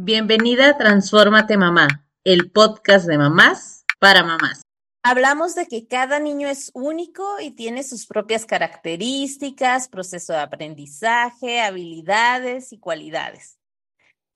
Bienvenida 0.00 0.68
a 0.68 0.78
Transfórmate 0.78 1.56
Mamá, 1.56 2.06
el 2.22 2.52
podcast 2.52 3.08
de 3.08 3.18
mamás 3.18 3.84
para 3.98 4.22
mamás. 4.22 4.62
Hablamos 5.02 5.56
de 5.56 5.66
que 5.66 5.88
cada 5.88 6.20
niño 6.20 6.46
es 6.46 6.70
único 6.72 7.40
y 7.40 7.50
tiene 7.50 7.82
sus 7.82 8.06
propias 8.06 8.46
características, 8.46 9.88
proceso 9.88 10.34
de 10.34 10.38
aprendizaje, 10.38 11.60
habilidades 11.60 12.72
y 12.72 12.78
cualidades. 12.78 13.58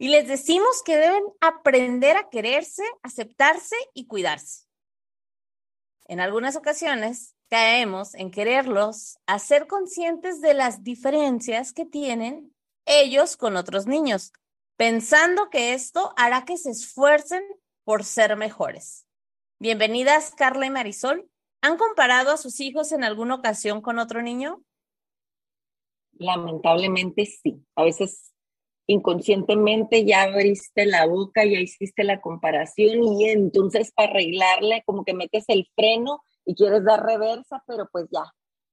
Y 0.01 0.09
les 0.09 0.27
decimos 0.27 0.83
que 0.85 0.97
deben 0.97 1.23
aprender 1.41 2.17
a 2.17 2.29
quererse, 2.29 2.83
aceptarse 3.05 3.77
y 3.95 4.09
cuidarse. 4.09 4.65
En 6.07 6.19
algunas 6.19 6.57
ocasiones 6.57 7.37
caemos 7.49 8.17
en 8.17 8.33
quererlos, 8.33 9.17
a 9.27 9.39
ser 9.39 9.69
conscientes 9.69 10.41
de 10.41 10.55
las 10.55 10.83
diferencias 10.83 11.73
que 11.73 11.87
tienen 11.87 12.53
ellos 12.85 13.37
con 13.37 13.57
otros 13.57 13.87
niños 13.87 14.33
pensando 14.77 15.51
que 15.51 15.75
esto 15.75 16.13
hará 16.17 16.45
que 16.45 16.57
se 16.57 16.71
esfuercen 16.71 17.43
por 17.85 18.05
ser 18.05 18.37
mejores. 18.37 19.07
Bienvenidas, 19.59 20.35
Carla 20.37 20.67
y 20.67 20.71
Marisol. 20.71 21.29
¿Han 21.61 21.77
comparado 21.77 22.33
a 22.33 22.37
sus 22.37 22.61
hijos 22.61 22.93
en 22.93 23.05
alguna 23.05 23.37
ocasión 23.37 23.81
con 23.81 23.99
otro 23.99 24.23
niño? 24.23 24.63
Lamentablemente 26.13 27.27
sí. 27.27 27.65
A 27.77 27.85
veces 27.85 28.33
inconscientemente 28.87 30.05
ya 30.05 30.23
abriste 30.23 30.87
la 30.87 31.07
boca, 31.07 31.45
ya 31.45 31.61
hiciste 31.61 32.05
la 32.05 32.21
comparación 32.21 33.05
y 33.05 33.31
entonces 33.31 33.93
para 33.93 34.11
arreglarle 34.11 34.83
como 34.85 35.05
que 35.05 35.15
metes 35.15 35.45
el 35.49 35.69
freno 35.75 36.23
y 36.45 36.55
quieres 36.55 36.85
dar 36.85 37.05
reversa, 37.05 37.63
pero 37.67 37.89
pues 37.93 38.07
ya, 38.11 38.25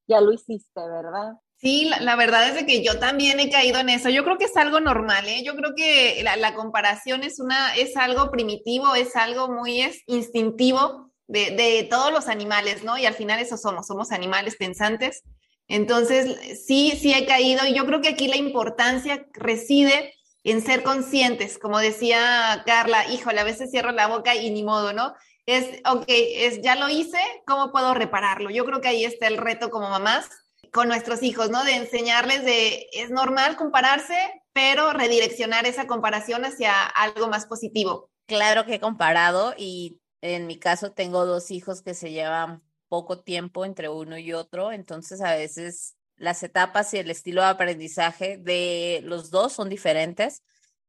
ya 0.07 0.21
lo 0.21 0.33
hiciste, 0.33 0.81
¿verdad? 0.81 1.33
Sí, 1.61 1.91
la, 1.99 2.15
verdad 2.15 2.55
es 2.55 2.63
que 2.63 2.81
yo 2.85 2.99
también 2.99 3.37
he 3.41 3.49
caído 3.49 3.79
en 3.79 3.89
eso. 3.89 4.09
Yo 4.09 4.23
creo 4.23 4.37
que 4.37 4.45
es 4.45 4.55
algo 4.55 4.79
normal, 4.79 5.27
¿eh? 5.27 5.43
Yo 5.43 5.55
creo 5.57 5.75
que 5.75 6.23
la, 6.23 6.53
comparación 6.53 7.23
es, 7.23 7.39
una, 7.39 7.75
es 7.75 7.97
algo 7.97 8.31
primitivo, 8.31 8.95
es 8.95 9.17
algo 9.17 9.49
muy 9.51 9.83
instintivo 10.07 11.11
de, 11.27 11.51
de, 11.51 11.83
todos 11.83 12.13
los 12.13 12.29
animales, 12.29 12.85
¿no? 12.85 12.97
Y 12.97 13.05
al 13.05 13.13
final 13.13 13.39
eso 13.39 13.57
somos, 13.57 13.87
somos 13.87 14.13
animales 14.13 14.55
pensantes. 14.55 15.23
Entonces, 15.67 16.65
sí, 16.65 16.97
sí 16.99 17.13
he 17.13 17.25
caído 17.25 17.65
y 17.67 17.73
yo 17.75 17.85
creo 17.85 17.99
que 17.99 18.09
aquí 18.09 18.29
la 18.29 18.37
importancia 18.37 19.27
reside 19.33 20.13
en 20.45 20.61
ser 20.61 20.81
conscientes, 20.81 21.57
como 21.57 21.79
decía 21.79 22.63
Carla, 22.65 23.05
híjole, 23.11 23.41
a 23.41 23.43
veces 23.43 23.69
cierro 23.69 23.91
la 23.91 24.07
boca 24.07 24.33
y 24.33 24.49
ni 24.49 24.63
modo, 24.63 24.93
¿no? 24.93 25.13
Es, 25.45 25.81
ok, 25.85 26.05
es, 26.07 26.61
ya 26.61 26.75
lo 26.75 26.87
hice, 26.87 27.19
¿cómo 27.45 27.73
puedo 27.73 27.93
repararlo? 27.93 28.49
Yo 28.49 28.63
creo 28.65 28.79
que 28.79 28.87
ahí 28.87 29.03
está 29.03 29.27
el 29.27 29.37
reto 29.37 29.69
como 29.69 29.89
mamás 29.89 30.29
con 30.71 30.87
nuestros 30.87 31.23
hijos, 31.23 31.49
¿no? 31.49 31.63
De 31.63 31.75
enseñarles 31.75 32.43
de, 32.45 32.87
es 32.93 33.09
normal 33.09 33.55
compararse, 33.55 34.15
pero 34.53 34.93
redireccionar 34.93 35.65
esa 35.65 35.87
comparación 35.87 36.45
hacia 36.45 36.83
algo 36.83 37.27
más 37.27 37.45
positivo. 37.45 38.11
Claro 38.25 38.65
que 38.65 38.75
he 38.75 38.79
comparado 38.79 39.53
y 39.57 39.99
en 40.21 40.47
mi 40.47 40.59
caso 40.59 40.91
tengo 40.91 41.25
dos 41.25 41.51
hijos 41.51 41.81
que 41.81 41.93
se 41.93 42.11
llevan 42.11 42.61
poco 42.87 43.21
tiempo 43.21 43.65
entre 43.65 43.89
uno 43.89 44.17
y 44.17 44.33
otro, 44.33 44.71
entonces 44.71 45.21
a 45.21 45.35
veces 45.35 45.95
las 46.15 46.43
etapas 46.43 46.93
y 46.93 46.97
el 46.97 47.09
estilo 47.09 47.41
de 47.41 47.47
aprendizaje 47.47 48.37
de 48.37 49.01
los 49.03 49.29
dos 49.29 49.53
son 49.53 49.69
diferentes. 49.69 50.43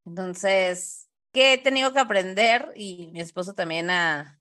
Entonces, 0.05 1.08
¿qué 1.33 1.55
he 1.55 1.58
tenido 1.58 1.92
que 1.92 2.01
aprender? 2.01 2.73
Y 2.75 3.11
mi 3.12 3.20
esposo 3.20 3.55
también 3.55 3.91
a 3.91 4.41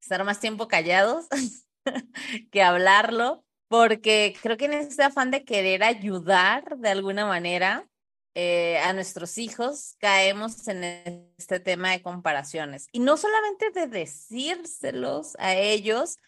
estar 0.00 0.22
más 0.24 0.38
tiempo 0.38 0.68
callados 0.68 1.26
que 2.52 2.62
hablarlo 2.62 3.44
porque 3.72 4.36
creo 4.42 4.58
que 4.58 4.66
en 4.66 4.74
este 4.74 5.02
afán 5.02 5.30
de 5.30 5.44
querer 5.44 5.82
ayudar 5.82 6.76
de 6.76 6.90
alguna 6.90 7.24
manera 7.24 7.88
eh, 8.34 8.76
a 8.80 8.92
nuestros 8.92 9.38
hijos, 9.38 9.96
caemos 9.98 10.68
en 10.68 11.32
este 11.38 11.58
tema 11.58 11.92
de 11.92 12.02
comparaciones. 12.02 12.88
Y 12.92 13.00
no 13.00 13.16
solamente 13.16 13.70
de 13.70 13.86
decírselos 13.86 15.36
a 15.38 15.54
ellos, 15.54 16.18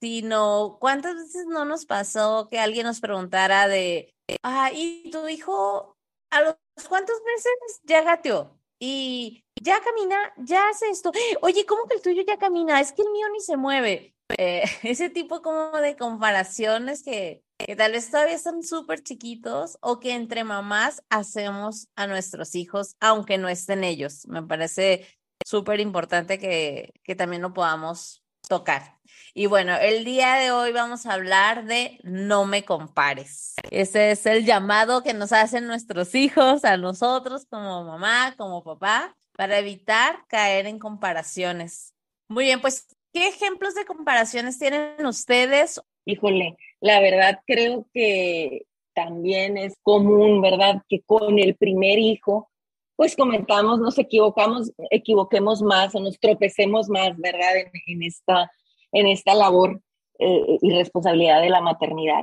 sino 0.00 0.78
cuántas 0.80 1.14
veces 1.14 1.46
no 1.46 1.64
nos 1.64 1.86
pasó 1.86 2.48
que 2.50 2.58
alguien 2.58 2.84
nos 2.84 2.98
preguntara 2.98 3.68
de, 3.68 4.12
ah, 4.42 4.72
¿y 4.74 5.08
tu 5.12 5.28
hijo 5.28 5.96
a 6.30 6.40
los 6.40 6.56
cuántos 6.88 7.16
meses 7.24 7.80
ya 7.84 8.02
gateó? 8.02 8.58
Y 8.80 9.44
ya 9.62 9.80
camina, 9.84 10.16
ya 10.36 10.68
hace 10.68 10.90
esto. 10.90 11.12
Oye, 11.42 11.64
¿cómo 11.64 11.86
que 11.86 11.94
el 11.94 12.02
tuyo 12.02 12.24
ya 12.26 12.38
camina? 12.38 12.80
Es 12.80 12.90
que 12.90 13.02
el 13.02 13.10
mío 13.12 13.28
ni 13.32 13.38
se 13.38 13.56
mueve. 13.56 14.16
Eh, 14.36 14.62
ese 14.82 15.10
tipo 15.10 15.42
como 15.42 15.76
de 15.78 15.96
comparaciones 15.96 17.02
que, 17.02 17.42
tal 17.76 17.92
vez 17.92 18.10
todavía 18.10 18.38
son 18.38 18.62
súper 18.62 19.02
chiquitos 19.02 19.78
o 19.80 20.00
que 20.00 20.14
entre 20.14 20.44
mamás 20.44 21.02
hacemos 21.08 21.88
a 21.96 22.06
nuestros 22.06 22.54
hijos, 22.54 22.96
aunque 23.00 23.38
no 23.38 23.48
estén 23.48 23.84
ellos. 23.84 24.26
Me 24.28 24.42
parece 24.42 25.06
súper 25.44 25.80
importante 25.80 26.38
que, 26.38 26.92
que 27.02 27.14
también 27.14 27.42
lo 27.42 27.52
podamos 27.54 28.22
tocar. 28.48 28.98
Y 29.34 29.46
bueno, 29.46 29.76
el 29.76 30.04
día 30.04 30.34
de 30.34 30.50
hoy 30.50 30.72
vamos 30.72 31.06
a 31.06 31.14
hablar 31.14 31.64
de 31.64 31.98
no 32.02 32.44
me 32.44 32.64
compares. 32.64 33.54
Ese 33.70 34.10
es 34.10 34.26
el 34.26 34.44
llamado 34.44 35.02
que 35.02 35.14
nos 35.14 35.32
hacen 35.32 35.66
nuestros 35.66 36.14
hijos 36.14 36.64
a 36.64 36.76
nosotros 36.76 37.46
como 37.48 37.84
mamá, 37.84 38.34
como 38.36 38.64
papá, 38.64 39.16
para 39.36 39.58
evitar 39.58 40.24
caer 40.28 40.66
en 40.66 40.78
comparaciones. 40.78 41.94
Muy 42.28 42.46
bien, 42.46 42.60
pues 42.60 42.86
¿Qué 43.18 43.26
ejemplos 43.26 43.74
de 43.74 43.84
comparaciones 43.84 44.60
tienen 44.60 45.04
ustedes? 45.04 45.80
Híjole, 46.04 46.56
la 46.78 47.00
verdad 47.00 47.40
creo 47.48 47.84
que 47.92 48.66
también 48.94 49.58
es 49.58 49.76
común, 49.82 50.40
¿verdad? 50.40 50.84
Que 50.88 51.00
con 51.02 51.36
el 51.40 51.56
primer 51.56 51.98
hijo, 51.98 52.48
pues 52.94 53.16
comentamos, 53.16 53.80
nos 53.80 53.98
equivocamos, 53.98 54.70
equivoquemos 54.92 55.62
más 55.62 55.96
o 55.96 56.00
nos 56.00 56.20
tropecemos 56.20 56.88
más, 56.88 57.16
¿verdad? 57.16 57.56
En, 57.88 58.04
esta, 58.04 58.52
en 58.92 59.08
esta 59.08 59.34
labor 59.34 59.82
eh, 60.20 60.58
y 60.62 60.70
responsabilidad 60.70 61.42
de 61.42 61.50
la 61.50 61.60
maternidad. 61.60 62.22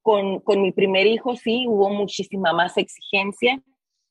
Con, 0.00 0.38
con 0.38 0.62
mi 0.62 0.70
primer 0.70 1.08
hijo 1.08 1.34
sí 1.34 1.66
hubo 1.66 1.90
muchísima 1.90 2.52
más 2.52 2.76
exigencia 2.76 3.60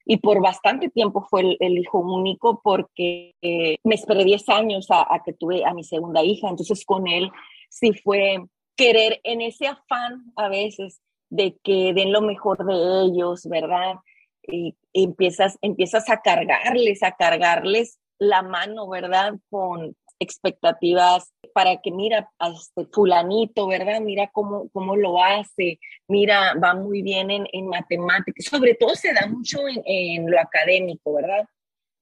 y 0.05 0.17
por 0.17 0.41
bastante 0.41 0.89
tiempo 0.89 1.25
fue 1.29 1.57
el, 1.59 1.77
hijo 1.77 1.99
único 1.99 2.61
porque 2.63 3.35
eh, 3.41 3.77
me 3.83 3.95
esperé 3.95 4.23
10 4.23 4.49
años 4.49 4.87
a, 4.91 5.21
que 5.25 5.33
tuve 5.33 5.65
a 5.65 5.73
mi 5.73 5.83
segunda 5.83 6.23
hija, 6.23 6.47
entonces 6.47 6.85
con 6.85 7.07
él 7.07 7.31
sí 7.69 7.91
fue 7.93 8.45
querer 8.75 9.19
en 9.23 9.41
ese 9.41 9.67
afán 9.67 10.31
a 10.35 10.47
veces 10.47 11.01
de 11.29 11.57
que 11.63 11.93
den 11.93 12.11
lo 12.11 12.21
mejor 12.21 12.65
de 12.65 13.05
ellos, 13.05 13.47
¿verdad? 13.49 13.95
Y, 14.43 14.75
empiezas, 14.93 15.57
empiezas 15.61 16.09
a 16.09 16.21
cargarles, 16.21 17.03
a 17.03 17.11
cargarles 17.13 17.99
la 18.19 18.43
mano, 18.43 18.87
¿verdad? 18.87 19.33
Con, 19.49 19.95
expectativas 20.19 21.33
para 21.53 21.81
que 21.81 21.91
mira 21.91 22.29
a 22.39 22.49
este 22.49 22.85
fulanito, 22.91 23.67
¿verdad? 23.67 24.01
Mira 24.01 24.29
cómo, 24.31 24.69
cómo 24.69 24.95
lo 24.95 25.23
hace, 25.23 25.79
mira, 26.07 26.53
va 26.55 26.73
muy 26.73 27.01
bien 27.01 27.31
en, 27.31 27.47
en 27.51 27.67
matemáticas, 27.67 28.45
sobre 28.45 28.75
todo 28.75 28.95
se 28.95 29.13
da 29.13 29.27
mucho 29.27 29.59
en, 29.67 30.29
lo 30.29 30.39
académico, 30.39 31.13
¿verdad? 31.13 31.45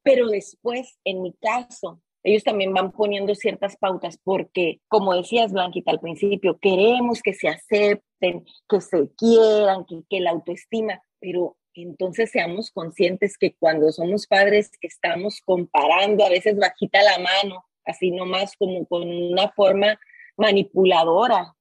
Pero 0.03 0.27
después, 0.27 0.97
en 1.03 1.21
mi 1.21 1.33
caso, 1.33 2.01
ellos 2.23 2.43
también 2.43 2.73
van 2.73 2.91
poniendo 2.91 3.35
ciertas 3.35 3.77
pautas 3.77 4.17
porque, 4.23 4.79
como 4.87 5.13
decías, 5.13 5.51
Blanquita, 5.51 5.91
al 5.91 5.99
principio, 5.99 6.57
queremos 6.59 7.21
que 7.21 7.33
se 7.33 7.49
acepten, 7.49 8.45
que 8.69 8.81
se 8.81 9.09
quieran, 9.17 9.85
que, 9.85 10.01
que 10.09 10.19
la 10.19 10.31
autoestima, 10.31 11.01
pero 11.19 11.57
entonces 11.75 12.31
seamos 12.31 12.71
conscientes 12.71 13.37
que 13.37 13.55
cuando 13.55 13.91
somos 13.91 14.27
padres 14.27 14.71
que 14.79 14.87
estamos 14.87 15.41
comparando, 15.43 16.25
a 16.25 16.29
veces 16.29 16.57
bajita 16.57 17.01
la 17.01 17.17
mano, 17.19 17.65
así 17.85 18.11
nomás 18.11 18.55
como 18.57 18.85
con 18.85 19.07
una 19.07 19.49
forma 19.51 19.99
manipuladora, 20.37 21.55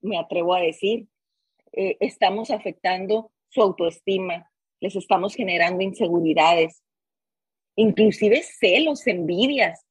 me 0.00 0.18
atrevo 0.18 0.54
a 0.54 0.60
decir. 0.60 1.06
Eh, 1.72 1.96
estamos 2.00 2.50
afectando 2.50 3.30
su 3.48 3.62
autoestima, 3.62 4.50
les 4.80 4.96
estamos 4.96 5.34
generando 5.34 5.82
inseguridades, 5.82 6.82
inclusive 7.76 8.42
celos, 8.42 9.06
envidias 9.06 9.84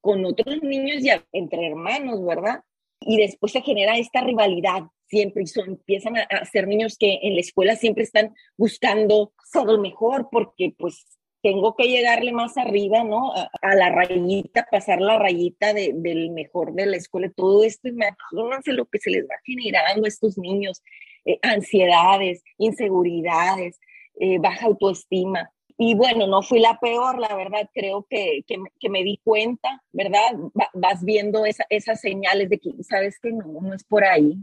con 0.00 0.24
otros 0.24 0.62
niños 0.62 1.02
y 1.02 1.10
entre 1.32 1.66
hermanos, 1.66 2.24
¿verdad? 2.24 2.62
Y 3.00 3.16
después 3.16 3.52
se 3.52 3.62
genera 3.62 3.96
esta 3.96 4.20
rivalidad 4.20 4.82
siempre 5.06 5.42
y 5.42 5.46
son, 5.46 5.68
empiezan 5.68 6.18
a, 6.18 6.22
a 6.22 6.44
ser 6.44 6.68
niños 6.68 6.96
que 6.98 7.20
en 7.22 7.34
la 7.34 7.40
escuela 7.40 7.76
siempre 7.76 8.04
están 8.04 8.34
buscando 8.56 9.32
ser 9.44 9.68
el 9.68 9.78
mejor 9.78 10.28
porque 10.30 10.74
pues 10.76 11.06
tengo 11.42 11.74
que 11.76 11.84
llegarle 11.84 12.32
más 12.32 12.56
arriba, 12.58 13.04
¿no? 13.04 13.32
A, 13.34 13.74
la 13.74 13.90
rayita, 13.90 14.66
pasar 14.70 15.00
la 15.00 15.18
rayita 15.18 15.72
del 15.72 16.30
mejor 16.30 16.72
de 16.74 16.86
la 16.86 16.96
escuela, 16.96 17.30
todo 17.34 17.64
esto, 17.64 17.88
imagínense 17.88 18.72
lo 18.72 18.86
que 18.86 18.98
se 18.98 19.10
les 19.10 19.24
va 19.24 19.36
generando 19.44 20.04
a 20.04 20.08
estos 20.08 20.36
niños, 20.38 20.82
eh, 21.24 21.38
ansiedades, 21.42 22.42
inseguridades, 22.58 23.78
eh, 24.20 24.38
baja 24.38 24.66
autoestima. 24.66 25.50
Y 25.76 25.94
bueno, 25.94 26.26
no 26.26 26.42
fui 26.42 26.58
la 26.58 26.78
peor, 26.80 27.20
la 27.20 27.36
verdad, 27.36 27.70
creo 27.72 28.04
que, 28.10 28.42
que, 28.46 28.88
me 28.88 29.04
di 29.04 29.20
cuenta, 29.22 29.80
¿verdad? 29.92 30.34
vas 30.74 31.04
viendo 31.04 31.44
esas 31.46 32.00
señales 32.00 32.50
de 32.50 32.58
que, 32.58 32.70
sabes 32.82 33.20
que 33.20 33.30
no, 33.30 33.46
no 33.46 33.74
es 33.74 33.84
por 33.84 34.02
ahí, 34.04 34.38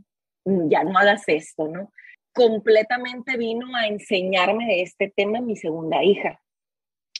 ya 0.45 0.85
no 0.85 0.97
hagas 0.97 1.23
esto, 1.27 1.67
¿no? 1.67 1.91
Completamente 2.33 3.35
vino 3.37 3.75
a 3.75 3.87
enseñarme 3.87 4.65
de 4.65 4.81
este 4.83 5.11
tema 5.13 5.41
mi 5.41 5.57
segunda 5.57 6.01
hija 6.03 6.39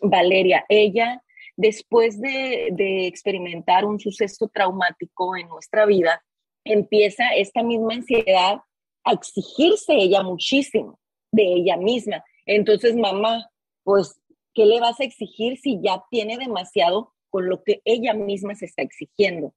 Valeria, 0.02 0.66
ella, 0.70 1.24
después 1.56 2.20
de, 2.20 3.08
experimentar 3.08 3.86
un 3.86 4.00
suceso 4.00 4.50
traumático 4.54 5.36
en 5.38 5.48
nuestra 5.48 5.86
vida, 5.86 6.24
empieza 6.64 7.24
esta 7.36 7.64
misma 7.64 7.94
ansiedad 7.94 8.60
a 9.04 9.14
exigirse 9.14 9.94
ella 9.94 10.24
muchísimo 10.24 11.00
de 11.32 11.44
ella 11.44 11.78
misma. 11.78 12.24
Entonces, 12.46 12.96
mamá, 12.96 13.50
pues, 13.84 14.20
¿qué 14.54 14.66
le 14.66 14.80
vas 14.80 15.00
a 15.00 15.04
exigir 15.04 15.58
si 15.58 15.80
ya 15.82 16.04
tiene 16.10 16.38
demasiado 16.38 17.14
con 17.30 17.50
lo 17.50 17.64
que 17.64 17.82
ella 17.86 18.14
misma 18.14 18.56
se 18.56 18.66
está 18.66 18.82
exigiendo? 18.82 19.54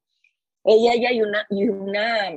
Ella 0.64 0.94
ya 1.00 1.08
hay 1.08 1.22
una, 1.22 1.46
y 1.50 1.68
una 1.68 2.36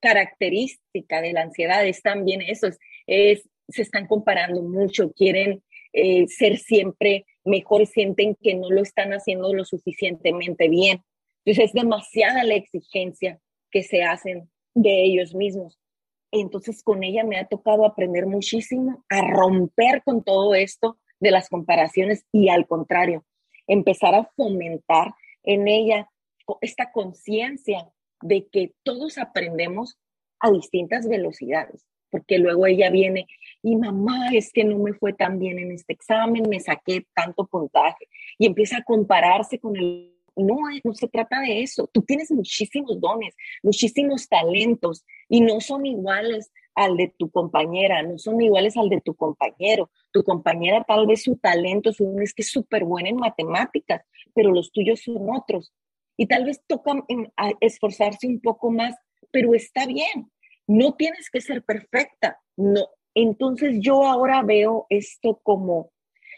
característica 0.00 1.20
de 1.20 1.32
la 1.32 1.42
ansiedad 1.42 1.84
es 1.86 2.02
también 2.02 2.42
eso, 2.42 2.68
es, 3.06 3.48
se 3.68 3.82
están 3.82 4.06
comparando 4.06 4.62
mucho, 4.62 5.12
quieren 5.12 5.62
eh, 5.92 6.26
ser 6.28 6.58
siempre 6.58 7.24
mejor, 7.44 7.86
sienten 7.86 8.36
que 8.36 8.54
no 8.54 8.70
lo 8.70 8.82
están 8.82 9.12
haciendo 9.12 9.52
lo 9.52 9.64
suficientemente 9.64 10.68
bien. 10.68 11.02
Entonces 11.44 11.66
es 11.66 11.72
demasiada 11.72 12.44
la 12.44 12.54
exigencia 12.54 13.40
que 13.70 13.82
se 13.82 14.02
hacen 14.02 14.50
de 14.74 15.04
ellos 15.04 15.34
mismos. 15.34 15.78
Entonces 16.32 16.82
con 16.82 17.04
ella 17.04 17.24
me 17.24 17.38
ha 17.38 17.46
tocado 17.46 17.84
aprender 17.84 18.26
muchísimo 18.26 19.04
a 19.08 19.20
romper 19.22 20.02
con 20.02 20.24
todo 20.24 20.54
esto 20.54 20.98
de 21.20 21.30
las 21.30 21.48
comparaciones 21.48 22.24
y 22.32 22.48
al 22.48 22.66
contrario, 22.66 23.24
empezar 23.66 24.14
a 24.14 24.30
fomentar 24.36 25.14
en 25.42 25.68
ella 25.68 26.10
esta 26.60 26.92
conciencia 26.92 27.88
de 28.20 28.46
que 28.48 28.74
todos 28.82 29.18
aprendemos 29.18 29.98
a 30.40 30.50
distintas 30.50 31.08
velocidades, 31.08 31.86
porque 32.14 32.38
luego 32.38 32.64
ella 32.64 32.90
viene 32.90 33.26
y 33.60 33.74
mamá, 33.74 34.28
es 34.32 34.52
que 34.52 34.62
no 34.62 34.78
me 34.78 34.92
fue 34.92 35.14
tan 35.14 35.40
bien 35.40 35.58
en 35.58 35.72
este 35.72 35.94
examen, 35.94 36.44
me 36.48 36.60
saqué 36.60 37.08
tanto 37.12 37.44
puntaje 37.44 38.06
y 38.38 38.46
empieza 38.46 38.76
a 38.76 38.84
compararse 38.84 39.58
con 39.58 39.74
el 39.74 40.14
no, 40.36 40.58
no 40.84 40.94
se 40.94 41.08
trata 41.08 41.40
de 41.40 41.62
eso. 41.62 41.90
Tú 41.92 42.02
tienes 42.02 42.30
muchísimos 42.30 43.00
dones, 43.00 43.34
muchísimos 43.64 44.28
talentos 44.28 45.04
y 45.28 45.40
no 45.40 45.60
son 45.60 45.86
iguales 45.86 46.52
al 46.76 46.96
de 46.96 47.12
tu 47.18 47.30
compañera, 47.30 48.00
no 48.04 48.16
son 48.16 48.40
iguales 48.40 48.76
al 48.76 48.88
de 48.90 49.00
tu 49.00 49.16
compañero. 49.16 49.90
Tu 50.12 50.22
compañera 50.22 50.84
tal 50.84 51.08
vez 51.08 51.24
su 51.24 51.36
talento 51.36 51.90
es, 51.90 51.98
que 52.32 52.42
es 52.42 52.50
súper 52.50 52.84
buena 52.84 53.08
en 53.08 53.16
matemáticas, 53.16 54.02
pero 54.34 54.52
los 54.52 54.70
tuyos 54.70 55.00
son 55.02 55.26
otros. 55.34 55.72
Y 56.16 56.26
tal 56.26 56.44
vez 56.44 56.62
toca 56.64 56.92
esforzarse 57.60 58.28
un 58.28 58.40
poco 58.40 58.70
más, 58.70 58.94
pero 59.32 59.52
está 59.52 59.84
bien. 59.84 60.30
No 60.66 60.94
tienes 60.94 61.30
que 61.30 61.40
ser 61.40 61.62
perfecta. 61.62 62.40
No. 62.56 62.88
Entonces 63.14 63.76
yo 63.80 64.04
ahora 64.06 64.42
veo 64.42 64.86
esto 64.88 65.40
como 65.42 65.92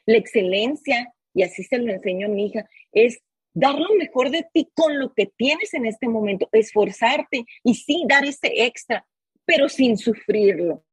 la 0.05 0.19
excelencia, 0.19 1.13
y 1.35 1.43
así 1.43 1.65
se 1.65 1.79
lo 1.79 1.93
enseño 1.93 2.27
a 2.27 2.31
mi 2.31 2.47
hija, 2.47 2.69
es 2.93 3.21
dar 3.55 3.79
lo 3.79 3.95
mejor 3.95 4.31
de 4.31 4.47
ti 4.53 4.71
con 4.75 4.99
lo 4.99 5.15
que 5.15 5.27
tienes 5.27 5.73
en 5.75 5.87
este 5.87 6.09
momento, 6.09 6.49
esforzarte 6.53 7.45
y 7.65 7.75
sí 7.75 8.05
dar 8.09 8.25
ese 8.25 8.65
extra, 8.65 9.07
pero 9.47 9.69
sin 9.69 9.97
sufrirlo, 9.97 10.85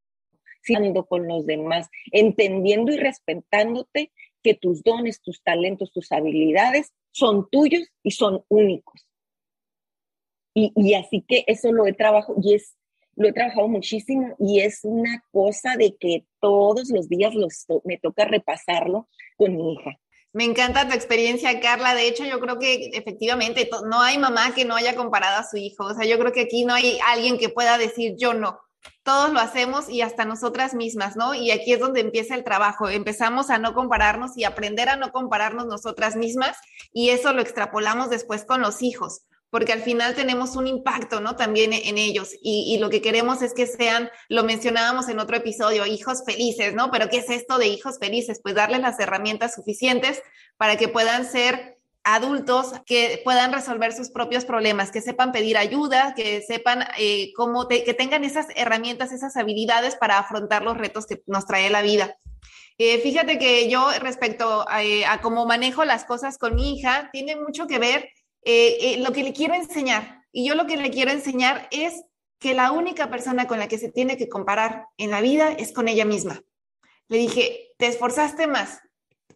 siendo 0.61 1.05
con 1.05 1.27
los 1.27 1.45
demás, 1.45 1.89
entendiendo 2.11 2.93
y 2.93 2.97
respetándote 2.97 4.11
que 4.41 4.53
tus 4.53 4.83
dones, 4.83 5.21
tus 5.21 5.41
talentos, 5.43 5.91
tus 5.91 6.11
habilidades 6.11 6.93
son 7.11 7.49
tuyos 7.49 7.89
y 8.01 8.11
son 8.11 8.43
únicos. 8.47 9.07
Y, 10.55 10.93
así 10.93 11.25
que 11.27 11.43
eso 11.47 11.71
lo 11.71 11.87
he 11.87 11.93
trabajado 11.93 12.35
y 12.41 12.53
es, 12.53 12.75
lo 13.15 13.27
he 13.27 13.33
trabajado 13.33 13.67
muchísimo 13.67 14.35
y 14.39 14.61
es 14.61 14.79
una 14.83 15.23
cosa 15.31 15.75
de 15.77 15.95
que 15.95 16.25
todos 16.39 16.89
los 16.89 17.09
días 17.09 17.33
me 17.83 17.97
toca 17.97 18.25
repasarlo 18.25 19.07
con 19.37 19.55
mi 19.55 19.73
hija. 19.73 19.91
Me 20.33 20.45
encanta 20.45 20.87
tu 20.87 20.95
experiencia, 20.95 21.59
Carla. 21.59 21.93
De 21.93 22.07
hecho, 22.07 22.25
yo 22.25 22.39
creo 22.39 22.57
que 22.57 22.89
efectivamente 22.93 23.69
no 23.87 24.01
hay 24.01 24.17
mamá 24.17 24.55
que 24.55 24.65
no 24.65 24.75
haya 24.75 24.95
comparado 24.95 25.39
a 25.39 25.47
su 25.47 25.57
hijo. 25.57 25.85
O 25.85 25.93
sea, 25.93 26.07
yo 26.07 26.17
creo 26.17 26.31
que 26.31 26.41
aquí 26.41 26.65
no 26.65 26.73
hay 26.73 26.97
alguien 27.07 27.37
que 27.37 27.49
pueda 27.49 27.77
decir 27.77 28.15
yo 28.17 28.33
no. 28.33 28.59
Todos 29.03 29.31
lo 29.31 29.39
hacemos 29.39 29.89
y 29.89 30.01
hasta 30.01 30.25
nosotras 30.25 30.73
mismas, 30.73 31.15
¿no? 31.15 31.35
Y 31.35 31.51
aquí 31.51 31.73
es 31.73 31.79
donde 31.79 32.01
empieza 32.01 32.33
el 32.33 32.43
trabajo. 32.43 32.89
Empezamos 32.89 33.51
a 33.51 33.59
no 33.59 33.75
compararnos 33.75 34.35
y 34.35 34.43
aprender 34.43 34.89
a 34.89 34.95
no 34.95 35.11
compararnos 35.11 35.67
nosotras 35.67 36.15
mismas 36.15 36.57
y 36.91 37.09
eso 37.09 37.31
lo 37.31 37.41
extrapolamos 37.41 38.09
después 38.09 38.43
con 38.43 38.61
los 38.61 38.81
hijos 38.81 39.21
porque 39.53 39.71
al 39.71 39.83
final 39.83 40.15
tenemos 40.15 40.55
un 40.55 40.65
impacto, 40.65 41.21
¿no? 41.21 41.35
También 41.35 41.73
en 41.73 41.99
ellos 41.99 42.31
y, 42.41 42.75
lo 42.79 42.89
que 42.89 43.03
queremos 43.03 43.43
es 43.43 43.53
que 43.53 43.67
sean, 43.67 44.09
lo 44.27 44.43
mencionábamos 44.43 45.09
en 45.09 45.19
otro 45.19 45.37
episodio, 45.37 45.85
hijos 45.85 46.23
felices, 46.25 46.73
¿no? 46.73 46.89
Pero 46.89 47.07
¿qué 47.07 47.17
es 47.17 47.29
esto 47.29 47.59
de 47.59 47.67
hijos 47.67 47.99
felices? 47.99 48.39
Pues 48.41 48.55
darles 48.55 48.79
las 48.79 48.99
herramientas 48.99 49.53
suficientes 49.53 50.23
para 50.57 50.75
que 50.75 50.87
puedan 50.87 51.31
ser 51.31 51.77
adultos 52.03 52.73
que 52.87 53.21
puedan 53.23 53.53
resolver 53.53 53.93
sus 53.93 54.09
propios 54.09 54.43
problemas, 54.43 54.89
que 54.89 55.01
sepan 55.01 55.31
pedir 55.31 55.55
ayuda, 55.59 56.15
que 56.15 56.41
sepan 56.41 56.87
eh, 56.97 57.31
cómo, 57.35 57.67
que 57.67 57.93
tengan 57.93 58.23
esas 58.23 58.47
herramientas, 58.55 59.11
esas 59.11 59.37
habilidades 59.37 59.95
para 59.95 60.17
afrontar 60.17 60.63
los 60.63 60.79
retos 60.79 61.05
que 61.05 61.21
nos 61.27 61.45
trae 61.45 61.69
la 61.69 61.83
vida. 61.83 62.17
Eh, 62.79 62.97
fíjate 63.01 63.37
que 63.37 63.69
yo 63.69 63.87
respecto 63.99 64.67
a, 64.67 64.83
eh, 64.83 65.05
a, 65.05 65.21
cómo 65.21 65.45
manejo 65.45 65.85
las 65.85 66.05
cosas 66.05 66.39
con 66.39 66.55
mi 66.55 66.73
hija, 66.73 67.09
tiene 67.13 67.35
mucho 67.35 67.67
que 67.67 67.77
ver 67.77 68.09
eh, 68.45 68.77
eh, 68.81 68.97
lo 68.99 69.11
que 69.11 69.23
le 69.23 69.33
quiero 69.33 69.53
enseñar. 69.53 70.23
Y 70.31 70.45
yo 70.47 70.55
lo 70.55 70.65
que 70.65 70.77
le 70.77 70.89
quiero 70.89 71.11
enseñar 71.11 71.67
es 71.71 72.03
que 72.39 72.53
la 72.53 72.71
única 72.71 73.09
persona 73.09 73.47
con 73.47 73.59
la 73.59 73.67
que 73.67 73.77
se 73.77 73.89
tiene 73.89 74.17
que 74.17 74.29
comparar 74.29 74.87
en 74.97 75.11
la 75.11 75.21
vida 75.21 75.51
es 75.51 75.71
con 75.71 75.87
ella 75.87 76.05
misma. 76.05 76.41
Le 77.07 77.17
dije, 77.17 77.71
¿te 77.77 77.87
esforzaste 77.87 78.47
más? 78.47 78.79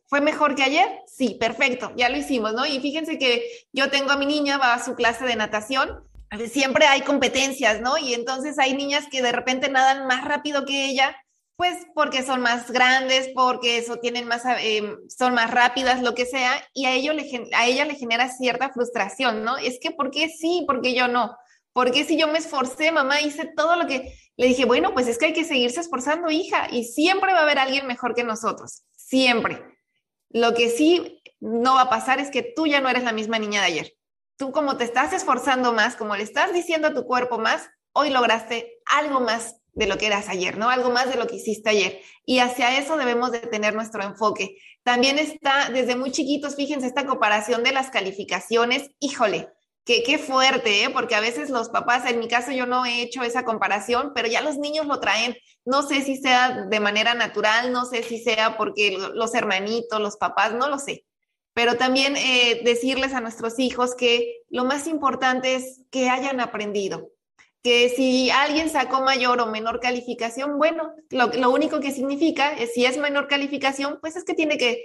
¿Fue 0.08 0.22
mejor 0.22 0.56
que 0.56 0.64
ayer? 0.64 0.88
Sí, 1.06 1.38
perfecto, 1.40 1.92
ya 1.96 2.10
lo 2.10 2.18
hicimos, 2.18 2.54
¿no? 2.54 2.66
Y 2.66 2.80
fíjense 2.80 3.18
que 3.18 3.44
yo 3.74 3.90
tengo 3.90 4.12
a 4.12 4.18
mi 4.18 4.26
niña, 4.26 4.58
va 4.58 4.74
a 4.74 4.84
su 4.84 4.96
clase 4.96 5.26
de 5.26 5.36
natación, 5.36 6.04
siempre 6.50 6.86
hay 6.86 7.02
competencias, 7.02 7.82
¿no? 7.82 7.98
Y 7.98 8.14
entonces 8.14 8.58
hay 8.60 8.76
niñas 8.76 9.06
que 9.10 9.22
de 9.22 9.32
repente 9.32 9.70
nadan 9.70 10.08
más 10.08 10.26
rápido 10.26 10.66
que 10.66 10.86
ella 10.86 11.16
pues 11.58 11.88
porque 11.96 12.22
son 12.22 12.42
más 12.42 12.72
grandes, 12.72 13.30
porque 13.34 13.80
eso 13.80 13.98
tienen 13.98 14.28
más, 14.28 14.44
eh, 14.60 14.96
son 15.10 15.34
más 15.34 15.50
rápidas, 15.50 16.04
lo 16.04 16.14
que 16.14 16.28
sea, 16.28 16.52
y 16.72 16.86
a, 16.86 16.94
ello 16.94 17.14
le, 17.14 17.50
a 17.54 17.66
ella 17.66 17.84
le 17.84 17.96
genera 17.96 18.30
cierta 18.30 18.70
frustración, 18.70 19.44
¿no? 19.44 19.58
Es 19.58 19.80
que, 19.82 19.90
¿por 19.90 20.12
qué 20.12 20.30
sí? 20.30 20.64
porque 20.68 20.94
yo 20.94 21.08
no? 21.08 21.36
Porque 21.74 22.06
si 22.06 22.18
yo 22.18 22.28
me 22.28 22.38
esforcé, 22.38 22.92
mamá, 22.92 23.22
hice 23.22 23.52
todo 23.56 23.76
lo 23.76 23.88
que 23.88 24.14
le 24.38 24.48
dije, 24.48 24.66
bueno, 24.66 24.94
pues 24.94 25.08
es 25.08 25.18
que 25.18 25.28
hay 25.28 25.34
que 25.34 25.44
seguirse 25.44 25.80
esforzando, 25.80 26.30
hija, 26.30 26.68
y 26.72 26.84
siempre 26.84 27.34
va 27.34 27.40
a 27.40 27.44
haber 27.44 27.58
alguien 27.58 27.88
mejor 27.88 28.14
que 28.14 28.24
nosotros, 28.24 28.84
siempre. 28.96 29.64
Lo 30.30 30.54
que 30.54 30.70
sí 30.70 31.24
no 31.40 31.76
va 31.76 31.84
a 31.84 31.90
pasar 31.90 32.20
es 32.20 32.30
que 32.30 32.44
tú 32.44 32.68
ya 32.68 32.82
no 32.82 32.90
eres 32.90 33.04
la 33.04 33.14
misma 33.14 33.40
niña 33.40 33.62
de 33.62 33.68
ayer. 33.68 33.94
Tú 34.38 34.52
como 34.52 34.78
te 34.78 34.84
estás 34.84 35.12
esforzando 35.12 35.74
más, 35.74 35.96
como 35.96 36.16
le 36.16 36.22
estás 36.22 36.54
diciendo 36.54 36.90
a 36.90 36.94
tu 36.94 37.06
cuerpo 37.06 37.40
más, 37.40 37.68
hoy 37.94 38.12
lograste 38.12 38.80
algo 38.86 39.22
más 39.22 39.57
de 39.78 39.86
lo 39.86 40.00
que 40.00 40.08
eras 40.08 40.28
ayer, 40.28 40.58
¿no? 40.58 40.70
Algo 40.70 40.90
más 40.90 41.08
de 41.08 41.18
lo 41.18 41.28
que 41.28 41.36
hiciste 41.36 41.70
ayer. 41.70 42.02
Y 42.26 42.40
hacia 42.40 42.80
eso 42.80 42.98
debemos 42.98 43.32
de 43.32 43.40
tener 43.42 43.76
nuestro 43.76 44.04
enfoque. 44.04 44.58
También 44.82 45.20
está, 45.20 45.70
desde 45.70 45.96
muy 45.96 46.12
chiquitos, 46.12 46.56
fíjense, 46.56 46.88
esta 46.88 47.06
comparación 47.06 47.64
de 47.64 47.72
las 47.74 47.92
calificaciones, 47.92 48.90
híjole, 49.00 49.50
qué, 49.86 50.02
qué 50.02 50.18
fuerte, 50.18 50.84
¿eh? 50.84 50.90
Porque 50.90 51.14
a 51.14 51.20
veces 51.20 51.52
los 51.52 51.70
papás, 51.70 52.10
en 52.10 52.20
mi 52.20 52.28
caso 52.28 52.52
yo 52.52 52.66
no 52.66 52.88
he 52.88 53.04
hecho 53.04 53.22
esa 53.22 53.46
comparación, 53.46 54.14
pero 54.16 54.28
ya 54.28 54.42
los 54.42 54.58
niños 54.58 54.88
lo 54.88 55.00
traen. 55.00 55.38
No 55.64 55.84
sé 55.84 56.02
si 56.02 56.18
sea 56.18 56.66
de 56.66 56.80
manera 56.80 57.14
natural, 57.14 57.72
no 57.72 57.86
sé 57.86 58.02
si 58.02 58.18
sea 58.18 58.58
porque 58.58 58.98
los 59.14 59.36
hermanitos, 59.36 60.02
los 60.02 60.18
papás, 60.18 60.56
no 60.56 60.70
lo 60.70 60.80
sé. 60.80 61.06
Pero 61.54 61.78
también 61.78 62.18
eh, 62.18 62.62
decirles 62.64 63.14
a 63.14 63.22
nuestros 63.22 63.60
hijos 63.60 63.94
que 63.94 64.42
lo 64.50 64.66
más 64.66 64.88
importante 64.88 65.54
es 65.54 65.82
que 65.92 66.10
hayan 66.10 66.40
aprendido, 66.40 67.12
que 67.64 67.90
si 67.90 68.30
alguien 68.30 68.70
sacó 68.70 69.02
mayor 69.02 69.42
o 69.42 69.48
menor 69.48 69.80
calificación, 69.80 70.58
bueno, 70.58 70.94
lo, 71.10 71.50
único 71.50 71.80
que 71.80 71.92
significa 71.92 72.54
es 72.54 72.74
si 72.74 72.86
es 72.86 72.98
menor 72.98 73.28
calificación, 73.28 74.00
pues 74.00 74.16
es 74.16 74.24
que 74.24 74.34
tiene 74.34 74.58
que, 74.58 74.84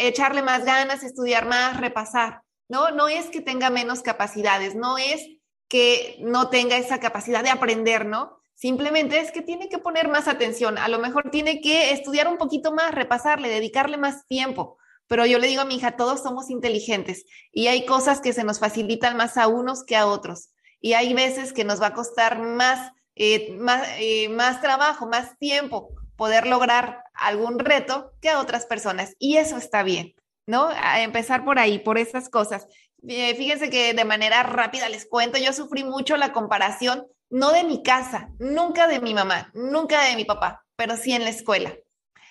echarle 0.00 0.42
más 0.42 0.64
ganas, 0.64 1.02
estudiar 1.02 1.46
más, 1.46 1.80
repasar, 1.80 2.42
¿no? 2.68 2.90
No 2.90 3.08
es 3.08 3.26
que 3.26 3.40
tenga 3.40 3.70
menos 3.70 4.02
capacidades, 4.02 4.74
no 4.74 4.98
es 4.98 5.26
que 5.68 6.16
no 6.20 6.48
tenga 6.48 6.76
esa 6.76 7.00
capacidad 7.00 7.42
de 7.42 7.50
aprender, 7.50 8.06
¿no? 8.06 8.38
Simplemente 8.54 9.18
es 9.18 9.32
que 9.32 9.42
tiene 9.42 9.68
que 9.68 9.78
poner 9.78 10.08
más 10.08 10.28
atención, 10.28 10.78
a 10.78 10.88
lo 10.88 11.00
mejor 11.00 11.30
tiene 11.30 11.60
que 11.60 11.92
estudiar 11.92 12.28
un 12.28 12.38
poquito 12.38 12.72
más, 12.72 12.94
repasarle, 12.94 13.48
dedicarle 13.48 13.96
más 13.96 14.26
tiempo. 14.28 14.78
Pero 15.08 15.26
yo 15.26 15.38
le 15.38 15.48
digo 15.48 15.62
a 15.62 15.64
mi 15.66 15.74
hija, 15.74 15.96
todos 15.96 16.22
somos 16.22 16.48
inteligentes 16.48 17.24
y 17.50 17.66
hay 17.66 17.84
cosas 17.84 18.20
que 18.20 18.32
se 18.32 18.44
nos 18.44 18.60
facilitan 18.60 19.16
más 19.16 19.36
a 19.36 19.48
unos 19.48 19.84
que 19.84 19.96
a 19.96 20.06
otros 20.06 20.51
y 20.82 20.94
hay 20.94 21.14
veces 21.14 21.54
que 21.54 21.64
nos 21.64 21.80
va 21.80 21.86
a 21.86 21.94
costar 21.94 22.40
más, 22.40 22.92
eh, 23.14 23.54
más, 23.54 23.88
eh, 23.98 24.28
más 24.28 24.60
trabajo, 24.60 25.06
más 25.06 25.38
tiempo 25.38 25.94
poder 26.16 26.46
lograr 26.46 27.04
algún 27.14 27.58
reto 27.58 28.12
que 28.20 28.28
a 28.28 28.40
otras 28.40 28.66
personas. 28.66 29.14
Y 29.18 29.36
eso 29.36 29.56
está 29.56 29.84
bien, 29.84 30.14
¿no? 30.46 30.68
A 30.68 31.00
empezar 31.00 31.44
por 31.44 31.58
ahí, 31.58 31.78
por 31.78 31.98
esas 31.98 32.28
cosas. 32.28 32.66
Eh, 33.08 33.34
fíjense 33.36 33.70
que 33.70 33.94
de 33.94 34.04
manera 34.04 34.42
rápida 34.42 34.88
les 34.88 35.06
cuento, 35.06 35.38
yo 35.38 35.52
sufrí 35.52 35.84
mucho 35.84 36.16
la 36.16 36.32
comparación, 36.32 37.06
no 37.30 37.52
de 37.52 37.64
mi 37.64 37.82
casa, 37.82 38.28
nunca 38.38 38.88
de 38.88 39.00
mi 39.00 39.14
mamá, 39.14 39.50
nunca 39.54 40.02
de 40.04 40.16
mi 40.16 40.24
papá, 40.24 40.64
pero 40.76 40.96
sí 40.96 41.12
en 41.12 41.24
la 41.24 41.30
escuela. 41.30 41.72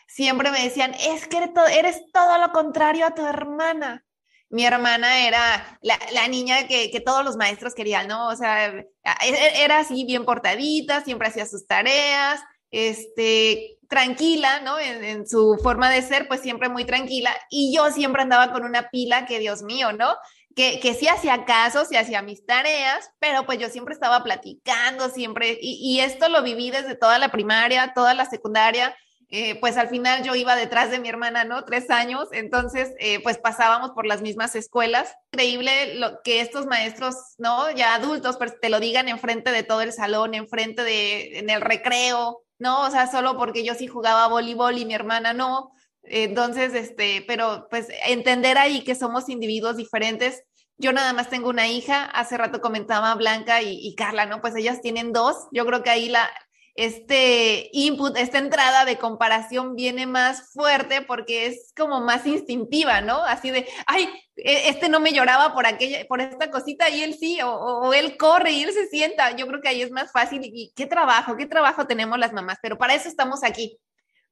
siempre 0.08 0.51
me 0.51 0.62
decían, 0.62 0.93
es 0.93 1.25
que 1.27 1.38
eres 1.38 1.53
todo, 1.53 1.67
eres 1.67 2.01
todo 2.12 2.38
lo 2.38 2.51
contrario 2.51 3.05
a 3.05 3.15
tu 3.15 3.25
hermana. 3.25 4.03
Mi 4.51 4.65
hermana 4.65 5.27
era 5.27 5.79
la, 5.81 6.27
niña 6.27 6.67
que, 6.67 7.01
todos 7.05 7.24
los 7.24 7.38
maestros 7.38 7.74
querían, 7.74 8.08
¿no? 8.08 8.27
O 8.27 8.36
sea, 8.36 8.67
e, 8.67 8.86
e, 9.24 9.63
era 9.63 9.79
así 9.79 10.05
bien 10.05 10.25
portadita, 10.25 11.03
siempre 11.03 11.29
hacía 11.29 11.46
sus 11.46 11.65
tareas, 11.65 12.41
este, 12.70 13.77
tranquila, 13.88 14.60
¿no? 14.60 14.77
En, 14.77 15.27
su 15.27 15.58
forma 15.63 15.89
de 15.89 16.01
ser, 16.01 16.27
pues 16.27 16.41
siempre 16.41 16.70
muy 16.70 16.86
tranquila. 16.86 17.34
Y 17.50 17.74
yo 17.75 17.91
siempre 17.91 18.22
andaba 18.22 18.51
con 18.51 18.65
una 18.65 18.89
pila 18.89 19.25
que, 19.25 19.39
Dios 19.39 19.63
mío, 19.63 19.93
¿no? 19.93 20.15
que, 20.53 20.81
que 20.81 20.93
sí 20.93 21.08
hacía 21.08 21.46
caso, 21.46 21.86
sí 21.86 21.96
hacía 21.96 22.22
mis 22.22 22.46
tareas, 22.46 23.10
pero 23.20 23.46
pues 23.46 23.58
yo 23.58 23.70
siempre 23.70 23.93
estaba 23.93 24.22
platicando, 24.22 25.10
siempre, 25.10 25.58
y 25.62 26.00
esto 26.01 26.27
lo 26.27 26.43
viví 26.43 26.72
desde 26.72 26.96
toda 26.96 27.20
la 27.20 27.29
primaria, 27.29 27.93
toda 27.96 28.13
la 28.13 28.25
secundaria, 28.25 28.93
eh, 29.34 29.56
pues 29.62 29.78
al 29.78 29.88
final 29.88 30.24
yo 30.24 30.36
iba 30.36 30.58
detrás 30.58 30.92
de 30.92 31.00
mi 31.00 31.08
hermana, 31.08 31.46
¿no? 31.46 31.64
Tres 31.64 31.90
años, 31.90 32.28
entonces 32.34 32.94
eh, 33.00 33.24
pues 33.24 33.38
pasábamos 33.38 33.92
por 33.92 34.06
las 34.06 34.22
mismas 34.22 34.58
escuelas. 34.58 35.16
Increíble 35.32 35.96
lo 35.96 36.22
que 36.22 36.42
estos 36.42 36.66
maestros, 36.66 37.16
¿no? 37.38 37.72
Ya 37.72 37.96
adultos, 37.96 38.36
pues 38.36 38.60
te 38.60 38.70
lo 38.70 38.82
digan 38.82 39.08
enfrente 39.08 39.54
de 39.54 39.64
todo 39.64 39.82
el 39.82 39.94
salón, 39.94 40.34
enfrente 40.34 40.84
de, 40.84 41.40
en 41.40 41.50
el 41.50 41.62
recreo, 41.62 42.44
¿no? 42.60 42.82
O 42.82 42.92
sea, 42.92 43.10
solo 43.10 43.38
porque 43.38 43.64
yo 43.64 43.74
sí 43.74 43.88
jugaba 43.88 44.28
voleibol 44.28 44.78
y 44.78 44.84
mi 44.84 44.96
hermana 44.96 45.32
no. 45.34 45.72
Entonces, 46.04 46.74
este, 46.74 47.24
pero 47.26 47.68
pues 47.70 47.88
entender 48.06 48.58
ahí 48.58 48.84
que 48.84 48.96
somos 48.96 49.30
individuos 49.30 49.78
diferentes. 49.78 50.44
Yo 50.78 50.92
nada 50.92 51.14
más 51.14 51.30
tengo 51.30 51.48
una 51.48 51.70
hija, 51.70 52.04
hace 52.04 52.38
rato 52.38 52.60
comentaba 52.60 53.16
Blanca 53.16 53.62
y, 53.62 53.80
y 53.80 53.96
Carla, 53.96 54.26
¿no? 54.26 54.42
Pues 54.42 54.58
ellas 54.58 54.82
tienen 54.82 55.14
dos. 55.14 55.38
Yo 55.54 55.66
creo 55.66 55.84
que 55.84 55.90
ahí 55.90 56.10
la, 56.10 56.30
este 56.75 57.70
input, 57.74 58.16
esta 58.18 58.38
entrada 58.38 58.86
de 58.86 58.98
comparación 58.98 59.75
viene 59.75 60.06
más 60.06 60.51
fuerte 60.54 61.01
porque 61.01 61.48
es 61.48 61.74
como 61.75 62.01
más 62.01 62.25
instintiva, 62.25 63.01
¿no? 63.01 63.24
Así 63.24 63.51
de, 63.51 63.68
ay, 63.88 64.10
e, 64.36 64.70
este 64.70 64.88
no 64.90 65.00
me 65.00 65.13
lloraba 65.13 65.54
por 65.54 65.66
aquella, 65.66 66.06
por 66.08 66.22
esta 66.22 66.50
cosita 66.50 66.90
y 66.90 67.04
él 67.04 67.16
sí, 67.20 67.42
o, 67.42 67.51
o, 67.51 67.94
él 67.94 68.18
corre 68.18 68.51
y 68.51 68.63
él 68.63 68.74
se 68.74 68.88
sienta. 68.88 69.36
Yo 69.36 69.48
creo 69.48 69.62
que 69.62 69.68
ahí 69.68 69.82
es 69.82 69.92
más 69.92 70.12
fácil 70.12 70.42
y 70.44 70.72
qué 70.75 70.86
trabajo, 70.86 71.36
qué 71.36 71.46
trabajo 71.46 71.88
tenemos 71.88 72.18
las 72.18 72.34
mamás, 72.34 72.58
pero 72.62 72.78
para 72.78 72.94
eso 72.94 73.10
estamos 73.10 73.44
aquí, 73.44 73.78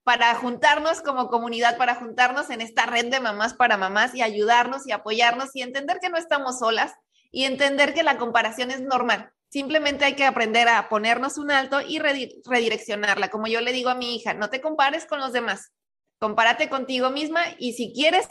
para 0.04 0.34
juntarnos 0.36 1.02
como 1.02 1.28
comunidad, 1.28 1.78
para 1.78 1.96
juntarnos 1.96 2.50
en 2.50 2.62
esta 2.62 2.86
red 2.86 3.08
de 3.08 3.20
mamás 3.20 3.54
para 3.54 3.78
mamás 3.78 4.16
y 4.16 4.22
ayudarnos 4.22 4.88
y 4.88 4.92
apoyarnos 4.92 5.56
y 5.56 5.62
entender 5.62 6.00
que 6.00 6.10
no 6.10 6.18
estamos 6.18 6.60
solas 6.60 6.94
y 7.32 7.44
entender 7.44 7.94
que 7.94 8.04
la 8.04 8.18
comparación 8.18 8.72
es 8.72 8.82
normal. 8.82 9.32
Simplemente 9.50 10.06
hay 10.06 10.16
que 10.16 10.26
aprender 10.26 10.68
a 10.68 10.90
ponernos 10.90 11.38
un 11.38 11.50
alto 11.50 11.82
y 11.82 12.00
redireccionarla. 12.00 13.30
Como 13.30 13.48
yo 13.48 13.62
le 13.62 13.74
digo 13.74 13.90
a 13.90 13.96
mi 13.96 14.16
hija, 14.16 14.34
no 14.36 14.50
te 14.50 14.62
compares 14.62 15.06
con 15.06 15.20
los 15.20 15.34
demás, 15.34 15.72
compárate 16.20 16.70
contigo 16.70 17.10
misma 17.10 17.42
y 17.58 17.74
si 17.74 17.92
quieres 17.92 18.28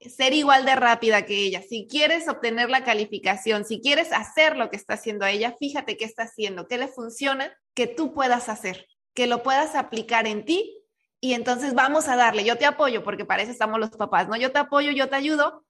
ser 0.00 0.34
igual 0.34 0.64
de 0.64 0.74
rápida 0.74 1.22
que 1.22 1.36
ella, 1.36 1.62
si 1.62 1.86
quieres 1.88 2.28
obtener 2.28 2.68
la 2.68 2.84
calificación, 2.84 3.64
si 3.64 3.80
quieres 3.80 4.12
hacer 4.12 4.56
lo 4.56 4.68
que 4.68 4.76
está 4.76 4.94
haciendo 4.94 5.24
ella, 5.24 5.56
fíjate 5.58 5.96
qué 5.96 6.04
está 6.04 6.24
haciendo, 6.24 6.66
qué 6.66 6.76
le 6.76 6.88
funciona, 6.88 7.56
que 7.74 7.86
tú 7.86 8.12
puedas 8.12 8.48
hacer, 8.48 8.88
que 9.14 9.26
lo 9.26 9.42
puedas 9.42 9.74
aplicar 9.74 10.26
en 10.26 10.44
ti 10.44 10.82
y 11.20 11.34
entonces 11.34 11.74
vamos 11.74 12.08
a 12.08 12.16
darle, 12.16 12.44
yo 12.44 12.58
te 12.58 12.66
apoyo, 12.66 13.04
porque 13.04 13.24
para 13.24 13.42
eso 13.42 13.52
estamos 13.52 13.78
los 13.78 13.90
papás, 13.90 14.28
¿no? 14.28 14.36
Yo 14.36 14.50
te 14.50 14.58
apoyo, 14.58 14.90
yo 14.90 15.08
te 15.08 15.14
ayudo, 15.14 15.64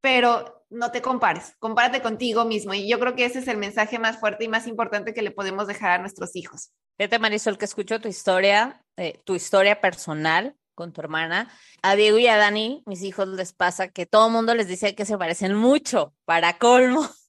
pero 0.00 0.59
no 0.70 0.90
te 0.92 1.02
compares, 1.02 1.54
compárate 1.58 2.00
contigo 2.00 2.44
mismo. 2.44 2.72
Y 2.74 2.88
yo 2.88 2.98
creo 2.98 3.14
que 3.14 3.24
ese 3.24 3.40
es 3.40 3.48
el 3.48 3.58
mensaje 3.58 3.98
más 3.98 4.18
fuerte 4.18 4.44
y 4.44 4.48
más 4.48 4.66
importante 4.66 5.12
que 5.12 5.22
le 5.22 5.32
podemos 5.32 5.66
dejar 5.66 5.90
a 5.90 5.98
nuestros 5.98 6.34
hijos. 6.36 6.70
Fíjate, 6.96 7.18
Marisol, 7.18 7.58
que 7.58 7.64
escucho 7.64 8.00
tu 8.00 8.08
historia, 8.08 8.84
eh, 8.96 9.20
tu 9.24 9.34
historia 9.34 9.80
personal 9.80 10.56
con 10.74 10.92
tu 10.92 11.00
hermana. 11.00 11.52
A 11.82 11.96
Diego 11.96 12.18
y 12.18 12.26
a 12.26 12.36
Dani, 12.36 12.82
mis 12.86 13.02
hijos, 13.02 13.28
les 13.28 13.52
pasa 13.52 13.88
que 13.88 14.06
todo 14.06 14.28
el 14.28 14.32
mundo 14.32 14.54
les 14.54 14.68
dice 14.68 14.94
que 14.94 15.04
se 15.04 15.18
parecen 15.18 15.54
mucho, 15.54 16.14
para 16.24 16.58
colmo. 16.58 17.06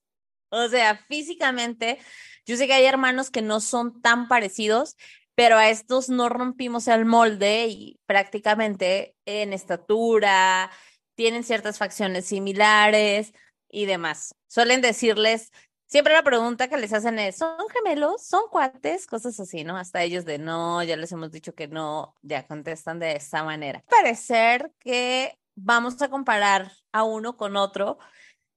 O 0.54 0.68
sea, 0.68 0.98
físicamente, 1.08 1.98
yo 2.46 2.58
sé 2.58 2.68
que 2.68 2.74
hay 2.74 2.84
hermanos 2.84 3.32
que 3.32 3.42
no 3.42 3.62
son 3.62 4.02
tan 4.02 4.28
parecidos, 4.28 4.98
pero 5.34 5.58
a 5.58 5.70
estos 5.70 6.10
no 6.10 6.28
rompimos 6.28 6.90
el 6.90 7.06
molde 7.06 7.68
y 7.68 8.00
prácticamente 8.06 9.16
en 9.26 9.54
estatura, 9.54 10.70
tienen 11.16 11.44
ciertas 11.44 11.78
facciones 11.78 12.26
similares 12.26 13.34
y 13.70 13.86
demás. 13.86 14.36
Suelen 14.48 14.82
decirles, 14.82 15.52
siempre 15.88 16.14
la 16.14 16.24
pregunta 16.24 16.68
que 16.68 16.78
les 16.78 16.94
hacen 16.94 17.20
es, 17.20 17.38
¿son 17.38 17.58
gemelos? 17.70 18.24
¿Son 18.24 18.48
cuates? 18.50 19.08
Cosas 19.08 19.40
así, 19.40 19.64
¿no? 19.64 19.78
Hasta 19.78 20.04
ellos 20.04 20.26
de 20.26 20.38
no, 20.38 20.82
ya 20.84 20.96
les 20.96 21.12
hemos 21.12 21.32
dicho 21.32 21.54
que 21.54 21.68
no, 21.68 22.16
ya 22.22 22.48
contestan 22.48 23.00
de 23.00 23.16
esta 23.16 23.44
manera. 23.44 23.84
Parecer 23.90 24.72
que 24.80 25.38
vamos 25.56 26.02
a 26.02 26.10
comparar 26.10 26.72
a 26.92 27.04
uno 27.04 27.38
con 27.38 27.56
otro, 27.56 27.98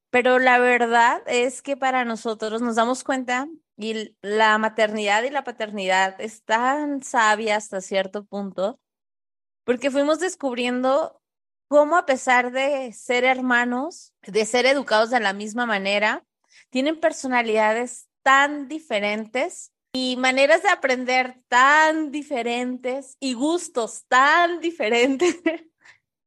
pero 0.09 0.39
la 0.39 0.59
verdad 0.59 1.21
es 1.27 1.61
que 1.61 1.75
para 1.75 2.05
nosotros 2.05 2.61
nos 2.61 2.75
damos 2.75 3.03
cuenta 3.03 3.47
y 3.77 4.15
la 4.21 4.57
maternidad 4.57 5.23
y 5.23 5.29
la 5.29 5.43
paternidad 5.43 6.19
es 6.21 6.43
tan 6.43 7.03
sabia 7.03 7.57
hasta 7.57 7.81
cierto 7.81 8.23
punto, 8.25 8.79
porque 9.65 9.91
fuimos 9.91 10.19
descubriendo 10.19 11.21
cómo 11.67 11.97
a 11.97 12.05
pesar 12.05 12.51
de 12.51 12.91
ser 12.93 13.23
hermanos, 13.23 14.13
de 14.21 14.45
ser 14.45 14.65
educados 14.65 15.09
de 15.09 15.19
la 15.19 15.33
misma 15.33 15.65
manera, 15.65 16.23
tienen 16.69 16.99
personalidades 16.99 18.07
tan 18.23 18.67
diferentes 18.67 19.71
y 19.93 20.17
maneras 20.17 20.63
de 20.63 20.69
aprender 20.69 21.39
tan 21.47 22.11
diferentes 22.11 23.15
y 23.19 23.33
gustos 23.33 24.05
tan 24.07 24.59
diferentes 24.61 25.39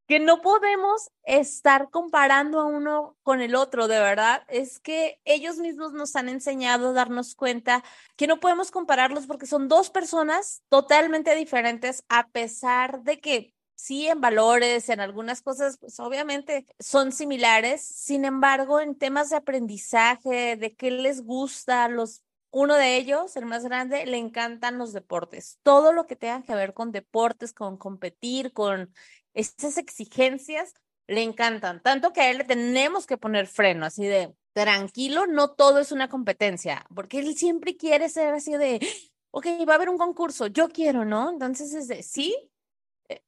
que 0.07 0.19
no 0.19 0.41
podemos 0.41 1.11
estar 1.23 1.91
comparando 1.91 2.59
a 2.59 2.65
uno 2.65 3.15
con 3.21 3.41
el 3.41 3.53
otro, 3.53 3.87
de 3.87 3.99
verdad. 3.99 4.43
Es 4.47 4.79
que 4.79 5.21
ellos 5.23 5.57
mismos 5.57 5.93
nos 5.93 6.15
han 6.15 6.29
enseñado 6.29 6.89
a 6.89 6.93
darnos 6.93 7.35
cuenta 7.35 7.83
que 8.15 8.25
no 8.25 8.39
podemos 8.39 8.71
compararlos 8.71 9.27
porque 9.27 9.45
son 9.45 9.67
dos 9.67 9.91
personas 9.91 10.63
totalmente 10.69 11.35
diferentes, 11.35 12.03
a 12.09 12.27
pesar 12.29 13.03
de 13.03 13.19
que 13.19 13.53
sí 13.79 14.07
en 14.07 14.19
valores, 14.19 14.89
en 14.89 14.99
algunas 14.99 15.41
cosas, 15.41 15.77
pues 15.77 15.99
obviamente 15.99 16.65
son 16.79 17.11
similares. 17.11 17.81
Sin 17.81 18.25
embargo, 18.25 18.81
en 18.81 18.95
temas 18.95 19.29
de 19.29 19.37
aprendizaje, 19.37 20.57
de 20.57 20.75
qué 20.75 20.91
les 20.91 21.23
gusta, 21.23 21.87
los 21.87 22.23
uno 22.51 22.75
de 22.75 22.97
ellos, 22.97 23.35
el 23.35 23.45
más 23.45 23.63
grande, 23.63 24.05
le 24.05 24.17
encantan 24.17 24.79
los 24.79 24.91
deportes. 24.91 25.59
Todo 25.63 25.93
lo 25.93 26.07
que 26.07 26.15
tenga 26.15 26.41
que 26.41 26.55
ver 26.55 26.73
con 26.73 26.91
deportes, 26.91 27.53
con 27.53 27.77
competir, 27.77 28.53
con 28.53 28.93
esas 29.33 29.77
exigencias 29.77 30.73
le 31.07 31.23
encantan, 31.23 31.81
tanto 31.81 32.13
que 32.13 32.21
a 32.21 32.29
él 32.29 32.39
le 32.39 32.43
tenemos 32.43 33.07
que 33.07 33.17
poner 33.17 33.47
freno, 33.47 33.85
así 33.85 34.05
de 34.05 34.35
tranquilo, 34.53 35.25
no 35.25 35.51
todo 35.51 35.79
es 35.79 35.91
una 35.91 36.07
competencia, 36.07 36.85
porque 36.93 37.19
él 37.19 37.35
siempre 37.35 37.77
quiere 37.77 38.09
ser 38.09 38.33
así 38.33 38.53
de, 38.53 38.79
ok, 39.31 39.45
va 39.67 39.73
a 39.73 39.75
haber 39.75 39.89
un 39.89 39.97
concurso, 39.97 40.47
yo 40.47 40.69
quiero, 40.69 41.05
¿no? 41.05 41.31
Entonces 41.31 41.73
es 41.73 41.87
de, 41.87 42.03
sí, 42.03 42.48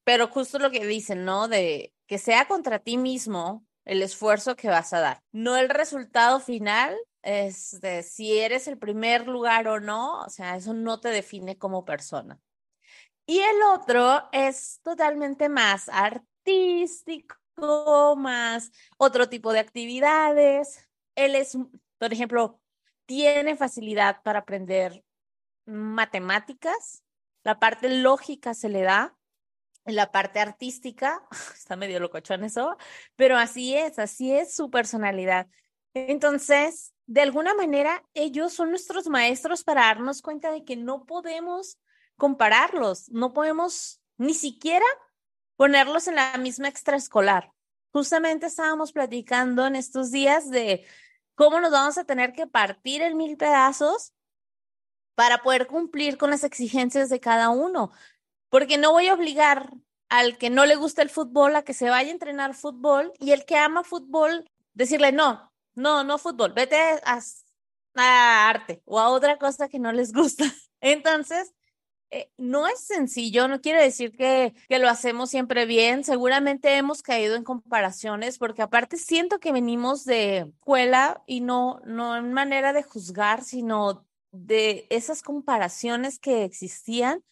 pero 0.03 0.27
justo 0.27 0.59
lo 0.59 0.71
que 0.71 0.85
dicen, 0.85 1.25
¿no? 1.25 1.47
De 1.47 1.93
que 2.07 2.17
sea 2.17 2.47
contra 2.47 2.79
ti 2.79 2.97
mismo 2.97 3.65
el 3.85 4.01
esfuerzo 4.01 4.55
que 4.55 4.67
vas 4.67 4.93
a 4.93 4.99
dar, 4.99 5.23
no 5.31 5.57
el 5.57 5.69
resultado 5.69 6.39
final. 6.39 6.97
Es 7.23 7.79
de 7.81 8.01
si 8.01 8.39
eres 8.39 8.67
el 8.67 8.79
primer 8.79 9.27
lugar 9.27 9.67
o 9.67 9.79
no, 9.79 10.21
o 10.21 10.29
sea, 10.29 10.55
eso 10.55 10.73
no 10.73 10.99
te 10.99 11.09
define 11.09 11.55
como 11.55 11.85
persona. 11.85 12.39
Y 13.27 13.39
el 13.39 13.61
otro 13.61 14.27
es 14.31 14.79
totalmente 14.81 15.47
más 15.47 15.87
artístico, 15.87 17.35
más 18.17 18.71
otro 18.97 19.29
tipo 19.29 19.53
de 19.53 19.59
actividades. 19.59 20.89
Él 21.15 21.35
es, 21.35 21.55
por 21.99 22.11
ejemplo, 22.11 22.59
tiene 23.05 23.55
facilidad 23.55 24.23
para 24.23 24.39
aprender 24.39 25.03
matemáticas, 25.65 27.03
la 27.43 27.59
parte 27.59 27.89
lógica 27.89 28.53
se 28.53 28.69
le 28.69 28.81
da, 28.81 29.15
la 29.85 30.11
parte 30.11 30.39
artística, 30.39 31.21
está 31.55 31.75
medio 31.75 31.99
locochón 31.99 32.43
eso, 32.43 32.77
pero 33.15 33.37
así 33.37 33.75
es, 33.75 33.99
así 33.99 34.33
es 34.33 34.53
su 34.55 34.69
personalidad. 34.69 35.47
Entonces, 35.93 36.93
de 37.05 37.21
alguna 37.21 37.53
manera, 37.53 38.03
ellos 38.13 38.53
son 38.53 38.69
nuestros 38.69 39.07
maestros 39.07 39.63
para 39.63 39.81
darnos 39.81 40.21
cuenta 40.21 40.51
de 40.51 40.63
que 40.63 40.77
no 40.77 41.05
podemos 41.05 41.77
compararlos, 42.15 43.09
no 43.09 43.33
podemos 43.33 44.01
ni 44.17 44.33
siquiera 44.33 44.85
ponerlos 45.55 46.07
en 46.07 46.15
la 46.15 46.37
misma 46.37 46.69
extraescolar. 46.69 47.51
Justamente 47.91 48.45
estábamos 48.45 48.93
platicando 48.93 49.67
en 49.67 49.75
estos 49.75 50.11
días 50.11 50.49
de 50.49 50.85
cómo 51.35 51.59
nos 51.59 51.71
vamos 51.71 51.97
a 51.97 52.05
tener 52.05 52.31
que 52.31 52.47
partir 52.47 53.01
en 53.01 53.17
mil 53.17 53.35
pedazos 53.35 54.13
para 55.15 55.39
poder 55.39 55.67
cumplir 55.67 56.17
con 56.17 56.29
las 56.29 56.43
exigencias 56.43 57.09
de 57.09 57.19
cada 57.19 57.49
uno, 57.49 57.91
porque 58.51 58.77
no 58.77 58.91
voy 58.91 59.07
a 59.07 59.13
obligar 59.13 59.71
al 60.09 60.37
que 60.37 60.49
no 60.49 60.65
le 60.65 60.75
gusta 60.75 61.01
el 61.01 61.09
fútbol 61.09 61.55
a 61.55 61.63
que 61.63 61.73
se 61.73 61.89
vaya 61.89 62.09
a 62.09 62.11
entrenar 62.11 62.53
fútbol 62.53 63.13
y 63.17 63.31
el 63.31 63.45
que 63.45 63.55
ama 63.55 63.83
fútbol 63.85 64.51
decirle 64.73 65.13
no, 65.13 65.51
no, 65.73 66.03
no 66.03 66.17
fútbol, 66.17 66.51
vete 66.51 66.75
a, 66.75 67.19
arte 68.49 68.81
o 68.85 68.99
a 68.99 69.07
otra 69.07 69.37
cosa 69.37 69.69
que 69.69 69.79
no 69.79 69.93
les 69.93 70.11
gusta. 70.11 70.43
Entonces, 70.81 71.53
eh, 72.09 72.29
no 72.37 72.67
es 72.67 72.81
sencillo, 72.81 73.47
no 73.47 73.61
quiere 73.61 73.81
decir 73.81 74.11
que, 74.11 74.53
que 74.67 74.79
lo 74.79 74.89
hacemos 74.89 75.29
siempre 75.29 75.65
bien. 75.65 76.03
Seguramente 76.03 76.75
hemos 76.75 77.01
caído 77.01 77.35
en 77.35 77.45
comparaciones 77.45 78.37
porque 78.37 78.63
aparte 78.63 78.97
siento 78.97 79.39
que 79.39 79.53
venimos 79.53 80.03
de 80.03 80.39
escuela 80.39 81.23
y 81.25 81.39
no, 81.39 81.79
no 81.85 82.17
en 82.17 82.33
manera 82.33 82.73
de 82.73 82.83
juzgar, 82.83 83.45
sino 83.45 84.05
de 84.33 84.87
esas 84.89 85.23
comparaciones 85.23 86.19
que 86.19 86.43
existían. 86.43 87.23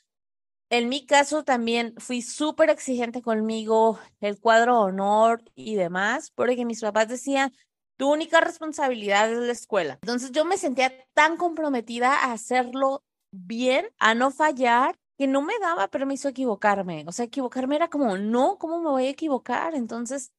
En 0.70 0.88
mi 0.88 1.06
caso 1.06 1.44
también 1.44 1.96
fui 1.98 2.22
súper 2.22 2.70
exigente 2.70 3.22
conmigo, 3.24 4.00
el 4.22 4.40
cuadro 4.40 4.80
honor 4.80 5.44
y 5.56 5.76
demás, 5.76 6.32
porque 6.36 6.64
mis 6.64 6.82
papás 6.82 7.08
decían, 7.08 7.52
tu 7.98 8.12
única 8.12 8.40
responsabilidad 8.40 9.32
es 9.32 9.40
la 9.40 9.52
escuela. 9.52 10.00
Entonces 10.02 10.32
yo 10.32 10.46
me 10.46 10.58
sentía 10.58 10.94
tan 11.14 11.38
comprometida 11.38 12.14
a 12.14 12.34
hacerlo 12.34 13.04
bien, 13.32 13.88
a 13.98 14.14
no 14.14 14.32
fallar, 14.32 14.96
que 15.18 15.28
no 15.28 15.42
me 15.42 15.58
daba 15.60 15.90
permiso 15.90 16.30
equivocarme. 16.30 17.04
O 17.08 17.12
sea, 17.12 17.26
equivocarme 17.26 17.76
era 17.76 17.90
como, 17.90 18.18
no, 18.18 18.58
¿cómo 18.58 18.80
me 18.80 18.90
voy 18.90 19.08
a 19.08 19.10
equivocar? 19.10 19.76
Entonces, 19.76 20.32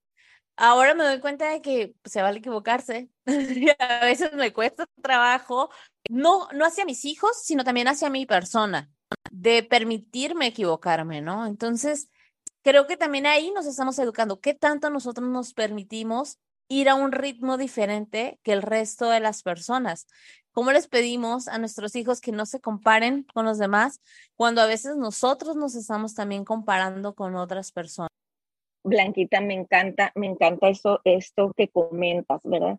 ahora 0.56 0.94
me 0.94 1.04
doy 1.04 1.20
cuenta 1.20 1.50
de 1.50 1.60
que 1.60 1.94
pues, 2.02 2.12
se 2.12 2.22
vale 2.22 2.38
equivocarse. 2.38 3.10
a 3.78 4.04
veces 4.04 4.32
me 4.34 4.52
cuesta 4.52 4.86
trabajo, 5.02 5.70
no, 6.08 6.48
no 6.54 6.64
hacia 6.64 6.84
mis 6.84 7.04
hijos, 7.04 7.32
sino 7.42 7.64
también 7.64 7.88
hacia 7.88 8.10
mi 8.10 8.26
persona, 8.26 8.90
de 9.30 9.62
permitirme 9.62 10.46
equivocarme, 10.46 11.20
¿no? 11.20 11.46
Entonces, 11.46 12.10
creo 12.62 12.86
que 12.86 12.96
también 12.96 13.26
ahí 13.26 13.50
nos 13.52 13.66
estamos 13.66 13.98
educando. 13.98 14.40
¿Qué 14.40 14.54
tanto 14.54 14.90
nosotros 14.90 15.28
nos 15.28 15.54
permitimos 15.54 16.38
ir 16.68 16.88
a 16.88 16.94
un 16.94 17.12
ritmo 17.12 17.56
diferente 17.56 18.38
que 18.42 18.52
el 18.52 18.62
resto 18.62 19.10
de 19.10 19.20
las 19.20 19.42
personas? 19.42 20.06
¿Cómo 20.52 20.72
les 20.72 20.88
pedimos 20.88 21.46
a 21.46 21.58
nuestros 21.58 21.94
hijos 21.94 22.20
que 22.20 22.32
no 22.32 22.44
se 22.44 22.60
comparen 22.60 23.24
con 23.34 23.44
los 23.44 23.58
demás 23.58 24.00
cuando 24.34 24.60
a 24.60 24.66
veces 24.66 24.96
nosotros 24.96 25.56
nos 25.56 25.74
estamos 25.74 26.14
también 26.14 26.44
comparando 26.44 27.14
con 27.14 27.36
otras 27.36 27.70
personas? 27.70 28.10
Blanquita, 28.82 29.40
me 29.40 29.54
encanta, 29.54 30.10
me 30.14 30.26
encanta 30.26 30.68
eso, 30.68 31.00
esto 31.04 31.52
que 31.56 31.68
comentas, 31.68 32.40
¿verdad? 32.44 32.78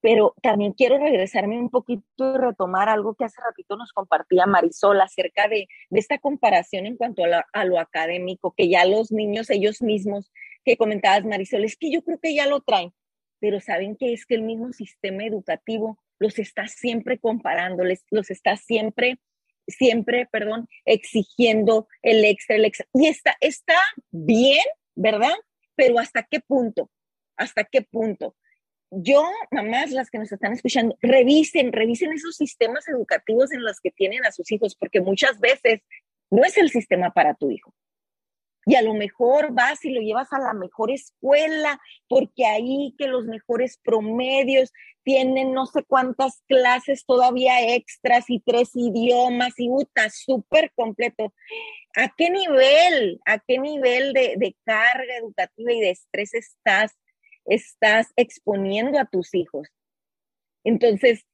Pero 0.00 0.34
también 0.42 0.72
quiero 0.72 0.98
regresarme 0.98 1.58
un 1.58 1.68
poquito 1.68 2.04
y 2.18 2.38
retomar 2.38 2.88
algo 2.88 3.14
que 3.14 3.24
hace 3.24 3.40
ratito 3.42 3.76
nos 3.76 3.92
compartía 3.92 4.46
Marisol 4.46 5.00
acerca 5.00 5.46
de, 5.48 5.68
esta 5.90 6.18
comparación 6.18 6.86
en 6.86 6.96
cuanto 6.96 7.22
a, 7.52 7.64
lo 7.64 7.78
académico, 7.78 8.54
que 8.56 8.68
ya 8.68 8.84
los 8.84 9.12
niños, 9.12 9.50
ellos 9.50 9.82
mismos, 9.82 10.32
que 10.64 10.76
comentabas 10.76 11.24
Marisol, 11.24 11.64
es 11.64 11.76
que 11.76 11.90
yo 11.90 12.02
creo 12.02 12.18
que 12.18 12.34
ya 12.34 12.46
lo 12.46 12.60
traen, 12.60 12.92
pero 13.40 13.60
saben 13.60 13.96
que 13.96 14.12
es 14.12 14.24
que 14.24 14.36
el 14.36 14.42
mismo 14.42 14.72
sistema 14.72 15.24
educativo 15.24 15.98
los 16.18 16.38
está 16.38 16.66
siempre 16.68 17.18
comparando, 17.18 17.82
los 18.10 18.30
está 18.30 18.56
siempre, 18.56 19.18
siempre, 19.66 20.26
perdón, 20.30 20.68
exigiendo 20.84 21.88
el 22.02 22.24
extra, 22.24 22.56
el 22.56 22.64
extra. 22.64 22.86
Y 22.92 23.06
está, 23.06 23.36
está 23.40 23.76
bien, 24.10 24.64
¿verdad? 24.94 25.34
Pero 25.74 25.98
¿hasta 25.98 26.22
qué 26.22 26.40
punto? 26.40 26.90
¿Hasta 27.36 27.64
qué 27.64 27.82
punto? 27.82 28.36
Yo, 28.90 29.22
mamás, 29.50 29.92
las 29.92 30.10
que 30.10 30.18
nos 30.18 30.32
están 30.32 30.52
escuchando, 30.52 30.96
revisen, 31.00 31.72
revisen 31.72 32.12
esos 32.12 32.36
sistemas 32.36 32.88
educativos 32.88 33.52
en 33.52 33.62
los 33.62 33.80
que 33.80 33.90
tienen 33.90 34.24
a 34.24 34.32
sus 34.32 34.50
hijos, 34.50 34.74
porque 34.74 35.00
muchas 35.00 35.38
veces 35.38 35.82
no 36.30 36.44
es 36.44 36.56
el 36.56 36.70
sistema 36.70 37.10
para 37.12 37.34
tu 37.34 37.50
hijo 37.50 37.74
y 38.66 38.74
a 38.74 38.82
lo 38.82 38.94
mejor 38.94 39.52
vas 39.52 39.84
y 39.84 39.90
lo 39.90 40.00
llevas 40.00 40.32
a 40.32 40.38
la 40.38 40.52
mejor 40.52 40.90
escuela, 40.90 41.80
porque 42.08 42.46
ahí 42.46 42.94
que 42.98 43.06
los 43.06 43.24
mejores 43.24 43.78
promedios 43.82 44.72
tienen 45.02 45.52
no 45.52 45.66
sé 45.66 45.82
cuántas 45.82 46.42
clases 46.46 47.04
todavía 47.06 47.74
extras 47.74 48.26
y 48.28 48.40
tres 48.40 48.70
idiomas 48.74 49.54
y 49.58 49.70
uta, 49.70 50.10
súper 50.10 50.72
completo. 50.74 51.32
¿A 51.96 52.14
qué 52.16 52.30
nivel, 52.30 53.20
a 53.24 53.38
qué 53.38 53.58
nivel 53.58 54.12
de, 54.12 54.34
de, 54.36 54.54
carga 54.64 55.16
educativa 55.16 55.72
y 55.72 55.80
de 55.80 55.90
estrés 55.90 56.34
estás, 56.34 56.96
estás 57.50 58.12
exponiendo 58.16 58.98
a 58.98 59.04
tus 59.04 59.34
hijos? 59.34 59.68
Entonces, 60.64 61.26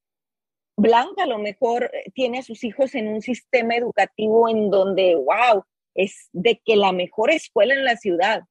Blanca 0.77 1.23
a 1.23 1.27
lo 1.27 1.39
mejor 1.39 1.85
eh, 1.85 2.11
tiene 2.13 2.39
a 2.39 2.43
sus 2.43 2.63
hijos 2.65 2.95
en 2.95 3.09
un 3.09 3.23
sistema 3.23 3.77
educativo 3.77 4.49
en 4.49 4.71
donde, 4.71 5.15
wow, 5.15 5.65
es 5.95 6.29
de 6.33 6.61
que 6.65 6.77
la 6.77 6.93
mejor 6.93 7.31
escuela 7.31 7.75
en 7.75 7.85
la 7.85 7.97
ciudad. 7.97 8.43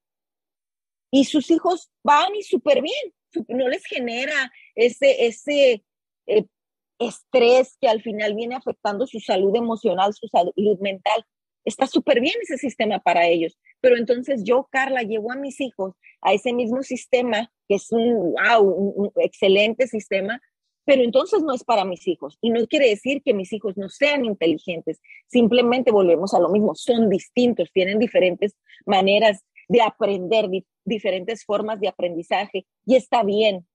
Y 1.12 1.26
sus 1.26 1.52
hijos 1.52 1.92
van 2.04 2.36
y 2.36 2.44
súper 2.44 2.82
bien, 2.82 3.14
no 3.48 3.68
les 3.70 3.86
genera 3.86 4.52
ese, 4.74 5.28
ese 5.28 5.84
eh, 6.26 6.46
estrés 7.00 7.78
que 7.80 7.88
al 7.88 8.02
final 8.02 8.34
viene 8.36 8.56
afectando 8.56 9.06
su 9.06 9.20
salud 9.20 9.56
emocional, 9.56 10.14
su 10.14 10.28
salud 10.28 10.80
mental. 10.80 11.26
Está 11.64 11.88
súper 11.88 12.22
bien 12.22 12.36
ese 12.42 12.58
sistema 12.58 13.00
para 13.00 13.28
ellos. 13.28 13.58
Pero 13.82 13.98
entonces 13.98 14.44
yo, 14.44 14.68
Carla, 14.72 15.02
llevo 15.04 15.32
a 15.32 15.36
mis 15.36 15.62
hijos 15.62 15.94
a 16.22 16.34
ese 16.34 16.54
mismo 16.54 16.82
sistema, 16.84 17.52
que 17.68 17.76
es 17.76 17.92
un, 17.92 18.34
wow, 18.34 18.64
un 18.64 19.12
excelente 19.18 19.88
sistema, 19.88 20.42
pero 20.86 21.04
entonces 21.04 21.42
no 21.42 21.54
es 21.54 21.64
para 21.64 21.84
mis 21.84 22.08
hijos. 22.08 22.38
Y 22.42 22.52
no 22.52 22.66
quiere 22.68 22.90
decir 22.90 23.22
que 23.24 23.34
mis 23.34 23.52
hijos 23.52 23.76
no 23.76 23.90
sean 23.90 24.24
inteligentes, 24.24 25.02
simplemente 25.28 25.92
volvemos 25.92 26.34
a 26.34 26.40
lo 26.40 26.50
mismo, 26.50 26.76
son 26.76 27.10
distintos, 27.10 27.72
tienen 27.74 28.00
diferentes 28.00 28.56
maneras 28.86 29.44
de 29.68 29.82
aprender, 29.82 30.48
diferentes 30.86 31.44
formas 31.44 31.80
de 31.80 31.88
aprendizaje 31.88 32.68
y 32.86 32.96
está 32.96 33.24
bien, 33.24 33.68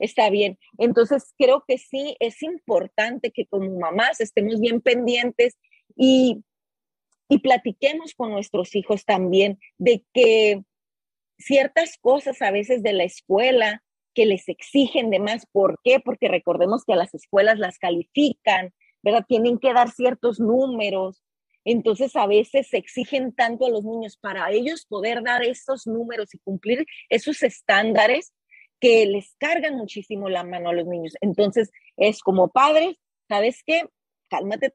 está 0.00 0.30
bien. 0.30 0.58
Entonces 0.78 1.32
creo 1.38 1.64
que 1.66 1.78
sí 1.78 2.16
es 2.18 2.42
importante 2.42 3.30
que 3.30 3.46
como 3.46 3.78
mamás 3.78 4.20
estemos 4.20 4.58
bien 4.58 4.80
pendientes 4.80 5.56
y, 5.96 6.42
y 7.28 7.38
platiquemos 7.38 8.14
con 8.14 8.32
nuestros 8.32 8.74
hijos 8.74 9.04
también 9.04 9.60
de 9.78 10.04
que 10.12 10.64
ciertas 11.44 11.98
cosas 12.00 12.40
a 12.42 12.50
veces 12.50 12.82
de 12.82 12.92
la 12.92 13.04
escuela, 13.04 13.82
que 14.14 14.26
les 14.26 14.48
exigen 14.48 15.10
de 15.10 15.18
más. 15.18 15.46
¿Por 15.50 15.78
qué? 15.82 16.00
Porque 16.00 16.28
recordemos 16.28 16.84
que 16.84 16.92
a 16.92 16.96
las 16.96 17.14
escuelas 17.14 17.58
las 17.58 17.78
califican, 17.78 18.72
¿verdad? 19.02 19.24
Tienen 19.26 19.58
que 19.58 19.72
dar 19.72 19.90
ciertos 19.90 20.38
números. 20.38 21.22
Entonces 21.64 22.16
a 22.16 22.26
veces 22.26 22.68
se 22.68 22.78
exigen 22.78 23.32
tanto 23.32 23.66
a 23.66 23.70
los 23.70 23.84
niños 23.84 24.16
para 24.16 24.50
ellos 24.50 24.84
poder 24.86 25.22
dar 25.22 25.44
esos 25.44 25.86
números 25.86 26.34
y 26.34 26.38
cumplir 26.38 26.84
esos 27.08 27.42
estándares 27.42 28.32
que 28.80 29.06
les 29.06 29.36
cargan 29.38 29.76
muchísimo 29.76 30.28
la 30.28 30.42
mano 30.42 30.70
a 30.70 30.74
los 30.74 30.86
niños. 30.86 31.14
Entonces 31.20 31.70
es 31.96 32.20
como 32.20 32.48
padres, 32.48 32.96
¿sabes 33.28 33.62
qué? 33.64 33.84
Cálmate 34.28 34.74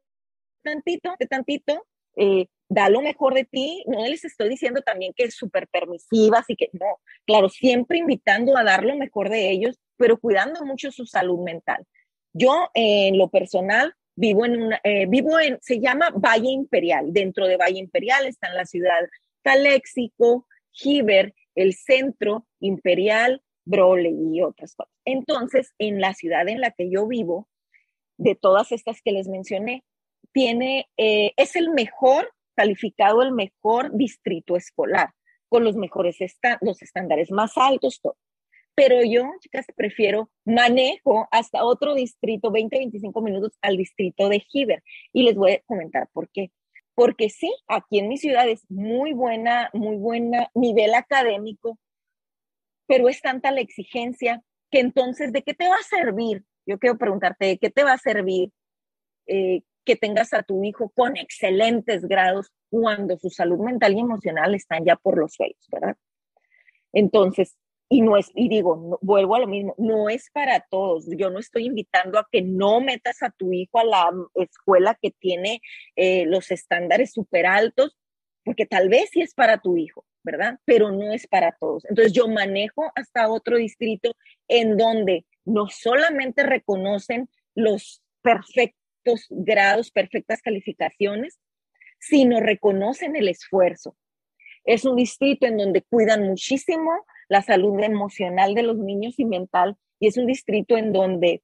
tantito, 0.64 1.16
tantito, 1.30 1.86
eh, 2.16 2.48
da 2.70 2.90
lo 2.90 3.02
mejor 3.02 3.34
de 3.34 3.46
ti. 3.46 3.84
No 3.88 4.06
les 4.06 4.26
estoy 4.26 4.50
diciendo 4.50 4.82
también 4.82 5.14
que 5.16 5.24
es 5.24 5.36
súper 5.36 5.68
permisiva, 5.68 6.40
así 6.40 6.56
que 6.56 6.70
no, 6.74 7.00
claro, 7.26 7.50
siempre 7.50 8.00
invitando 8.00 8.58
a 8.58 8.64
dar 8.64 8.84
lo 8.84 8.96
mejor 8.96 9.30
de 9.30 9.50
ellos, 9.50 9.80
pero 9.98 10.20
cuidando 10.20 10.64
mucho 10.66 10.92
su 10.92 11.06
salud 11.06 11.40
mental. 11.40 11.86
Yo, 12.34 12.70
en 12.74 13.18
lo 13.18 13.30
personal, 13.30 13.94
vivo 14.16 14.46
en 14.46 14.62
una, 14.62 14.80
eh, 14.84 15.06
vivo 15.08 15.40
en, 15.40 15.58
se 15.62 15.80
llama 15.80 16.10
Valle 16.14 16.50
Imperial. 16.50 17.14
Dentro 17.14 17.48
de 17.48 17.58
Valle 17.58 17.80
Imperial 17.80 18.26
está 18.26 18.48
en 18.48 18.56
la 18.56 18.66
ciudad 18.66 19.00
Calexico, 19.44 20.46
Giver, 20.72 21.34
el 21.56 21.74
centro 21.74 22.46
Imperial, 22.60 23.42
Brole 23.66 24.10
y 24.10 24.42
otras 24.42 24.76
cosas. 24.76 24.94
Entonces, 25.06 25.74
en 25.80 26.00
la 26.00 26.14
ciudad 26.14 26.48
en 26.48 26.62
la 26.62 26.72
que 26.72 26.90
yo 26.90 27.08
vivo, 27.08 27.48
de 28.18 28.36
todas 28.36 28.72
estas 28.72 29.02
que 29.02 29.12
les 29.12 29.28
mencioné, 29.28 29.84
tiene, 30.32 30.90
eh, 30.98 31.34
es 31.38 31.56
el 31.56 31.70
mejor 31.70 32.32
calificado 32.58 33.22
el 33.22 33.32
mejor 33.32 33.96
distrito 33.96 34.58
escolar, 34.58 35.12
con 35.48 35.64
los 35.64 35.76
mejores 35.76 36.18
los 36.62 36.82
estándares 36.82 37.32
más 37.32 37.56
altos, 37.56 38.02
todo. 38.02 38.18
Pero 38.76 39.04
yo, 39.04 39.32
chicas, 39.40 39.66
prefiero 39.76 40.30
manejo 40.44 41.28
hasta 41.32 41.64
otro 41.64 41.96
distrito, 41.96 42.52
20, 42.52 42.78
25 42.78 43.22
minutos 43.22 43.58
al 43.62 43.78
distrito 43.78 44.28
de 44.30 44.40
Giver. 44.40 44.84
Y 45.14 45.24
les 45.24 45.36
voy 45.36 45.54
a 45.54 45.62
comentar 45.62 46.10
por 46.12 46.30
qué. 46.30 46.52
Porque 46.94 47.30
sí, 47.30 47.52
aquí 47.68 48.00
en 48.00 48.08
mi 48.08 48.18
ciudad 48.18 48.48
es 48.48 48.70
muy 48.70 49.14
buena, 49.14 49.70
muy 49.74 49.98
buena 49.98 50.50
nivel 50.54 50.96
académico, 50.96 51.80
pero 52.88 53.08
es 53.08 53.22
tanta 53.22 53.52
la 53.52 53.62
exigencia 53.62 54.44
que 54.72 54.80
entonces, 54.80 55.32
¿de 55.32 55.44
qué 55.44 55.54
te 55.54 55.68
va 55.68 55.76
a 55.76 55.84
servir? 55.84 56.44
Yo 56.66 56.80
quiero 56.80 56.98
preguntarte, 56.98 57.46
¿de 57.46 57.58
qué 57.58 57.70
te 57.70 57.84
va 57.84 57.94
a 57.94 57.98
servir 57.98 58.52
eh, 59.28 59.62
que 59.88 59.96
tengas 59.96 60.34
a 60.34 60.44
tu 60.44 60.66
hijo 60.66 60.90
con 60.90 61.16
excelentes 61.16 62.06
grados 62.06 62.52
cuando 62.70 63.18
su 63.18 63.30
salud 63.30 63.60
mental 63.60 63.94
y 63.94 64.02
emocional 64.02 64.54
están 64.54 64.84
ya 64.84 64.98
por 64.98 65.18
los 65.18 65.32
suelos, 65.34 65.66
¿verdad? 65.72 65.96
Entonces, 66.92 67.56
y 67.88 68.02
no 68.02 68.18
es, 68.18 68.30
y 68.36 68.50
digo, 68.50 69.00
vuelvo 69.02 69.36
a 69.36 69.40
lo 69.40 69.48
mismo, 69.48 69.74
no 69.78 70.10
es 70.10 70.30
para 70.32 70.60
todos. 70.60 71.08
Yo 71.18 71.30
no 71.30 71.40
estoy 71.40 71.68
invitando 71.68 72.20
a 72.20 72.28
que 72.30 72.42
no 72.42 72.82
metas 72.82 73.24
a 73.24 73.30
tu 73.30 73.54
hijo 73.54 73.80
a 73.80 73.86
la 73.86 74.12
escuela 74.36 74.98
que 75.02 75.12
tiene 75.12 75.62
eh, 75.96 76.26
los 76.26 76.52
estándares 76.52 77.14
súper 77.14 77.46
altos, 77.46 77.98
porque 78.44 78.66
tal 78.66 78.90
vez 78.90 79.10
sí 79.12 79.22
es 79.22 79.34
para 79.34 79.60
tu 79.60 79.78
hijo, 79.78 80.06
¿verdad? 80.22 80.60
Pero 80.66 80.92
no 80.92 81.14
es 81.14 81.28
para 81.28 81.56
todos. 81.58 81.86
Entonces 81.86 82.12
yo 82.12 82.28
manejo 82.28 82.92
hasta 82.94 83.30
otro 83.30 83.56
distrito 83.56 84.18
en 84.50 84.76
donde 84.76 85.26
no 85.46 85.70
solamente 85.70 86.44
reconocen 86.44 87.30
los 87.56 88.04
perfectos 88.22 88.87
grados, 89.30 89.92
perfectas 89.92 90.42
calificaciones, 90.42 91.40
sino 92.00 92.40
reconocen 92.40 93.16
el 93.16 93.28
esfuerzo. 93.28 93.98
Es 94.64 94.86
un 94.86 94.96
distrito 94.96 95.46
en 95.46 95.58
donde 95.58 95.82
cuidan 95.82 96.24
muchísimo 96.24 96.92
la 97.30 97.42
salud 97.42 97.80
emocional 97.82 98.54
de 98.54 98.64
los 98.64 98.78
niños 98.78 99.18
y 99.18 99.26
mental, 99.26 99.78
y 100.00 100.08
es 100.08 100.18
un 100.18 100.26
distrito 100.26 100.78
en 100.78 100.94
donde 100.94 101.42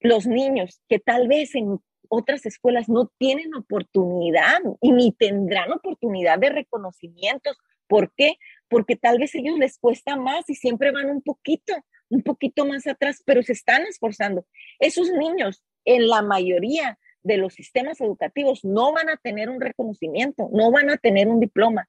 los 0.00 0.26
niños 0.26 0.80
que 0.88 0.98
tal 0.98 1.28
vez 1.28 1.54
en 1.54 1.80
otras 2.08 2.46
escuelas 2.46 2.88
no 2.88 3.10
tienen 3.18 3.54
oportunidad 3.54 4.60
y 4.80 4.92
ni 4.92 5.12
tendrán 5.12 5.72
oportunidad 5.72 6.38
de 6.38 6.50
reconocimientos. 6.50 7.56
¿Por 7.86 8.12
qué? 8.14 8.36
Porque 8.68 8.96
tal 8.96 9.18
vez 9.18 9.34
a 9.34 9.38
ellos 9.38 9.58
les 9.58 9.78
cuesta 9.78 10.16
más 10.16 10.48
y 10.48 10.54
siempre 10.54 10.92
van 10.92 11.10
un 11.10 11.22
poquito, 11.22 11.74
un 12.08 12.22
poquito 12.22 12.66
más 12.66 12.86
atrás, 12.86 13.22
pero 13.24 13.42
se 13.42 13.52
están 13.52 13.82
esforzando. 13.82 14.46
Esos 14.78 15.10
niños, 15.10 15.62
en 15.84 16.08
la 16.08 16.22
mayoría 16.22 16.98
de 17.22 17.36
los 17.38 17.54
sistemas 17.54 18.00
educativos, 18.00 18.64
no 18.64 18.92
van 18.92 19.08
a 19.08 19.16
tener 19.16 19.48
un 19.48 19.60
reconocimiento, 19.60 20.48
no 20.52 20.70
van 20.70 20.90
a 20.90 20.96
tener 20.96 21.28
un 21.28 21.40
diploma, 21.40 21.88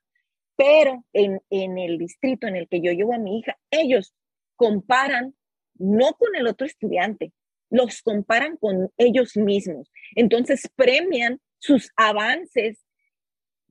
pero 0.55 1.03
en, 1.13 1.41
en 1.49 1.77
el 1.77 1.97
distrito 1.97 2.47
en 2.47 2.55
el 2.55 2.67
que 2.69 2.81
yo 2.81 2.91
llevo 2.91 3.13
a 3.13 3.19
mi 3.19 3.39
hija, 3.39 3.57
ellos 3.69 4.13
comparan 4.55 5.35
no 5.77 6.13
con 6.13 6.35
el 6.35 6.47
otro 6.47 6.65
estudiante, 6.65 7.33
los 7.69 8.01
comparan 8.01 8.57
con 8.57 8.91
ellos 8.97 9.35
mismos. 9.35 9.91
Entonces 10.15 10.69
premian 10.75 11.41
sus 11.59 11.91
avances 11.97 12.85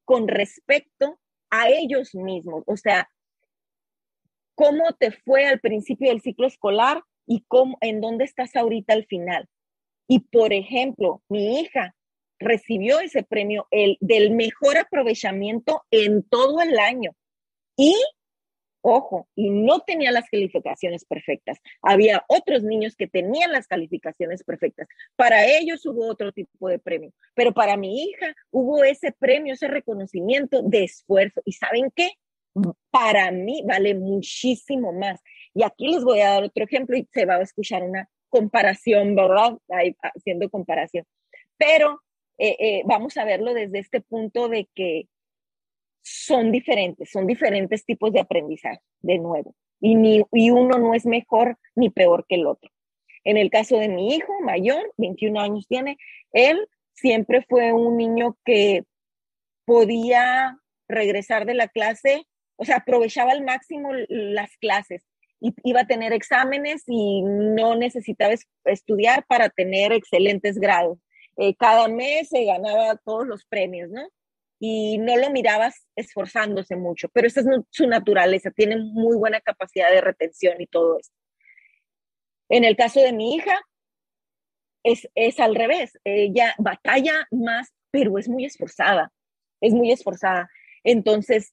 con 0.04 0.28
respecto 0.28 1.18
a 1.50 1.68
ellos 1.68 2.14
mismos. 2.14 2.64
O 2.66 2.76
sea, 2.76 3.08
cómo 4.54 4.92
te 4.92 5.12
fue 5.12 5.46
al 5.46 5.60
principio 5.60 6.10
del 6.10 6.20
ciclo 6.20 6.46
escolar 6.46 7.02
y 7.26 7.44
cómo, 7.48 7.78
en 7.80 8.00
dónde 8.00 8.24
estás 8.24 8.54
ahorita 8.56 8.92
al 8.92 9.06
final. 9.06 9.48
Y 10.08 10.20
por 10.20 10.52
ejemplo, 10.52 11.22
mi 11.28 11.60
hija 11.60 11.94
recibió 12.38 13.00
ese 13.00 13.22
premio 13.22 13.66
el, 13.70 13.96
del 14.00 14.30
mejor 14.32 14.76
aprovechamiento 14.78 15.82
en 15.90 16.22
todo 16.22 16.60
el 16.60 16.78
año. 16.78 17.12
Y 17.76 17.94
ojo, 18.86 19.26
y 19.34 19.48
no 19.48 19.80
tenía 19.80 20.12
las 20.12 20.28
calificaciones 20.28 21.06
perfectas. 21.06 21.58
Había 21.80 22.22
otros 22.28 22.62
niños 22.62 22.96
que 22.96 23.06
tenían 23.06 23.50
las 23.50 23.66
calificaciones 23.66 24.44
perfectas. 24.44 24.88
Para 25.16 25.46
ellos 25.46 25.86
hubo 25.86 26.06
otro 26.06 26.32
tipo 26.32 26.68
de 26.68 26.78
premio, 26.78 27.10
pero 27.34 27.54
para 27.54 27.78
mi 27.78 28.04
hija 28.04 28.34
hubo 28.50 28.84
ese 28.84 29.12
premio, 29.12 29.54
ese 29.54 29.68
reconocimiento 29.68 30.62
de 30.62 30.84
esfuerzo. 30.84 31.40
¿Y 31.46 31.52
saben 31.52 31.90
qué? 31.96 32.10
Para 32.90 33.30
mí 33.30 33.62
vale 33.66 33.94
muchísimo 33.94 34.92
más. 34.92 35.18
Y 35.54 35.62
aquí 35.62 35.88
les 35.88 36.04
voy 36.04 36.20
a 36.20 36.30
dar 36.30 36.44
otro 36.44 36.64
ejemplo 36.64 36.94
y 36.94 37.08
se 37.10 37.24
va 37.24 37.36
a 37.36 37.42
escuchar 37.42 37.82
una 37.82 38.10
comparación, 38.34 39.14
¿verdad? 39.14 39.56
haciendo 40.02 40.50
comparación. 40.50 41.04
Pero 41.56 42.00
eh, 42.36 42.56
eh, 42.58 42.82
vamos 42.84 43.16
a 43.16 43.24
verlo 43.24 43.54
desde 43.54 43.78
este 43.78 44.00
punto 44.00 44.48
de 44.48 44.68
que 44.74 45.06
son 46.02 46.50
diferentes, 46.50 47.10
son 47.12 47.28
diferentes 47.28 47.84
tipos 47.84 48.12
de 48.12 48.20
aprendizaje, 48.20 48.80
de 49.02 49.18
nuevo. 49.18 49.54
Y, 49.80 49.94
ni, 49.94 50.24
y 50.32 50.50
uno 50.50 50.78
no 50.78 50.94
es 50.94 51.06
mejor 51.06 51.58
ni 51.76 51.90
peor 51.90 52.26
que 52.28 52.34
el 52.34 52.46
otro. 52.46 52.70
En 53.22 53.36
el 53.36 53.50
caso 53.50 53.78
de 53.78 53.88
mi 53.88 54.14
hijo 54.14 54.32
mayor, 54.42 54.92
21 54.96 55.40
años 55.40 55.66
tiene, 55.68 55.96
él 56.32 56.68
siempre 56.92 57.46
fue 57.48 57.72
un 57.72 57.96
niño 57.96 58.36
que 58.44 58.82
podía 59.64 60.58
regresar 60.88 61.46
de 61.46 61.54
la 61.54 61.68
clase, 61.68 62.26
o 62.56 62.64
sea, 62.64 62.78
aprovechaba 62.78 63.30
al 63.30 63.44
máximo 63.44 63.90
las 64.08 64.56
clases. 64.56 65.04
Iba 65.62 65.82
a 65.82 65.86
tener 65.86 66.12
exámenes 66.12 66.84
y 66.86 67.22
no 67.22 67.76
necesitaba 67.76 68.34
estudiar 68.64 69.26
para 69.26 69.48
tener 69.48 69.92
excelentes 69.92 70.58
grados. 70.58 70.98
Eh, 71.36 71.54
cada 71.56 71.88
mes 71.88 72.28
se 72.28 72.44
ganaba 72.44 72.96
todos 73.04 73.26
los 73.26 73.44
premios, 73.44 73.90
¿no? 73.90 74.08
y 74.66 74.96
no 74.96 75.16
lo 75.18 75.30
mirabas 75.30 75.86
esforzándose 75.94 76.74
mucho, 76.74 77.10
pero 77.10 77.26
esa 77.26 77.40
es 77.40 77.46
su 77.68 77.86
naturaleza, 77.86 78.50
tiene 78.50 78.76
muy 78.78 79.14
buena 79.14 79.40
capacidad 79.42 79.90
de 79.90 80.00
retención 80.00 80.58
y 80.58 80.66
todo 80.66 80.98
esto. 80.98 81.14
En 82.48 82.64
el 82.64 82.74
caso 82.74 83.00
de 83.00 83.12
mi 83.12 83.34
hija, 83.34 83.60
es, 84.82 85.06
es 85.14 85.38
al 85.38 85.54
revés, 85.54 85.98
ella 86.04 86.54
batalla 86.58 87.26
más, 87.30 87.74
pero 87.90 88.18
es 88.18 88.26
muy 88.26 88.46
esforzada, 88.46 89.12
es 89.60 89.74
muy 89.74 89.92
esforzada. 89.92 90.48
Entonces, 90.82 91.52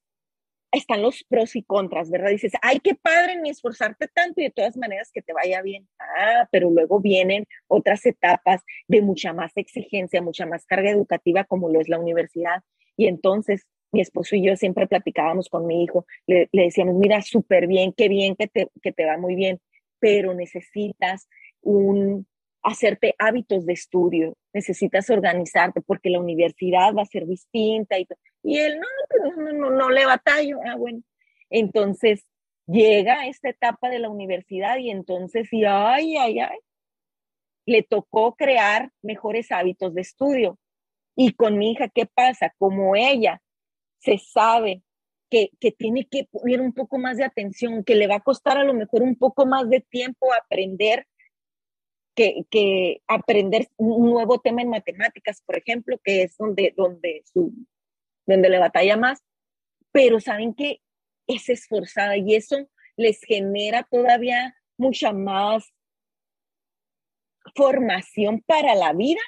están 0.71 1.01
los 1.01 1.23
pros 1.23 1.55
y 1.55 1.63
contras, 1.63 2.09
¿verdad? 2.09 2.29
Dices, 2.29 2.53
ay, 2.61 2.79
qué 2.79 2.95
padre 2.95 3.39
ni 3.41 3.49
esforzarte 3.49 4.07
tanto 4.07 4.41
y 4.41 4.45
de 4.45 4.51
todas 4.51 4.77
maneras 4.77 5.11
que 5.13 5.21
te 5.21 5.33
vaya 5.33 5.61
bien. 5.61 5.87
Ah, 5.99 6.47
pero 6.51 6.69
luego 6.69 6.99
vienen 6.99 7.45
otras 7.67 8.05
etapas 8.05 8.61
de 8.87 9.01
mucha 9.01 9.33
más 9.33 9.51
exigencia, 9.55 10.21
mucha 10.21 10.45
más 10.45 10.65
carga 10.65 10.91
educativa 10.91 11.43
como 11.43 11.69
lo 11.69 11.81
es 11.81 11.89
la 11.89 11.99
universidad. 11.99 12.63
Y 12.95 13.07
entonces 13.07 13.67
mi 13.91 14.01
esposo 14.01 14.35
y 14.35 14.43
yo 14.43 14.55
siempre 14.55 14.87
platicábamos 14.87 15.49
con 15.49 15.65
mi 15.65 15.83
hijo, 15.83 16.05
le, 16.25 16.47
decíamos, 16.51 16.95
mira, 16.95 17.21
súper 17.21 17.67
bien, 17.67 17.91
qué 17.91 18.07
bien 18.07 18.35
que 18.37 18.47
te, 18.47 18.69
que 18.81 18.93
te 18.93 19.05
va 19.05 19.17
muy 19.17 19.35
bien, 19.35 19.59
pero 19.99 20.33
necesitas 20.33 21.27
un, 21.61 22.25
hacerte 22.63 23.15
hábitos 23.17 23.65
de 23.65 23.73
estudio, 23.73 24.37
necesitas 24.53 25.09
organizarte 25.09 25.81
porque 25.81 26.09
la 26.09 26.19
universidad 26.19 26.93
va 26.95 27.01
a 27.01 27.05
ser 27.05 27.25
distinta 27.25 27.97
y, 27.97 28.07
y 28.43 28.57
él 28.59 28.79
pues, 29.09 29.35
no, 29.37 29.43
no, 29.43 29.53
no, 29.53 29.69
no, 29.69 29.89
le 29.89 30.05
batallo, 30.05 30.59
ah, 30.65 30.75
bueno, 30.75 31.01
entonces 31.49 32.25
llega 32.67 33.27
esta 33.27 33.49
etapa 33.49 33.89
de 33.89 33.99
la 33.99 34.09
universidad 34.09 34.77
y 34.77 34.89
entonces, 34.89 35.51
y 35.51 35.65
ay, 35.65 36.17
ay, 36.17 36.39
ay, 36.39 36.59
le 37.65 37.83
tocó 37.83 38.35
crear 38.35 38.91
mejores 39.01 39.51
hábitos 39.51 39.93
de 39.93 40.01
estudio. 40.01 40.57
Y 41.15 41.33
con 41.33 41.57
mi 41.57 41.71
hija, 41.71 41.89
¿qué 41.89 42.05
pasa? 42.05 42.53
Como 42.57 42.95
ella 42.95 43.41
se 43.99 44.17
sabe 44.17 44.81
que, 45.29 45.49
que, 45.59 45.71
tiene 45.71 46.05
que 46.05 46.25
poner 46.25 46.61
un 46.61 46.73
poco 46.73 46.97
más 46.97 47.17
de 47.17 47.25
atención, 47.25 47.83
que 47.83 47.95
le 47.95 48.07
va 48.07 48.15
a 48.15 48.21
costar 48.21 48.57
a 48.57 48.63
lo 48.63 48.73
mejor 48.73 49.03
un 49.03 49.15
poco 49.15 49.45
más 49.45 49.69
de 49.69 49.81
tiempo 49.81 50.33
aprender, 50.33 51.07
que, 52.15 52.45
que 52.49 53.01
aprender 53.07 53.69
un 53.77 54.09
nuevo 54.09 54.39
tema 54.39 54.61
en 54.61 54.69
matemáticas, 54.69 55.41
por 55.45 55.57
ejemplo, 55.57 55.97
que 56.03 56.23
es 56.23 56.37
donde, 56.37 56.73
donde, 56.75 57.23
su, 57.31 57.53
donde 58.25 58.49
le 58.49 58.59
batalla 58.59 58.97
más, 58.97 59.23
pero 59.91 60.19
saben 60.19 60.53
que 60.53 60.81
es 61.27 61.49
esforzada 61.49 62.17
y 62.17 62.35
eso 62.35 62.69
les 62.95 63.21
genera 63.21 63.83
todavía 63.83 64.55
mucha 64.77 65.11
más 65.13 65.71
formación 67.55 68.41
para 68.45 68.75
la 68.75 68.93
vida, 68.93 69.21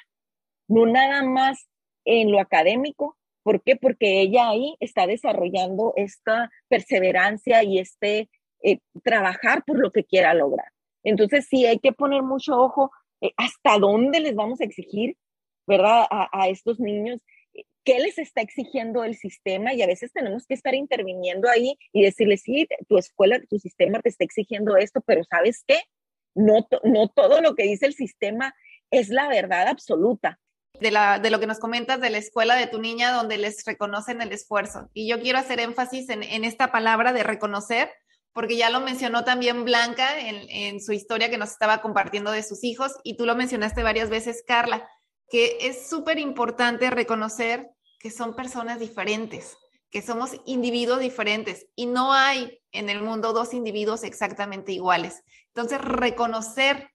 no 0.68 0.86
nada 0.86 1.22
más 1.22 1.68
en 2.04 2.30
lo 2.30 2.40
académico. 2.40 3.16
¿Por 3.42 3.62
qué? 3.62 3.76
Porque 3.76 4.20
ella 4.20 4.48
ahí 4.48 4.76
está 4.80 5.06
desarrollando 5.06 5.92
esta 5.96 6.50
perseverancia 6.68 7.62
y 7.62 7.78
este 7.78 8.30
eh, 8.62 8.78
trabajar 9.02 9.62
por 9.66 9.78
lo 9.78 9.92
que 9.92 10.04
quiera 10.04 10.32
lograr. 10.32 10.68
Entonces, 11.02 11.46
sí, 11.46 11.66
hay 11.66 11.78
que 11.78 11.92
poner 11.92 12.22
mucho 12.22 12.58
ojo 12.58 12.90
eh, 13.20 13.32
hasta 13.36 13.78
dónde 13.78 14.20
les 14.20 14.34
vamos 14.34 14.60
a 14.60 14.64
exigir, 14.64 15.16
¿verdad? 15.66 16.06
A, 16.10 16.28
a, 16.32 16.48
estos 16.48 16.80
niños, 16.80 17.20
qué 17.84 17.98
les 17.98 18.18
está 18.18 18.40
exigiendo 18.40 19.04
el 19.04 19.16
sistema 19.16 19.74
y 19.74 19.82
a 19.82 19.86
veces 19.86 20.12
tenemos 20.12 20.46
que 20.46 20.54
estar 20.54 20.74
interviniendo 20.74 21.48
ahí 21.48 21.78
y 21.92 22.02
decirles, 22.02 22.42
sí, 22.42 22.66
tu 22.88 22.98
escuela, 22.98 23.40
tu 23.48 23.58
sistema 23.58 24.00
te 24.00 24.08
está 24.08 24.24
exigiendo 24.24 24.76
esto, 24.76 25.00
pero 25.06 25.22
¿sabes 25.24 25.64
qué? 25.66 25.78
No, 26.34 26.66
no 26.82 27.08
todo 27.08 27.40
lo 27.40 27.54
que 27.54 27.64
dice 27.64 27.86
el 27.86 27.94
sistema 27.94 28.54
es 28.90 29.08
la 29.08 29.28
verdad 29.28 29.68
absoluta 29.68 30.40
de, 30.80 30.90
la, 30.90 31.18
de 31.18 31.30
lo 31.30 31.40
que 31.40 31.46
nos 31.46 31.58
comentas 31.58 32.00
de 32.00 32.10
la 32.10 32.18
escuela 32.18 32.56
de 32.56 32.66
tu 32.66 32.80
niña, 32.80 33.12
donde 33.12 33.38
les 33.38 33.64
reconocen 33.64 34.20
el 34.20 34.32
esfuerzo. 34.32 34.90
Y 34.92 35.08
yo 35.08 35.20
quiero 35.20 35.38
hacer 35.38 35.60
énfasis 35.60 36.08
en, 36.08 36.22
en 36.22 36.44
esta 36.44 36.72
palabra 36.72 37.12
de 37.12 37.22
reconocer, 37.22 37.92
porque 38.32 38.56
ya 38.56 38.70
lo 38.70 38.80
mencionó 38.80 39.24
también 39.24 39.64
Blanca 39.64 40.18
en, 40.18 40.48
en, 40.50 40.80
su 40.80 40.92
historia 40.92 41.30
que 41.30 41.38
nos 41.38 41.50
estaba 41.50 41.80
compartiendo 41.80 42.32
de 42.32 42.42
sus 42.42 42.64
hijos, 42.64 42.92
y 43.04 43.16
tú 43.16 43.26
lo 43.26 43.36
mencionaste 43.36 43.82
varias 43.82 44.10
veces, 44.10 44.42
Carla, 44.46 44.88
que 45.28 45.58
es 45.60 45.88
súper 45.88 46.18
importante 46.18 46.90
reconocer 46.90 47.70
que 48.04 48.10
son 48.10 48.36
personas 48.36 48.78
diferentes, 48.78 49.56
que 49.90 50.02
somos 50.02 50.32
individuos 50.44 51.00
diferentes 51.00 51.68
y 51.74 51.86
no 51.86 52.12
hay 52.12 52.60
en 52.70 52.90
el 52.90 53.00
mundo 53.00 53.32
dos 53.32 53.54
individuos 53.54 54.04
exactamente 54.04 54.72
iguales. 54.72 55.22
Entonces, 55.54 55.80
reconocer 55.80 56.90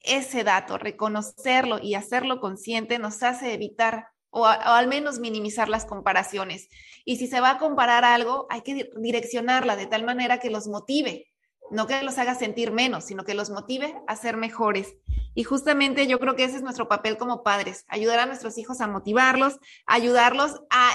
ese 0.00 0.44
dato, 0.44 0.76
reconocerlo 0.76 1.78
y 1.82 1.94
hacerlo 1.94 2.38
consciente 2.38 2.98
nos 2.98 3.22
hace 3.22 3.54
evitar 3.54 4.08
o, 4.28 4.44
al 4.44 4.88
menos 4.88 5.20
minimizar 5.20 5.70
las 5.70 5.86
comparaciones. 5.86 6.68
Y 7.06 7.16
si 7.16 7.28
se 7.28 7.40
va 7.40 7.52
a 7.52 7.58
comparar 7.58 8.04
algo, 8.04 8.46
hay 8.50 8.60
que 8.60 8.90
direccionarla 8.98 9.74
de 9.74 9.86
tal 9.86 10.04
manera 10.04 10.38
que 10.38 10.50
los 10.50 10.66
motive, 10.66 11.32
no 11.70 11.86
que 11.86 12.02
los 12.02 12.18
haga 12.18 12.34
sentir 12.34 12.72
menos, 12.72 13.04
sino 13.04 13.24
que 13.24 13.34
los 13.34 13.50
motive 13.50 13.94
a 14.06 14.16
ser 14.16 14.36
mejores. 14.36 14.94
Y 15.34 15.44
justamente 15.44 16.06
yo 16.06 16.18
creo 16.18 16.36
que 16.36 16.44
ese 16.44 16.56
es 16.56 16.62
nuestro 16.62 16.88
papel 16.88 17.16
como 17.16 17.42
padres, 17.42 17.84
ayudar 17.88 18.18
a 18.20 18.26
nuestros 18.26 18.58
hijos 18.58 18.80
a 18.80 18.86
motivarlos, 18.86 19.58
ayudarlos 19.86 20.60
a, 20.70 20.90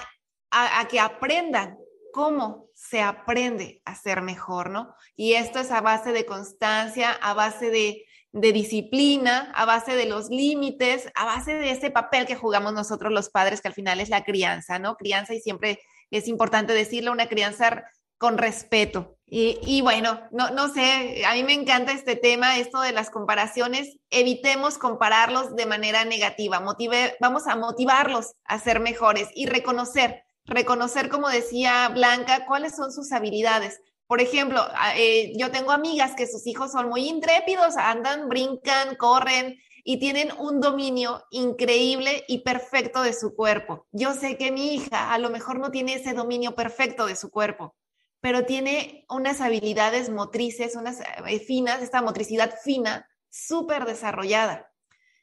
a, 0.49 0.79
a 0.79 0.87
que 0.87 0.99
aprendan 0.99 1.77
cómo 2.11 2.69
se 2.73 3.01
aprende 3.01 3.81
a 3.85 3.95
ser 3.95 4.21
mejor, 4.21 4.69
¿no? 4.69 4.93
Y 5.15 5.33
esto 5.33 5.59
es 5.59 5.71
a 5.71 5.81
base 5.81 6.11
de 6.11 6.25
constancia, 6.25 7.11
a 7.11 7.33
base 7.33 7.69
de, 7.69 8.05
de 8.31 8.53
disciplina, 8.53 9.51
a 9.55 9.65
base 9.65 9.95
de 9.95 10.05
los 10.05 10.29
límites, 10.29 11.09
a 11.15 11.25
base 11.25 11.53
de 11.55 11.71
ese 11.71 11.91
papel 11.91 12.25
que 12.25 12.35
jugamos 12.35 12.73
nosotros 12.73 13.11
los 13.11 13.29
padres, 13.29 13.61
que 13.61 13.67
al 13.67 13.73
final 13.73 13.99
es 13.99 14.09
la 14.09 14.23
crianza, 14.23 14.79
¿no? 14.79 14.95
Crianza 14.95 15.33
y 15.33 15.41
siempre 15.41 15.79
es 16.11 16.27
importante 16.27 16.73
decirlo, 16.73 17.11
una 17.11 17.27
crianza 17.27 17.83
con 18.21 18.37
respeto. 18.37 19.17
Y, 19.25 19.81
bueno, 19.81 20.21
no, 20.31 20.51
no 20.51 20.71
sé, 20.71 21.23
a 21.25 21.33
mí 21.33 21.43
me 21.43 21.53
encanta 21.53 21.91
este 21.91 22.15
tema, 22.15 22.59
esto 22.59 22.79
de 22.81 22.91
las 22.91 23.09
comparaciones. 23.09 23.97
Evitemos 24.11 24.77
compararlos 24.77 25.55
de 25.55 25.65
manera 25.65 26.05
negativa. 26.05 26.59
Motive, 26.59 27.15
vamos 27.19 27.47
a 27.47 27.55
motivarlos 27.55 28.33
a 28.45 28.59
ser 28.59 28.79
mejores 28.79 29.29
y 29.33 29.47
reconocer, 29.47 30.21
reconocer, 30.45 31.09
como 31.09 31.29
decía 31.29 31.89
Blanca, 31.89 32.45
cuáles 32.45 32.75
son 32.75 32.91
sus 32.91 33.11
habilidades. 33.11 33.81
Por 34.05 34.21
ejemplo, 34.21 34.63
eh, 34.97 35.33
yo 35.35 35.49
tengo 35.49 35.71
amigas 35.71 36.13
que 36.15 36.27
sus 36.27 36.45
hijos 36.45 36.73
son 36.73 36.89
muy 36.89 37.09
intrépidos, 37.09 37.75
andan, 37.75 38.29
brincan, 38.29 38.95
corren 38.97 39.57
y 39.83 39.97
tienen 39.97 40.29
un 40.37 40.61
dominio 40.61 41.23
increíble 41.31 42.23
y 42.27 42.39
perfecto 42.39 43.01
de 43.01 43.13
su 43.13 43.33
cuerpo. 43.33 43.87
Yo 43.91 44.13
sé 44.13 44.37
que 44.37 44.51
mi 44.51 44.75
hija 44.75 45.11
a 45.11 45.17
lo 45.17 45.31
mejor 45.31 45.57
no 45.59 45.71
tiene 45.71 45.95
ese 45.95 46.13
dominio 46.13 46.53
perfecto 46.53 47.07
de 47.07 47.15
su 47.15 47.31
cuerpo, 47.31 47.75
pero 48.21 48.45
tiene 48.45 49.05
unas 49.09 49.41
habilidades 49.41 50.09
motrices, 50.09 50.75
unas 50.75 50.99
eh, 51.01 51.39
finas, 51.39 51.81
esta 51.81 52.01
motricidad 52.01 52.53
fina, 52.63 53.09
súper 53.29 53.85
desarrollada. 53.85 54.71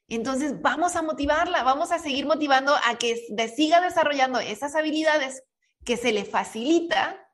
Entonces, 0.08 0.60
vamos 0.60 0.96
a 0.96 1.02
motivarla, 1.02 1.62
vamos 1.62 1.92
a 1.92 1.98
seguir 1.98 2.26
motivando 2.26 2.74
a 2.74 2.96
que 2.96 3.16
siga 3.54 3.80
desarrollando 3.80 4.40
esas 4.40 4.74
habilidades 4.74 5.42
que 5.84 5.96
se 5.96 6.12
le 6.12 6.24
facilita, 6.24 7.30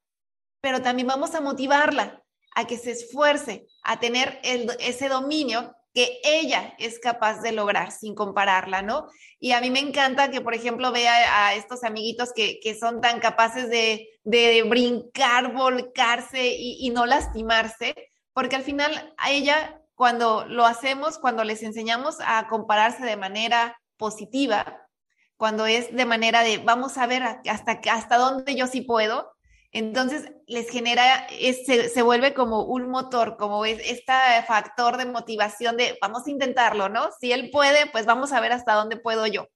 pero 0.60 0.82
también 0.82 1.08
vamos 1.08 1.34
a 1.34 1.40
motivarla 1.40 2.22
a 2.54 2.66
que 2.66 2.76
se 2.76 2.90
esfuerce 2.90 3.66
a 3.84 4.00
tener 4.00 4.40
ese 4.42 5.08
dominio 5.08 5.74
que 5.94 6.20
ella 6.24 6.74
es 6.78 6.98
capaz 6.98 7.40
de 7.40 7.52
lograr 7.52 7.92
sin 7.92 8.16
compararla, 8.16 8.82
¿no? 8.82 9.06
Y 9.38 9.52
a 9.52 9.60
mí 9.60 9.70
me 9.70 9.78
encanta 9.78 10.30
que, 10.30 10.40
por 10.40 10.54
ejemplo, 10.54 10.90
vea 10.90 11.46
a 11.46 11.54
estos 11.54 11.84
amiguitos 11.84 12.32
que, 12.32 12.76
son 12.78 13.00
tan 13.00 13.20
capaces 13.20 13.70
de, 13.70 14.08
brincar, 14.24 15.52
volcarse 15.52 16.46
y, 16.46 16.86
y, 16.86 16.90
no 16.90 17.06
lastimarse, 17.06 17.94
porque 18.32 18.56
al 18.56 18.62
final 18.62 19.14
a 19.18 19.30
ella, 19.30 19.80
cuando 19.94 20.44
lo 20.46 20.64
hacemos, 20.66 21.18
cuando 21.18 21.44
les 21.44 21.62
enseñamos 21.62 22.16
a 22.24 22.48
compararse 22.48 23.04
de 23.04 23.16
manera 23.16 23.76
positiva, 23.96 24.84
cuando 25.36 25.66
es 25.66 25.94
de 25.94 26.06
manera 26.06 26.42
de, 26.42 26.58
vamos 26.58 26.96
a 26.98 27.06
ver 27.06 27.22
hasta, 27.22 27.80
hasta 27.92 28.16
dónde 28.16 28.54
yo 28.54 28.66
sí 28.66 28.80
puedo, 28.80 29.34
entonces 29.72 30.32
les 30.46 30.70
genera, 30.70 31.26
se, 31.66 32.02
vuelve 32.02 32.32
como 32.32 32.62
un 32.62 32.88
motor, 32.88 33.36
como 33.36 33.64
es 33.64 33.80
este 33.84 34.12
factor 34.46 34.96
de 34.96 35.06
motivación 35.06 35.76
de 35.76 35.98
vamos 36.00 36.26
a 36.26 36.30
intentarlo, 36.30 36.88
¿no? 36.88 37.08
Si 37.20 37.32
él 37.32 37.50
puede, 37.50 37.86
pues 37.86 38.06
vamos 38.06 38.32
a 38.32 38.40
ver 38.40 38.52
hasta 38.52 38.74
dónde 38.74 38.96
puedo 38.96 39.26
yo. 39.26 39.48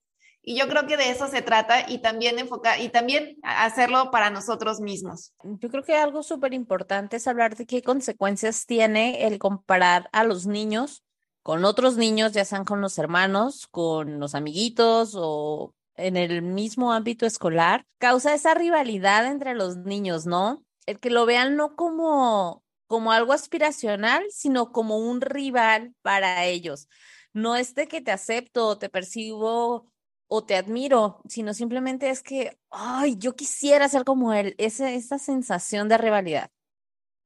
Y 0.48 0.58
yo 0.58 0.66
creo 0.66 0.86
que 0.86 0.96
de 0.96 1.10
eso 1.10 1.28
se 1.28 1.42
trata 1.42 1.90
y 1.90 1.98
también 1.98 2.38
enfocar 2.38 2.80
y 2.80 2.88
también 2.88 3.36
hacerlo 3.42 4.10
para 4.10 4.30
nosotros 4.30 4.80
mismos. 4.80 5.34
Yo 5.44 5.68
creo 5.68 5.82
que 5.82 5.94
algo 5.94 6.22
súper 6.22 6.54
importante 6.54 7.16
es 7.16 7.28
hablar 7.28 7.54
de 7.54 7.66
qué 7.66 7.82
consecuencias 7.82 8.64
tiene 8.64 9.26
el 9.26 9.38
comparar 9.38 10.08
a 10.10 10.24
los 10.24 10.46
niños 10.46 11.04
con 11.42 11.66
otros 11.66 11.98
niños, 11.98 12.32
ya 12.32 12.46
sean 12.46 12.64
con 12.64 12.80
los 12.80 12.96
hermanos, 12.96 13.66
con 13.66 14.20
los 14.20 14.34
amiguitos 14.34 15.12
o 15.14 15.74
en 15.96 16.16
el 16.16 16.40
mismo 16.40 16.94
ámbito 16.94 17.26
escolar, 17.26 17.84
causa 17.98 18.32
esa 18.32 18.54
rivalidad 18.54 19.26
entre 19.26 19.54
los 19.54 19.76
niños, 19.76 20.24
¿no? 20.24 20.64
El 20.86 20.98
que 20.98 21.10
lo 21.10 21.26
vean 21.26 21.56
no 21.56 21.76
como, 21.76 22.64
como 22.86 23.12
algo 23.12 23.34
aspiracional, 23.34 24.24
sino 24.30 24.72
como 24.72 24.96
un 24.96 25.20
rival 25.20 25.94
para 26.00 26.46
ellos. 26.46 26.88
No 27.34 27.54
es 27.54 27.74
de 27.74 27.86
que 27.86 28.00
te 28.00 28.12
acepto, 28.12 28.78
te 28.78 28.88
percibo 28.88 29.92
o 30.28 30.44
te 30.44 30.56
admiro, 30.56 31.20
sino 31.28 31.54
simplemente 31.54 32.10
es 32.10 32.22
que, 32.22 32.58
ay, 32.70 33.16
yo 33.16 33.34
quisiera 33.34 33.88
ser 33.88 34.04
como 34.04 34.32
él, 34.32 34.54
esa, 34.58 34.90
esa 34.92 35.18
sensación 35.18 35.88
de 35.88 35.98
rivalidad. 35.98 36.50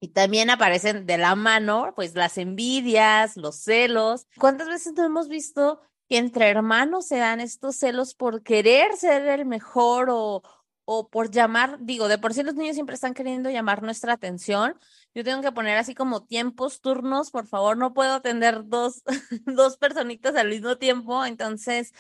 Y 0.00 0.08
también 0.08 0.50
aparecen 0.50 1.06
de 1.06 1.18
la 1.18 1.36
mano, 1.36 1.92
pues 1.94 2.14
las 2.14 2.38
envidias, 2.38 3.36
los 3.36 3.56
celos. 3.56 4.26
¿Cuántas 4.38 4.68
veces 4.68 4.94
no 4.94 5.04
hemos 5.04 5.28
visto 5.28 5.80
que 6.08 6.18
entre 6.18 6.48
hermanos 6.48 7.06
se 7.06 7.18
dan 7.18 7.40
estos 7.40 7.76
celos 7.76 8.14
por 8.14 8.42
querer 8.42 8.96
ser 8.96 9.26
el 9.28 9.46
mejor 9.46 10.08
o, 10.10 10.42
o 10.84 11.08
por 11.08 11.30
llamar, 11.30 11.78
digo, 11.80 12.08
de 12.08 12.18
por 12.18 12.34
sí 12.34 12.42
los 12.42 12.54
niños 12.54 12.74
siempre 12.74 12.94
están 12.94 13.14
queriendo 13.14 13.50
llamar 13.50 13.82
nuestra 13.82 14.14
atención. 14.14 14.76
Yo 15.14 15.24
tengo 15.24 15.40
que 15.42 15.52
poner 15.52 15.78
así 15.78 15.94
como 15.94 16.24
tiempos, 16.24 16.80
turnos, 16.80 17.30
por 17.30 17.46
favor, 17.46 17.76
no 17.76 17.94
puedo 17.94 18.14
atender 18.14 18.66
dos, 18.66 19.02
dos 19.46 19.76
personitas 19.76 20.34
al 20.34 20.48
mismo 20.48 20.76
tiempo. 20.78 21.24
Entonces, 21.24 21.92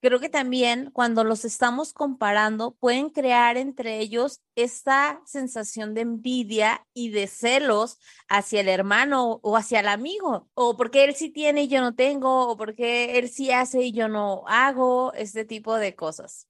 creo 0.00 0.18
que 0.18 0.28
también 0.28 0.90
cuando 0.90 1.24
los 1.24 1.44
estamos 1.44 1.92
comparando 1.92 2.72
pueden 2.76 3.10
crear 3.10 3.56
entre 3.56 3.98
ellos 3.98 4.40
esta 4.54 5.20
sensación 5.26 5.94
de 5.94 6.02
envidia 6.02 6.86
y 6.94 7.10
de 7.10 7.26
celos 7.26 7.98
hacia 8.28 8.60
el 8.60 8.68
hermano 8.68 9.40
o 9.42 9.56
hacia 9.56 9.80
el 9.80 9.88
amigo, 9.88 10.48
o 10.54 10.76
porque 10.76 11.04
él 11.04 11.14
sí 11.14 11.30
tiene 11.30 11.64
y 11.64 11.68
yo 11.68 11.80
no 11.80 11.94
tengo, 11.94 12.48
o 12.48 12.56
porque 12.56 13.18
él 13.18 13.28
sí 13.28 13.50
hace 13.52 13.82
y 13.82 13.92
yo 13.92 14.08
no 14.08 14.44
hago, 14.48 15.12
este 15.14 15.44
tipo 15.44 15.76
de 15.76 15.94
cosas. 15.94 16.46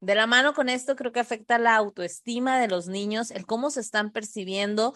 De 0.00 0.14
la 0.14 0.26
mano 0.26 0.54
con 0.54 0.68
esto 0.68 0.96
creo 0.96 1.12
que 1.12 1.20
afecta 1.20 1.58
la 1.58 1.76
autoestima 1.76 2.58
de 2.60 2.68
los 2.68 2.88
niños, 2.88 3.30
el 3.30 3.46
cómo 3.46 3.70
se 3.70 3.80
están 3.80 4.10
percibiendo, 4.12 4.94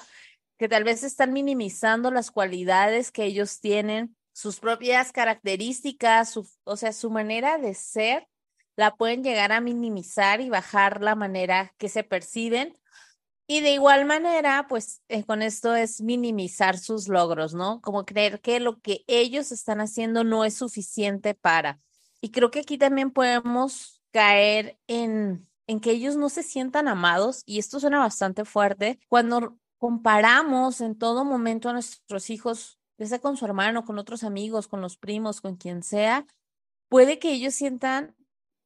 que 0.58 0.68
tal 0.68 0.84
vez 0.84 1.02
están 1.02 1.32
minimizando 1.32 2.10
las 2.10 2.30
cualidades 2.30 3.12
que 3.12 3.24
ellos 3.24 3.60
tienen 3.60 4.16
sus 4.37 4.61
propias 4.61 5.12
características, 5.12 6.38
o 6.64 6.77
sea, 6.77 6.92
su 6.92 7.09
manera 7.11 7.57
de 7.57 7.72
ser, 7.72 8.29
la 8.77 8.94
pueden 8.94 9.25
llegar 9.25 9.51
a 9.51 9.62
minimizar 9.62 10.42
y 10.42 10.51
bajar 10.51 11.01
la 11.01 11.14
manera 11.14 11.75
que 11.79 11.88
se 11.88 12.05
perciben. 12.05 12.79
Y 13.46 13.62
de 13.62 13.72
igual 13.72 14.05
manera, 14.05 14.66
pues 14.68 15.01
eh, 15.09 15.25
con 15.25 15.40
esto 15.40 15.75
es 15.75 16.03
minimizar 16.03 16.77
sus 16.77 17.09
logros, 17.09 17.55
¿no? 17.55 17.81
Como 17.81 18.05
creer 18.05 18.42
que 18.42 18.61
lo 18.61 18.79
que 18.83 19.05
ellos 19.07 19.53
están 19.53 19.81
haciendo 19.81 20.22
no 20.22 20.44
es 20.44 20.53
suficiente 20.53 21.33
para. 21.33 21.81
Y 22.20 22.31
creo 22.31 22.51
que 22.51 22.61
aquí 22.61 22.77
también 22.77 23.12
podemos 23.12 24.03
caer 24.11 24.79
en, 24.87 25.49
en 25.66 25.81
que 25.81 25.92
ellos 25.92 26.16
no 26.16 26.29
se 26.29 26.42
sientan 26.42 26.88
amados, 26.88 27.42
y 27.46 27.59
esto 27.59 27.81
suena 27.81 28.01
bastante 28.01 28.44
fuerte, 28.44 29.01
cuando 29.09 29.57
comparamos 29.79 30.83
en 30.83 30.94
todo 30.99 31.25
momento 31.25 31.70
a 31.70 31.72
nuestros 31.72 32.29
hijos 32.29 32.75
ya 32.98 33.06
sea 33.06 33.18
con 33.18 33.37
su 33.37 33.44
hermano, 33.44 33.85
con 33.85 33.98
otros 33.98 34.24
amigos, 34.24 34.68
con 34.68 34.80
los 34.80 34.96
primos, 34.96 35.40
con 35.40 35.56
quien 35.56 35.82
sea, 35.82 36.26
puede 36.88 37.18
que 37.18 37.32
ellos 37.32 37.54
sientan 37.54 38.14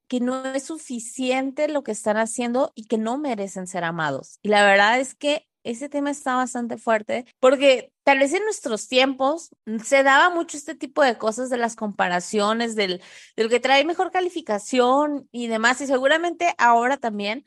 que 0.08 0.20
no 0.20 0.44
es 0.44 0.64
suficiente 0.64 1.68
lo 1.68 1.84
que 1.84 1.92
están 1.92 2.16
haciendo 2.16 2.72
y 2.74 2.86
que 2.86 2.98
no 2.98 3.16
merecen 3.16 3.66
ser 3.66 3.84
amados. 3.84 4.38
Y 4.42 4.48
la 4.48 4.64
verdad 4.64 4.98
es 4.98 5.14
que 5.14 5.46
ese 5.62 5.88
tema 5.88 6.10
está 6.10 6.34
bastante 6.34 6.78
fuerte 6.78 7.26
porque 7.38 7.92
tal 8.02 8.18
vez 8.18 8.32
en 8.32 8.44
nuestros 8.44 8.88
tiempos 8.88 9.50
se 9.84 10.02
daba 10.02 10.30
mucho 10.30 10.56
este 10.56 10.74
tipo 10.74 11.02
de 11.02 11.18
cosas 11.18 11.50
de 11.50 11.58
las 11.58 11.76
comparaciones, 11.76 12.74
del, 12.74 13.00
del 13.36 13.48
que 13.48 13.60
trae 13.60 13.84
mejor 13.84 14.10
calificación 14.10 15.28
y 15.30 15.46
demás, 15.46 15.80
y 15.80 15.86
seguramente 15.86 16.54
ahora 16.58 16.96
también, 16.96 17.44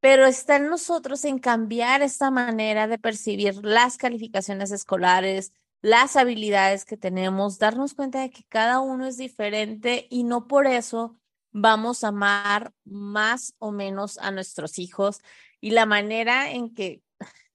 pero 0.00 0.26
está 0.26 0.56
en 0.56 0.68
nosotros 0.68 1.24
en 1.24 1.38
cambiar 1.38 2.02
esta 2.02 2.30
manera 2.30 2.86
de 2.86 2.98
percibir 2.98 3.64
las 3.64 3.96
calificaciones 3.96 4.70
escolares, 4.70 5.52
las 5.84 6.16
habilidades 6.16 6.86
que 6.86 6.96
tenemos, 6.96 7.58
darnos 7.58 7.92
cuenta 7.92 8.22
de 8.22 8.30
que 8.30 8.42
cada 8.48 8.80
uno 8.80 9.06
es 9.06 9.18
diferente 9.18 10.06
y 10.08 10.24
no 10.24 10.46
por 10.46 10.66
eso 10.66 11.18
vamos 11.52 12.04
a 12.04 12.08
amar 12.08 12.72
más 12.86 13.54
o 13.58 13.70
menos 13.70 14.16
a 14.16 14.30
nuestros 14.30 14.78
hijos 14.78 15.20
y 15.60 15.72
la 15.72 15.84
manera 15.84 16.50
en 16.50 16.72
que 16.72 17.02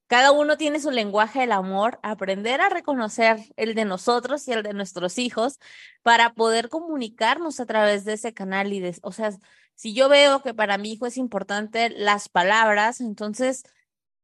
cada 0.06 0.32
uno 0.32 0.58
tiene 0.58 0.80
su 0.80 0.92
lenguaje 0.92 1.40
del 1.40 1.54
amor, 1.54 2.00
aprender 2.04 2.62
a 2.62 2.70
reconocer 2.70 3.40
el 3.58 3.74
de 3.74 3.86
nosotros 3.86 4.48
y 4.48 4.52
el 4.52 4.62
de 4.62 4.74
nuestros 4.74 5.18
hijos 5.18 5.58
para 6.04 6.36
poder 6.36 6.70
comunicarnos 6.70 7.60
a 7.60 7.66
través 7.66 8.06
de 8.06 8.14
ese 8.14 8.36
canal 8.36 8.72
y 8.74 8.80
de, 8.80 8.96
o 9.02 9.12
sea, 9.12 9.32
si 9.74 9.96
yo 9.96 10.08
veo 10.08 10.44
que 10.44 10.54
para 10.54 10.78
mi 10.78 10.92
hijo 10.92 11.08
es 11.08 11.18
importante 11.18 11.90
las 11.90 12.30
palabras, 12.30 13.02
entonces 13.02 13.64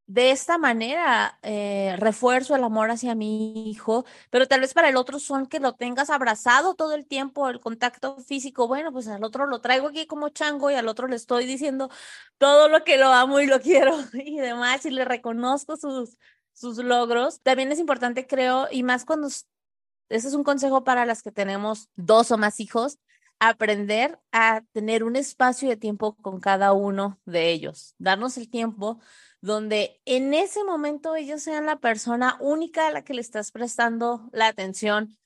de 0.07 0.31
esta 0.31 0.57
manera 0.57 1.39
eh, 1.41 1.95
refuerzo 1.97 2.55
el 2.55 2.63
amor 2.63 2.91
hacia 2.91 3.15
mi 3.15 3.69
hijo, 3.69 4.05
pero 4.29 4.47
tal 4.47 4.61
vez 4.61 4.73
para 4.73 4.89
el 4.89 4.97
otro 4.97 5.19
son 5.19 5.47
que 5.47 5.59
lo 5.59 5.73
tengas 5.73 6.09
abrazado 6.11 6.75
todo 6.75 6.93
el 6.93 7.07
tiempo, 7.07 7.49
el 7.49 7.59
contacto 7.59 8.17
físico, 8.19 8.67
bueno, 8.67 8.91
pues 8.91 9.07
al 9.07 9.23
otro 9.23 9.47
lo 9.47 9.61
traigo 9.61 9.87
aquí 9.87 10.05
como 10.05 10.29
chango 10.29 10.69
y 10.69 10.75
al 10.75 10.87
otro 10.87 11.07
le 11.07 11.15
estoy 11.15 11.45
diciendo 11.45 11.89
todo 12.37 12.69
lo 12.69 12.83
que 12.83 12.97
lo 12.97 13.07
amo 13.07 13.39
y 13.39 13.47
lo 13.47 13.59
quiero 13.61 13.95
y 14.13 14.37
demás 14.37 14.85
y 14.85 14.91
le 14.91 15.05
reconozco 15.05 15.77
sus, 15.77 16.17
sus 16.53 16.77
logros. 16.77 17.41
También 17.41 17.71
es 17.71 17.79
importante, 17.79 18.27
creo, 18.27 18.67
y 18.71 18.83
más 18.83 19.05
cuando, 19.05 19.27
ese 19.27 20.27
es 20.27 20.33
un 20.33 20.43
consejo 20.43 20.83
para 20.83 21.05
las 21.05 21.23
que 21.23 21.31
tenemos 21.31 21.89
dos 21.95 22.31
o 22.31 22.37
más 22.37 22.59
hijos, 22.59 22.99
aprender 23.39 24.19
a 24.31 24.61
tener 24.71 25.03
un 25.03 25.15
espacio 25.15 25.69
de 25.69 25.77
tiempo 25.77 26.15
con 26.17 26.39
cada 26.39 26.73
uno 26.73 27.19
de 27.25 27.51
ellos, 27.51 27.95
darnos 27.97 28.37
el 28.37 28.49
tiempo 28.49 28.99
donde 29.41 30.01
en 30.05 30.33
ese 30.33 30.63
momento 30.63 31.15
ellos 31.15 31.43
sean 31.43 31.65
la 31.65 31.79
persona 31.79 32.37
única 32.41 32.87
a 32.87 32.91
la 32.91 33.03
que 33.03 33.13
le 33.13 33.21
estás 33.21 33.51
prestando 33.51 34.29
la 34.31 34.47
atención, 34.47 35.17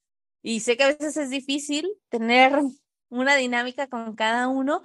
Y 0.41 0.61
sé 0.61 0.77
que 0.77 0.83
a 0.83 0.87
veces 0.87 1.17
es 1.17 1.29
difícil 1.29 1.89
tener 2.09 2.53
una 3.09 3.35
dinámica 3.35 3.87
con 3.87 4.15
cada 4.15 4.47
uno, 4.47 4.83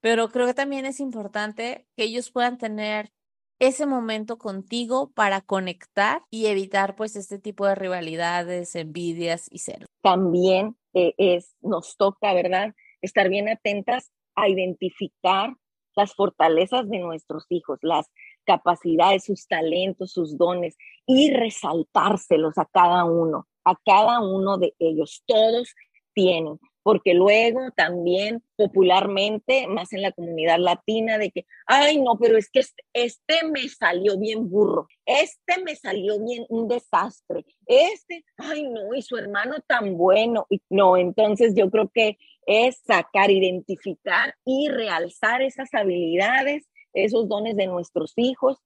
pero 0.00 0.30
creo 0.30 0.46
que 0.46 0.54
también 0.54 0.86
es 0.86 1.00
importante 1.00 1.86
que 1.96 2.04
ellos 2.04 2.30
puedan 2.30 2.58
tener 2.58 3.12
ese 3.58 3.86
momento 3.86 4.38
contigo 4.38 5.12
para 5.12 5.40
conectar 5.40 6.22
y 6.30 6.46
evitar 6.46 6.96
pues 6.96 7.16
este 7.16 7.38
tipo 7.38 7.66
de 7.66 7.74
rivalidades, 7.76 8.74
envidias 8.74 9.46
y 9.50 9.60
celos. 9.60 9.88
También 10.02 10.76
eh, 10.94 11.14
es, 11.16 11.54
nos 11.60 11.96
toca, 11.96 12.34
¿verdad? 12.34 12.74
Estar 13.00 13.28
bien 13.28 13.48
atentas 13.48 14.12
a 14.34 14.48
identificar 14.48 15.54
las 15.94 16.14
fortalezas 16.14 16.88
de 16.88 16.98
nuestros 16.98 17.46
hijos, 17.50 17.78
las 17.82 18.10
capacidades, 18.44 19.24
sus 19.24 19.46
talentos, 19.46 20.12
sus 20.12 20.36
dones 20.38 20.76
y 21.06 21.30
resaltárselos 21.30 22.56
a 22.58 22.64
cada 22.66 23.04
uno, 23.04 23.46
a 23.64 23.76
cada 23.84 24.20
uno 24.20 24.58
de 24.58 24.74
ellos. 24.78 25.22
Todos 25.26 25.74
tienen 26.14 26.58
porque 26.82 27.14
luego 27.14 27.70
también 27.76 28.42
popularmente, 28.56 29.66
más 29.66 29.92
en 29.92 30.02
la 30.02 30.12
comunidad 30.12 30.58
latina, 30.58 31.18
de 31.18 31.30
que, 31.30 31.46
ay, 31.66 32.00
no, 32.00 32.16
pero 32.18 32.36
es 32.36 32.50
que 32.50 32.62
este, 32.92 33.46
me 33.50 33.68
salió 33.68 34.18
bien 34.18 34.50
burro, 34.50 34.88
este 35.06 35.62
me 35.64 35.76
salió 35.76 36.22
bien 36.24 36.44
un 36.48 36.68
desastre, 36.68 37.44
este, 37.66 38.24
ay, 38.36 38.64
no, 38.64 38.94
y 38.94 39.02
su 39.02 39.16
hermano 39.16 39.56
tan 39.66 39.96
bueno. 39.96 40.46
No, 40.68 40.96
entonces 40.96 41.54
yo 41.54 41.70
creo 41.70 41.90
que 41.92 42.18
es 42.46 42.80
sacar, 42.84 43.30
identificar 43.30 44.34
y 44.44 44.68
realzar 44.68 45.42
esas 45.42 45.72
habilidades, 45.74 46.68
esos 46.92 47.28
dones 47.28 47.56
de 47.56 47.66
nuestros 47.66 48.12
hijos, 48.16 48.58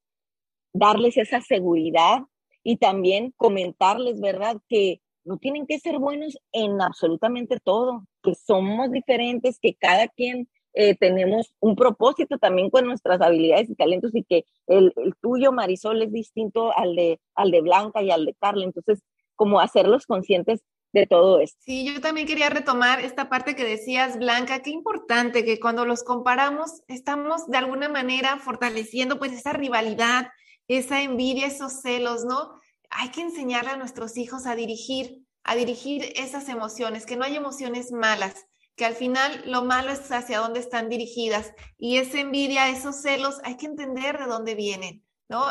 darles 0.72 1.16
esa 1.16 1.40
seguridad 1.40 2.20
y 2.62 2.78
también 2.78 3.32
comentarles, 3.36 4.20
¿verdad? 4.20 4.56
Que 4.68 5.00
no 5.26 5.36
tienen 5.38 5.66
que 5.66 5.78
ser 5.78 5.98
buenos 5.98 6.38
en 6.52 6.80
absolutamente 6.80 7.58
todo, 7.62 8.06
que 8.22 8.34
somos 8.34 8.90
diferentes, 8.90 9.58
que 9.60 9.74
cada 9.74 10.08
quien 10.08 10.48
eh, 10.72 10.94
tenemos 10.94 11.52
un 11.58 11.74
propósito 11.74 12.38
también 12.38 12.70
con 12.70 12.86
nuestras 12.86 13.20
habilidades 13.20 13.68
y 13.68 13.74
talentos 13.74 14.14
y 14.14 14.24
que 14.24 14.44
el, 14.66 14.92
tuyo, 15.20 15.50
Marisol, 15.50 16.02
es 16.02 16.12
distinto 16.12 16.76
al 16.76 16.94
de, 16.94 17.20
al 17.34 17.50
de 17.50 17.60
Blanca 17.60 18.02
y 18.02 18.10
al 18.10 18.24
de 18.24 18.34
Carla. 18.34 18.64
Entonces, 18.64 19.02
como 19.34 19.60
hacerlos 19.60 20.06
conscientes 20.06 20.62
de 20.92 21.06
todo 21.06 21.40
esto. 21.40 21.58
Sí, 21.64 21.84
yo 21.84 22.00
también 22.00 22.26
quería 22.26 22.48
retomar 22.48 23.00
esta 23.00 23.28
parte 23.28 23.56
que 23.56 23.64
decías, 23.64 24.18
Blanca, 24.18 24.62
qué 24.62 24.70
importante 24.70 25.44
que 25.44 25.58
cuando 25.58 25.84
los 25.84 26.04
comparamos 26.04 26.82
estamos 26.88 27.48
de 27.48 27.58
alguna 27.58 27.88
manera 27.88 28.38
fortaleciendo 28.38 29.18
pues 29.18 29.32
esa 29.32 29.52
rivalidad, 29.52 30.28
esa 30.68 31.02
envidia, 31.02 31.46
esos 31.46 31.80
celos, 31.80 32.24
¿no? 32.24 32.52
Hay 32.98 33.10
que 33.10 33.20
enseñarle 33.20 33.70
a 33.70 33.76
nuestros 33.76 34.16
hijos 34.16 34.46
a 34.46 34.56
dirigir, 34.56 35.26
a 35.44 35.54
dirigir 35.54 36.12
esas 36.16 36.48
emociones, 36.48 37.04
que 37.04 37.16
no 37.16 37.24
hay 37.24 37.36
emociones 37.36 37.92
malas, 37.92 38.46
que 38.74 38.86
al 38.86 38.94
final 38.94 39.42
lo 39.46 39.64
malo 39.64 39.90
es 39.90 40.10
hacia 40.10 40.38
dónde 40.38 40.60
están 40.60 40.88
dirigidas 40.88 41.52
y 41.76 41.98
esa 41.98 42.20
envidia, 42.20 42.70
esos 42.70 43.02
celos, 43.02 43.38
hay 43.44 43.58
que 43.58 43.66
entender 43.66 44.18
de 44.18 44.24
dónde 44.24 44.54
vienen, 44.54 45.04
¿no? 45.28 45.44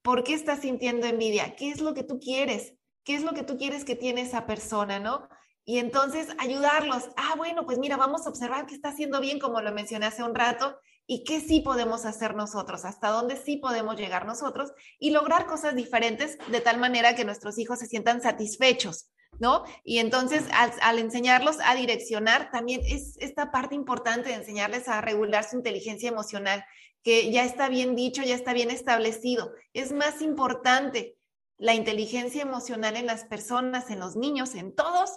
¿Por 0.00 0.24
qué 0.24 0.32
estás 0.32 0.60
sintiendo 0.60 1.06
envidia? 1.06 1.54
¿Qué 1.54 1.70
es 1.70 1.82
lo 1.82 1.92
que 1.92 2.02
tú 2.02 2.18
quieres? 2.18 2.74
¿Qué 3.04 3.14
es 3.14 3.22
lo 3.22 3.34
que 3.34 3.42
tú 3.42 3.58
quieres 3.58 3.84
que 3.84 3.94
tiene 3.94 4.22
esa 4.22 4.46
persona, 4.46 4.98
¿no? 4.98 5.28
Y 5.66 5.78
entonces 5.78 6.28
ayudarlos. 6.38 7.10
Ah, 7.16 7.34
bueno, 7.36 7.66
pues 7.66 7.78
mira, 7.78 7.96
vamos 7.96 8.26
a 8.26 8.30
observar 8.30 8.66
qué 8.66 8.74
está 8.74 8.88
haciendo 8.88 9.20
bien, 9.20 9.38
como 9.38 9.60
lo 9.60 9.72
mencioné 9.72 10.06
hace 10.06 10.22
un 10.22 10.34
rato, 10.34 10.78
y 11.06 11.24
qué 11.24 11.40
sí 11.40 11.60
podemos 11.60 12.04
hacer 12.04 12.34
nosotros, 12.34 12.84
hasta 12.84 13.10
dónde 13.10 13.36
sí 13.36 13.56
podemos 13.56 13.96
llegar 13.96 14.26
nosotros 14.26 14.72
y 14.98 15.10
lograr 15.10 15.46
cosas 15.46 15.76
diferentes 15.76 16.36
de 16.48 16.60
tal 16.60 16.78
manera 16.78 17.14
que 17.14 17.24
nuestros 17.24 17.58
hijos 17.58 17.78
se 17.78 17.86
sientan 17.86 18.20
satisfechos, 18.20 19.08
¿no? 19.38 19.64
Y 19.84 19.98
entonces 19.98 20.44
al, 20.52 20.98
enseñarlos 20.98 21.56
a 21.64 21.74
direccionar, 21.76 22.50
también 22.50 22.80
es 22.84 23.16
esta 23.18 23.52
parte 23.52 23.76
importante 23.76 24.30
de 24.30 24.36
enseñarles 24.36 24.88
a 24.88 25.00
regular 25.00 25.44
su 25.44 25.56
inteligencia 25.56 26.08
emocional, 26.08 26.64
que 27.02 27.30
ya 27.30 27.44
está 27.44 27.68
bien 27.68 27.94
dicho, 27.94 28.22
ya 28.22 28.34
está 28.34 28.52
bien 28.52 28.72
establecido. 28.72 29.52
Es 29.72 29.92
más 29.92 30.22
importante 30.22 31.16
la 31.56 31.74
inteligencia 31.74 32.42
emocional 32.42 32.96
en 32.96 33.06
las 33.06 33.24
personas, 33.24 33.90
en 33.90 34.00
los 34.00 34.16
niños, 34.16 34.56
en 34.56 34.74
todos, 34.74 35.10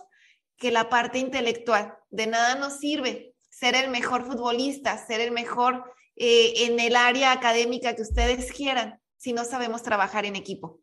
que 0.58 0.72
la 0.72 0.90
parte 0.90 1.18
intelectual. 1.18 1.98
De 2.12 2.28
nada 2.28 2.56
nos 2.56 2.78
sirve 2.78 3.29
ser 3.60 3.76
el 3.76 3.90
mejor 3.90 4.26
futbolista, 4.26 4.98
ser 5.06 5.20
el 5.20 5.32
mejor 5.32 5.84
eh, 6.16 6.66
en 6.66 6.80
el 6.80 6.96
área 6.96 7.34
académica 7.34 7.96
que 7.96 8.04
ustedes 8.04 8.54
quieran, 8.54 9.02
si 9.18 9.34
no 9.34 9.44
sabemos 9.44 9.84
trabajar 9.84 10.26
en 10.26 10.38
equipo. 10.38 10.80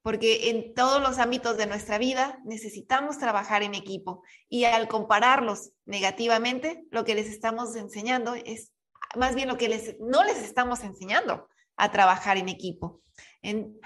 Porque 0.00 0.50
en 0.50 0.72
todos 0.72 1.02
los 1.02 1.18
ámbitos 1.18 1.58
de 1.58 1.66
nuestra 1.66 1.98
vida 1.98 2.38
necesitamos 2.44 3.18
trabajar 3.18 3.62
en 3.62 3.74
equipo. 3.74 4.22
Y 4.48 4.64
al 4.64 4.88
compararlos 4.88 5.72
negativamente, 5.84 6.84
lo 6.90 7.04
que 7.04 7.14
les 7.14 7.26
estamos 7.26 7.76
enseñando 7.76 8.34
es 8.34 8.72
más 9.14 9.34
bien 9.34 9.48
lo 9.48 9.58
que 9.58 9.68
les, 9.68 9.96
no 10.00 10.24
les 10.24 10.38
estamos 10.38 10.84
enseñando 10.84 11.48
a 11.76 11.90
trabajar 11.90 12.38
en 12.38 12.48
equipo. 12.48 13.02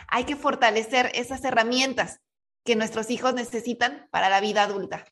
hay 0.08 0.24
que 0.24 0.36
fortalecer 0.36 1.10
esas 1.14 1.42
herramientas 1.44 2.20
que 2.64 2.76
nuestros 2.76 3.10
hijos 3.10 3.34
necesitan 3.34 4.08
para 4.10 4.28
la 4.28 4.40
vida 4.40 4.62
adulta. 4.62 5.04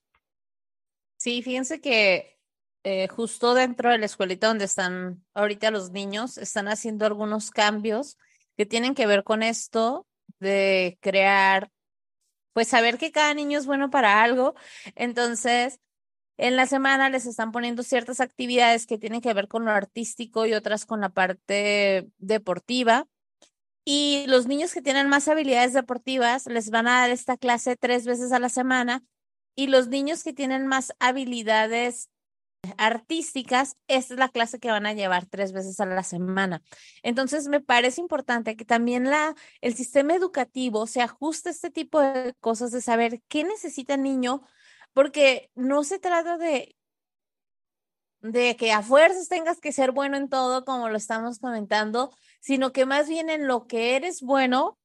Sí, 1.17 1.43
fíjense 1.43 1.81
que 1.81 2.38
eh, 2.91 3.07
justo 3.09 3.53
dentro 3.53 3.91
de 3.91 3.99
la 3.99 4.07
escuelita 4.07 4.47
donde 4.47 4.65
están 4.65 5.23
ahorita 5.35 5.71
los 5.71 5.91
niños, 5.91 6.39
están 6.39 6.69
haciendo 6.69 7.05
algunos 7.05 7.51
cambios 7.51 8.17
que 8.57 8.65
tienen 8.65 8.95
que 8.95 9.07
ver 9.07 9.25
con 9.25 9.43
esto 9.43 10.07
de 10.39 10.97
crear, 11.03 11.71
pues 12.55 12.69
saber 12.69 12.97
que 12.97 13.13
cada 13.13 13.35
niño 13.35 13.59
es 13.59 13.67
bueno 13.67 13.91
para 13.91 14.23
algo. 14.23 14.55
Entonces, 14.95 15.81
en 16.39 16.57
la 16.57 16.65
semana 16.65 17.11
les 17.11 17.27
están 17.27 17.53
poniendo 17.53 17.83
ciertas 17.83 18.21
actividades 18.21 18.87
que 18.87 18.97
tienen 18.97 19.21
que 19.21 19.35
ver 19.35 19.49
con 19.49 19.67
lo 19.67 19.71
artístico 19.73 20.47
y 20.47 20.55
otras 20.55 20.87
con 20.87 21.03
la 21.03 21.11
parte 21.11 22.09
deportiva. 22.17 23.07
Y 23.85 24.25
los 24.29 24.47
niños 24.47 24.73
que 24.73 24.81
tienen 24.81 25.11
más 25.11 25.29
habilidades 25.29 25.75
deportivas 25.75 26.47
les 26.47 26.71
van 26.71 26.89
a 26.89 27.01
dar 27.01 27.11
esta 27.11 27.37
clase 27.37 27.77
tres 27.77 28.07
veces 28.07 28.33
a 28.33 28.39
la 28.39 28.49
semana. 28.49 29.05
Y 29.55 29.67
los 29.67 29.89
niños 29.89 30.25
que 30.25 30.33
tienen 30.33 30.67
más 30.67 30.95
habilidades 31.01 32.09
artísticas, 32.77 33.77
esta 33.89 34.15
es 34.15 34.21
la 34.21 34.29
clase 34.29 34.59
que 34.59 34.71
van 34.71 34.87
a 34.87 34.93
llevar 34.93 35.27
tres 35.27 35.53
veces 35.53 35.79
a 35.81 35.87
la 35.87 36.03
semana. 36.03 36.63
Entonces, 37.03 37.49
me 37.49 37.61
parece 37.61 38.01
importante 38.01 38.57
que 38.57 38.65
también 38.65 39.05
la, 39.05 39.35
el 39.61 39.75
sistema 39.75 40.15
educativo 40.15 40.87
se 40.87 41.03
ajuste 41.03 41.51
a 41.51 41.53
este 41.53 41.71
tipo 41.71 42.01
de 42.01 42.35
cosas, 42.41 42.71
de 42.73 42.81
saber 42.81 43.23
qué 43.29 43.45
necesita 43.45 43.95
el 43.95 44.03
niño, 44.03 44.43
porque 44.93 45.51
no 45.55 45.85
se 45.85 45.99
trata 45.99 46.39
de, 46.39 46.77
de 48.21 48.57
que 48.57 48.73
a 48.73 48.83
fuerzas 48.83 49.29
tengas 49.29 49.61
que 49.61 49.73
ser 49.73 49.93
bueno 49.93 50.17
en 50.17 50.29
todo, 50.29 50.65
como 50.65 50.89
lo 50.89 50.97
estamos 50.97 51.39
comentando, 51.39 52.13
sino 52.41 52.73
que 52.73 52.87
más 52.87 53.09
bien 53.09 53.31
en 53.31 53.47
lo 53.47 53.67
que 53.67 53.97
eres 53.97 54.23
bueno, 54.23 54.79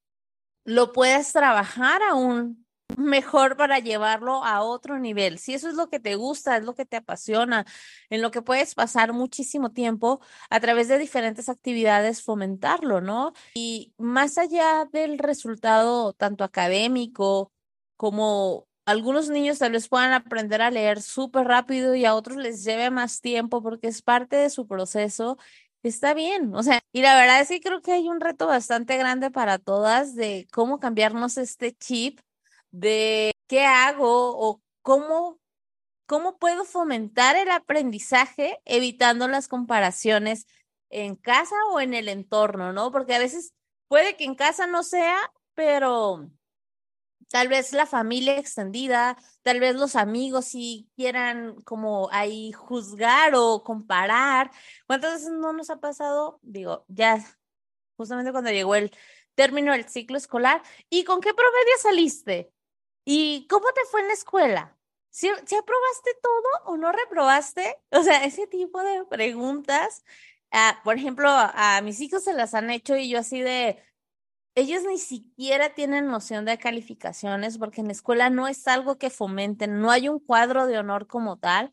lo 0.64 0.92
puedes 0.92 1.32
trabajar 1.32 2.02
aún 2.02 2.63
mejor 2.96 3.56
para 3.56 3.78
llevarlo 3.78 4.44
a 4.44 4.62
otro 4.62 4.98
nivel. 4.98 5.38
Si 5.38 5.54
eso 5.54 5.68
es 5.68 5.74
lo 5.74 5.88
que 5.88 6.00
te 6.00 6.14
gusta, 6.16 6.56
es 6.56 6.64
lo 6.64 6.74
que 6.74 6.84
te 6.86 6.96
apasiona, 6.96 7.64
en 8.10 8.22
lo 8.22 8.30
que 8.30 8.42
puedes 8.42 8.74
pasar 8.74 9.12
muchísimo 9.12 9.72
tiempo 9.72 10.20
a 10.50 10.60
través 10.60 10.88
de 10.88 10.98
diferentes 10.98 11.48
actividades, 11.48 12.22
fomentarlo, 12.22 13.00
¿no? 13.00 13.32
Y 13.54 13.92
más 13.98 14.38
allá 14.38 14.86
del 14.92 15.18
resultado 15.18 16.12
tanto 16.12 16.44
académico 16.44 17.52
como 17.96 18.66
algunos 18.86 19.30
niños 19.30 19.58
tal 19.58 19.72
vez 19.72 19.88
puedan 19.88 20.12
aprender 20.12 20.60
a 20.60 20.70
leer 20.70 21.00
súper 21.00 21.46
rápido 21.46 21.94
y 21.94 22.04
a 22.04 22.14
otros 22.14 22.36
les 22.36 22.64
lleve 22.64 22.90
más 22.90 23.20
tiempo 23.20 23.62
porque 23.62 23.88
es 23.88 24.02
parte 24.02 24.36
de 24.36 24.50
su 24.50 24.66
proceso. 24.66 25.38
Está 25.82 26.14
bien, 26.14 26.54
o 26.54 26.62
sea, 26.62 26.80
y 26.92 27.02
la 27.02 27.14
verdad 27.14 27.40
es 27.42 27.48
que 27.48 27.60
creo 27.60 27.82
que 27.82 27.92
hay 27.92 28.08
un 28.08 28.20
reto 28.20 28.46
bastante 28.46 28.96
grande 28.96 29.30
para 29.30 29.58
todas 29.58 30.14
de 30.14 30.46
cómo 30.50 30.80
cambiarnos 30.80 31.36
este 31.36 31.74
chip 31.74 32.20
de 32.74 33.32
qué 33.46 33.64
hago 33.64 34.36
o 34.36 34.60
cómo, 34.82 35.38
cómo 36.06 36.38
puedo 36.38 36.64
fomentar 36.64 37.36
el 37.36 37.50
aprendizaje 37.50 38.60
evitando 38.64 39.28
las 39.28 39.46
comparaciones 39.46 40.46
en 40.90 41.14
casa 41.14 41.54
o 41.72 41.80
en 41.80 41.94
el 41.94 42.08
entorno, 42.08 42.72
¿no? 42.72 42.90
Porque 42.90 43.14
a 43.14 43.20
veces 43.20 43.54
puede 43.88 44.16
que 44.16 44.24
en 44.24 44.34
casa 44.34 44.66
no 44.66 44.82
sea, 44.82 45.16
pero 45.54 46.28
tal 47.28 47.48
vez 47.48 47.72
la 47.72 47.86
familia 47.86 48.38
extendida, 48.38 49.16
tal 49.42 49.60
vez 49.60 49.76
los 49.76 49.94
amigos 49.94 50.46
si 50.46 50.90
quieran 50.96 51.54
como 51.62 52.08
ahí 52.10 52.50
juzgar 52.52 53.34
o 53.36 53.62
comparar. 53.62 54.50
¿Cuántas 54.86 55.14
veces 55.14 55.30
no 55.30 55.52
nos 55.52 55.70
ha 55.70 55.78
pasado? 55.78 56.40
Digo, 56.42 56.84
ya 56.88 57.24
justamente 57.96 58.32
cuando 58.32 58.50
llegó 58.50 58.74
el 58.74 58.90
término 59.36 59.72
del 59.72 59.88
ciclo 59.88 60.16
escolar, 60.16 60.62
¿y 60.90 61.04
con 61.04 61.20
qué 61.20 61.32
promedio 61.34 61.72
saliste? 61.80 62.53
¿Y 63.04 63.46
cómo 63.48 63.66
te 63.74 63.82
fue 63.90 64.00
en 64.00 64.08
la 64.08 64.14
escuela? 64.14 64.76
¿Si, 65.10 65.28
aprobaste 65.28 66.10
todo 66.22 66.72
o 66.72 66.76
no 66.76 66.92
reprobaste? 66.92 67.76
O 67.90 68.02
sea, 68.02 68.24
ese 68.24 68.46
tipo 68.46 68.82
de 68.82 69.04
preguntas, 69.06 70.04
ah, 70.50 70.80
por 70.84 70.96
ejemplo, 70.96 71.28
a, 71.30 71.80
mis 71.82 72.00
hijos 72.00 72.24
se 72.24 72.32
las 72.34 72.54
han 72.54 72.70
hecho 72.70 72.96
y 72.96 73.08
yo 73.08 73.18
así 73.20 73.40
de, 73.40 73.82
ellos 74.54 74.84
ni 74.84 74.98
siquiera 74.98 75.74
tienen 75.74 76.06
noción 76.06 76.44
de 76.44 76.58
calificaciones 76.58 77.58
porque 77.58 77.80
en 77.80 77.88
la 77.88 77.92
escuela 77.92 78.30
no 78.30 78.46
es 78.48 78.66
algo 78.68 78.98
que 78.98 79.10
fomenten, 79.10 79.80
no 79.80 79.90
hay 79.90 80.08
un 80.08 80.20
cuadro 80.20 80.66
de 80.66 80.78
honor 80.78 81.06
como 81.06 81.38
tal. 81.38 81.72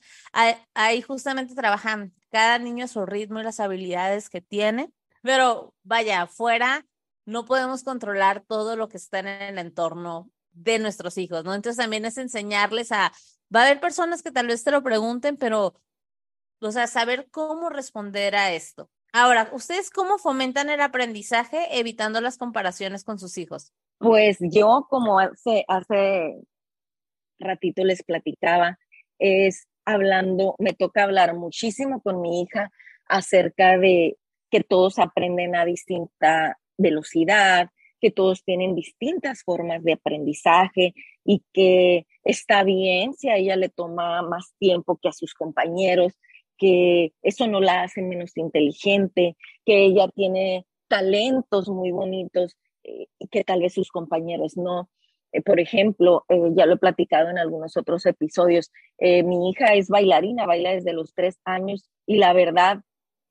Ahí, 0.73 1.01
justamente 1.01 1.55
trabajan 1.55 2.13
cada 2.31 2.59
niño 2.59 2.85
a 2.85 2.87
su 2.87 3.05
ritmo 3.05 3.39
y 3.39 3.43
las 3.43 3.59
habilidades 3.59 4.29
que 4.29 4.41
tiene, 4.41 4.91
pero 5.21 5.75
vaya, 5.83 6.23
afuera 6.23 6.85
no 7.25 7.45
podemos 7.45 7.83
controlar 7.83 8.41
todo 8.41 8.75
lo 8.75 8.89
que 8.89 8.97
está 8.97 9.19
en 9.19 9.27
el 9.27 9.57
entorno 9.59 10.29
de 10.53 10.79
nuestros 10.79 11.17
hijos, 11.17 11.43
¿no? 11.43 11.53
Entonces 11.53 11.81
también 11.81 12.05
es 12.05 12.17
enseñarles 12.17 12.91
a, 12.91 13.11
va 13.53 13.61
a 13.61 13.65
haber 13.65 13.79
personas 13.79 14.23
que 14.23 14.31
tal 14.31 14.47
vez 14.47 14.63
te 14.63 14.71
lo 14.71 14.83
pregunten, 14.83 15.37
pero, 15.37 15.75
o 16.59 16.71
sea, 16.71 16.87
saber 16.87 17.27
cómo 17.31 17.69
responder 17.69 18.35
a 18.35 18.53
esto. 18.53 18.89
Ahora, 19.13 19.49
¿ustedes 19.51 19.89
cómo 19.89 20.17
fomentan 20.17 20.69
el 20.69 20.79
aprendizaje 20.79 21.79
evitando 21.79 22.21
las 22.21 22.37
comparaciones 22.37 23.03
con 23.03 23.19
sus 23.19 23.37
hijos? 23.37 23.73
Pues 23.97 24.37
yo, 24.39 24.87
como 24.89 25.19
hace, 25.19 25.65
hace 25.67 26.39
ratito 27.39 27.83
les 27.83 28.03
platicaba, 28.03 28.79
es 29.19 29.67
hablando, 29.85 30.55
me 30.59 30.73
toca 30.73 31.03
hablar 31.03 31.35
muchísimo 31.35 32.01
con 32.01 32.21
mi 32.21 32.41
hija 32.41 32.71
acerca 33.07 33.77
de 33.77 34.17
que 34.49 34.61
todos 34.61 34.97
aprenden 34.99 35.55
a 35.55 35.65
distinta 35.65 36.57
velocidad, 36.77 37.69
que 38.01 38.11
todos 38.11 38.43
tienen 38.43 38.75
distintas 38.75 39.43
formas 39.43 39.83
de 39.83 39.93
aprendizaje 39.93 40.93
y 41.23 41.43
que 41.53 42.07
está 42.23 42.63
bien 42.63 43.13
si 43.13 43.29
a 43.29 43.37
ella 43.37 43.55
le 43.55 43.69
toma 43.69 44.21
más 44.23 44.53
tiempo 44.57 44.97
que 45.01 45.09
a 45.09 45.13
sus 45.13 45.33
compañeros, 45.33 46.17
que 46.57 47.13
eso 47.21 47.47
no 47.47 47.61
la 47.61 47.83
hace 47.83 48.01
menos 48.01 48.35
inteligente, 48.37 49.37
que 49.65 49.85
ella 49.85 50.07
tiene 50.09 50.65
talentos 50.87 51.69
muy 51.69 51.91
bonitos 51.91 52.57
eh, 52.83 53.07
que 53.29 53.43
tal 53.43 53.61
vez 53.61 53.73
sus 53.73 53.91
compañeros 53.91 54.57
no. 54.57 54.89
Eh, 55.31 55.41
por 55.41 55.59
ejemplo, 55.59 56.25
eh, 56.29 56.51
ya 56.55 56.65
lo 56.65 56.73
he 56.73 56.77
platicado 56.77 57.29
en 57.29 57.37
algunos 57.37 57.77
otros 57.77 58.05
episodios, 58.05 58.71
mi 58.99 59.49
hija 59.49 59.73
es 59.73 59.89
bailarina, 59.89 60.45
baila 60.45 60.71
desde 60.73 60.93
los 60.93 61.13
tres 61.15 61.39
años 61.43 61.89
y 62.05 62.17
la 62.17 62.33
verdad 62.33 62.81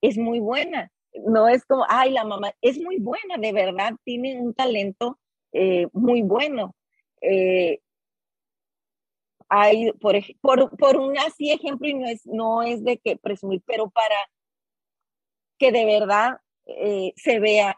es 0.00 0.18
muy 0.18 0.40
buena. 0.40 0.90
No 1.26 1.48
es 1.48 1.64
como, 1.64 1.84
ay, 1.88 2.12
la 2.12 2.24
mamá 2.24 2.52
es 2.60 2.78
muy 2.78 2.98
buena, 2.98 3.36
de 3.38 3.52
verdad, 3.52 3.94
tiene 4.04 4.40
un 4.40 4.54
talento 4.54 5.18
muy 5.92 6.22
bueno 6.22 6.74
hay, 9.50 9.92
por, 10.00 10.14
por, 10.40 10.76
por 10.76 10.96
un 10.96 11.18
así 11.18 11.50
ejemplo, 11.50 11.88
y 11.88 11.94
no 11.94 12.06
es, 12.06 12.24
no 12.24 12.62
es 12.62 12.84
de 12.84 12.98
que 12.98 13.16
presumir, 13.16 13.62
pero 13.66 13.90
para 13.90 14.14
que 15.58 15.72
de 15.72 15.84
verdad 15.84 16.38
eh, 16.66 17.12
se 17.16 17.40
vea 17.40 17.76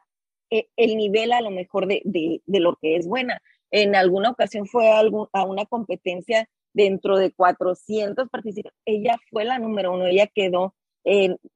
eh, 0.51 0.69
el 0.77 0.97
nivel 0.97 1.33
a 1.33 1.41
lo 1.41 1.51
mejor 1.51 1.87
de, 1.87 2.03
de, 2.05 2.43
de, 2.47 2.61
lo 2.61 2.77
que 2.77 2.97
es 2.97 3.09
buena. 3.09 3.41
En 3.71 3.97
alguna 3.97 4.31
ocasión 4.31 4.67
fue 4.67 4.91
a, 4.91 5.01
a 5.33 5.45
una 5.45 5.65
competencia 5.65 6.49
dentro 6.75 7.17
de 7.17 7.33
400 7.33 8.29
participantes. 8.29 8.79
Ella 8.85 9.19
fue 9.31 9.45
la 9.45 9.59
número 9.59 9.95
uno, 9.95 10.07
ella 10.07 10.27
quedó 10.27 10.75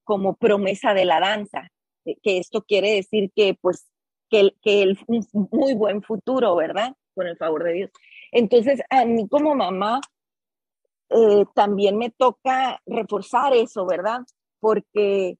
como 0.05 0.37
promesa 0.37 0.95
de 0.95 1.05
la 1.05 1.21
danza, 1.21 1.69
eh, 2.05 2.17
que 2.23 2.39
esto 2.39 2.63
quiere 2.63 2.95
decir 2.95 3.31
que 3.35 3.55
pues 3.61 3.87
que, 4.29 4.53
el, 4.65 4.99
muy 5.33 5.75
buen 5.75 6.03
futuro, 6.03 6.57
¿verdad? 6.57 6.95
Con 7.15 7.27
el 7.27 7.37
favor 7.37 7.65
de 7.65 7.73
Dios. 7.73 7.91
Entonces, 8.33 8.81
a 8.91 9.05
mí 9.05 9.29
como 9.29 9.55
mamá, 9.55 10.01
eh, 11.11 11.45
también 11.55 11.97
me 11.97 12.11
toca 12.11 12.81
reforzar 12.87 13.55
eso, 13.55 13.87
¿verdad? 13.87 14.21
Porque 14.59 15.39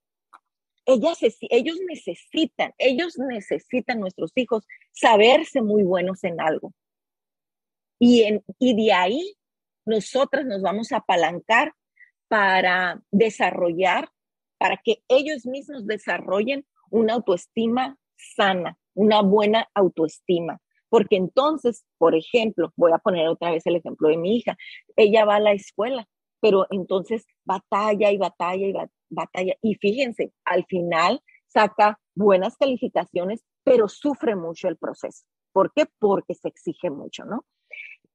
ellas, 0.85 1.19
ellos 1.51 1.79
necesitan, 1.89 2.73
ellos 2.79 3.19
necesitan, 3.19 3.99
nuestros 3.99 4.31
hijos, 4.37 4.65
saberse 4.93 5.63
muy 5.63 5.83
buenos 5.83 6.23
en 6.23 6.41
algo. 6.41 6.73
Y, 7.99 8.23
en, 8.23 8.45
y 8.59 8.77
de 8.77 8.93
ahí 8.93 9.37
nosotras 9.85 10.45
nos 10.45 10.63
vamos 10.63 10.93
a 10.93 10.99
apalancar 10.99 11.73
para 12.29 13.03
desarrollar, 13.11 14.09
para 14.59 14.77
que 14.79 15.03
ellos 15.09 15.47
mismos 15.47 15.87
desarrollen 15.87 16.67
una 16.91 17.15
autoestima 17.15 17.97
sana, 18.17 18.79
una 18.95 19.23
buena 19.23 19.69
autoestima. 19.75 20.61
Porque 20.89 21.17
entonces, 21.17 21.85
por 21.99 22.15
ejemplo, 22.15 22.73
voy 22.77 22.93
a 22.93 22.99
poner 22.99 23.29
otra 23.29 23.51
vez 23.51 23.67
el 23.67 23.77
ejemplo 23.77 24.09
de 24.09 24.17
mi 24.17 24.37
hija, 24.37 24.57
ella 24.97 25.25
va 25.25 25.37
a 25.37 25.41
la 25.41 25.53
escuela, 25.53 26.09
pero 26.41 26.67
entonces 26.71 27.27
batalla 27.45 28.11
y 28.13 28.19
batalla 28.19 28.67
y 28.67 28.75
batalla. 29.11 29.55
Y 29.63 29.75
fíjense, 29.75 30.33
al 30.45 30.65
final 30.67 31.21
saca 31.47 31.99
buenas 32.15 32.57
calificaciones, 32.57 33.45
pero 33.65 33.89
sufre 33.89 34.37
mucho 34.37 34.69
el 34.69 34.77
proceso. 34.77 35.25
¿Por 35.53 35.73
qué? 35.73 35.87
Porque 35.99 36.35
se 36.35 36.49
exige 36.49 36.91
mucho, 36.91 37.25
¿no? 37.25 37.45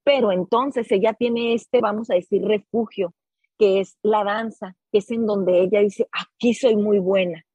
Pero 0.04 0.32
entonces 0.32 0.92
ella 0.92 1.14
tiene 1.14 1.54
este, 1.54 1.82
vamos 1.82 2.10
a 2.10 2.16
decir, 2.16 2.42
refugio, 2.44 3.14
que 3.62 3.80
es 3.80 3.96
la 4.02 4.24
danza, 4.24 4.76
que 4.92 4.98
es 4.98 5.12
en 5.12 5.28
donde 5.28 5.62
ella 5.62 5.82
dice, 5.82 6.10
aquí 6.12 6.56
soy 6.56 6.76
muy 6.76 6.98
buena. 6.98 7.46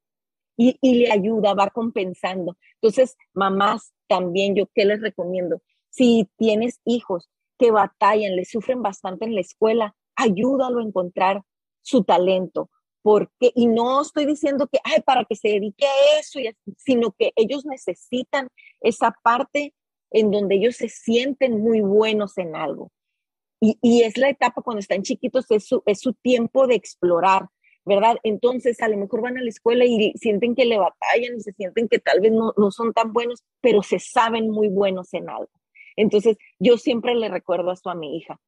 Y, 0.56 0.78
y 0.80 1.00
le 1.00 1.10
ayuda, 1.10 1.52
va 1.52 1.68
compensando. 1.70 2.56
Entonces, 2.74 3.16
mamás, 3.34 3.92
también 4.06 4.54
yo, 4.54 4.66
¿qué 4.72 4.84
les 4.84 5.00
recomiendo? 5.00 5.60
Si 5.90 6.30
tienes 6.36 6.78
hijos 6.84 7.28
que 7.58 7.72
batallan, 7.72 8.36
le 8.36 8.44
sufren 8.44 8.82
bastante 8.82 9.24
en 9.24 9.34
la 9.34 9.40
escuela, 9.40 9.96
ayúdalo 10.14 10.78
a 10.78 10.84
encontrar 10.84 11.42
su 11.82 12.04
talento. 12.04 12.70
Porque, 13.02 13.50
y 13.56 13.66
no 13.66 14.00
estoy 14.00 14.26
diciendo 14.26 14.68
que, 14.68 14.78
ay, 14.84 15.02
para 15.04 15.24
que 15.24 15.34
se 15.34 15.48
dedique 15.48 15.86
a 15.86 16.20
eso, 16.20 16.38
sino 16.76 17.16
que 17.18 17.32
ellos 17.34 17.66
necesitan 17.66 18.46
esa 18.80 19.12
parte 19.24 19.74
en 20.12 20.30
donde 20.30 20.54
ellos 20.54 20.76
se 20.76 20.88
sienten 20.88 21.60
muy 21.60 21.80
buenos 21.80 22.38
en 22.38 22.54
algo. 22.54 22.92
Y, 23.60 24.02
es 24.02 24.18
la 24.18 24.28
etapa 24.28 24.62
cuando 24.62 24.80
están 24.80 25.02
chiquitos, 25.02 25.50
es 25.50 25.66
su, 25.66 25.82
es 25.86 26.00
su 26.00 26.12
tiempo 26.12 26.66
de 26.66 26.74
explorar, 26.74 27.48
¿verdad? 27.84 28.16
Entonces, 28.22 28.80
a 28.82 28.88
lo 28.88 28.98
mejor 28.98 29.22
van 29.22 29.38
a 29.38 29.42
la 29.42 29.48
escuela 29.48 29.84
y 29.84 30.12
sienten 30.16 30.54
que 30.54 30.66
le 30.66 30.78
batallan 30.78 31.40
se 31.40 31.52
sienten 31.52 31.88
que 31.88 31.98
tal 31.98 32.20
vez 32.20 32.32
no, 32.32 32.52
no 32.56 32.70
son 32.70 32.92
tan 32.92 33.12
buenos, 33.12 33.44
pero 33.60 33.82
se 33.82 33.98
saben 33.98 34.50
muy 34.50 34.68
buenos 34.68 35.14
en 35.14 35.30
algo. 35.30 35.50
Entonces, 35.96 36.36
yo 36.58 36.76
siempre 36.76 37.14
le 37.14 37.28
recuerdo 37.28 37.72
esto 37.72 37.88
a 37.88 37.94
mi 37.94 38.16
hija. 38.16 38.38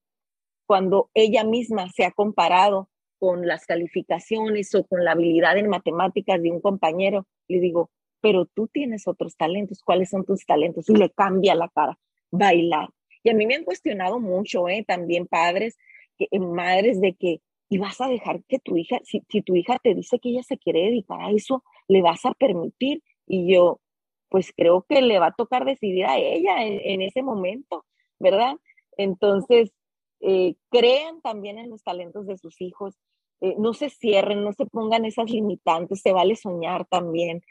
Cuando 0.66 1.11
ella 1.14 1.44
misma 1.44 1.88
se 1.88 2.04
ha 2.04 2.11
comparado 2.11 2.90
con 3.18 3.46
las 3.46 3.66
calificaciones 3.66 4.74
o 4.74 4.84
con 4.84 5.04
la 5.04 5.12
habilidad 5.12 5.56
en 5.56 5.68
matemáticas 5.68 6.40
de 6.42 6.50
un 6.50 6.61
compañero, 6.61 7.26
le 7.48 7.61
digo, 7.61 7.90
pero 8.20 8.46
tú 8.46 8.68
tienes 8.68 9.09
otros 9.09 9.36
talentos, 9.36 9.82
¿cuáles 9.82 10.11
son 10.11 10.24
tus 10.24 10.44
talentos? 10.44 10.88
Y 10.88 10.94
le 10.94 11.11
cambia 11.11 11.54
la 11.54 11.68
cara, 11.68 11.98
bailar. 12.30 12.90
Y 13.28 13.30
a 13.30 13.34
mí 13.34 13.46
me 13.46 13.56
han 13.56 13.64
cuestionado 13.64 14.20
mucho, 14.20 14.70
¿eh? 14.70 14.86
también 14.88 15.26
padres, 15.26 15.76
eh, 16.18 16.38
madres, 16.38 16.98
de 16.98 17.12
que 17.12 17.42
y 17.68 17.76
vas 17.76 18.00
a 18.00 18.08
dejar 18.08 18.42
que 18.44 18.58
tu 18.58 18.78
hija, 18.78 19.00
si, 19.04 19.20
tu 19.42 19.54
hija 19.54 19.78
te 19.82 19.94
dice 19.94 20.18
que 20.18 20.30
ella 20.30 20.42
se 20.42 20.56
quiere 20.56 20.80
dedicar 20.84 21.20
a 21.20 21.30
eso, 21.30 21.62
le 21.88 22.00
vas 22.00 22.24
a 22.24 22.32
permitir. 22.32 23.02
Y 23.26 23.52
yo, 23.52 23.80
pues 24.30 24.54
creo 24.56 24.86
que 24.88 25.02
le 25.02 25.18
va 25.18 25.26
a 25.26 25.34
tocar 25.34 25.66
decidir 25.66 26.06
a 26.06 26.16
ella 26.16 26.64
en, 26.64 27.02
ese 27.02 27.22
momento, 27.22 27.84
¿verdad? 28.18 28.56
Entonces, 28.96 29.74
eh, 30.20 30.54
crean 30.70 31.20
también 31.20 31.58
en 31.58 31.68
los 31.68 31.82
talentos 31.82 32.26
de 32.26 32.38
sus 32.38 32.62
hijos, 32.62 32.94
no 33.58 33.74
se 33.74 33.90
cierren, 33.90 34.42
no 34.42 34.54
se 34.54 34.64
pongan 34.64 35.04
esas 35.04 35.30
limitantes, 35.30 36.00
se 36.00 36.12
vale 36.12 36.34
soñar 36.34 36.86
también. 36.86 37.42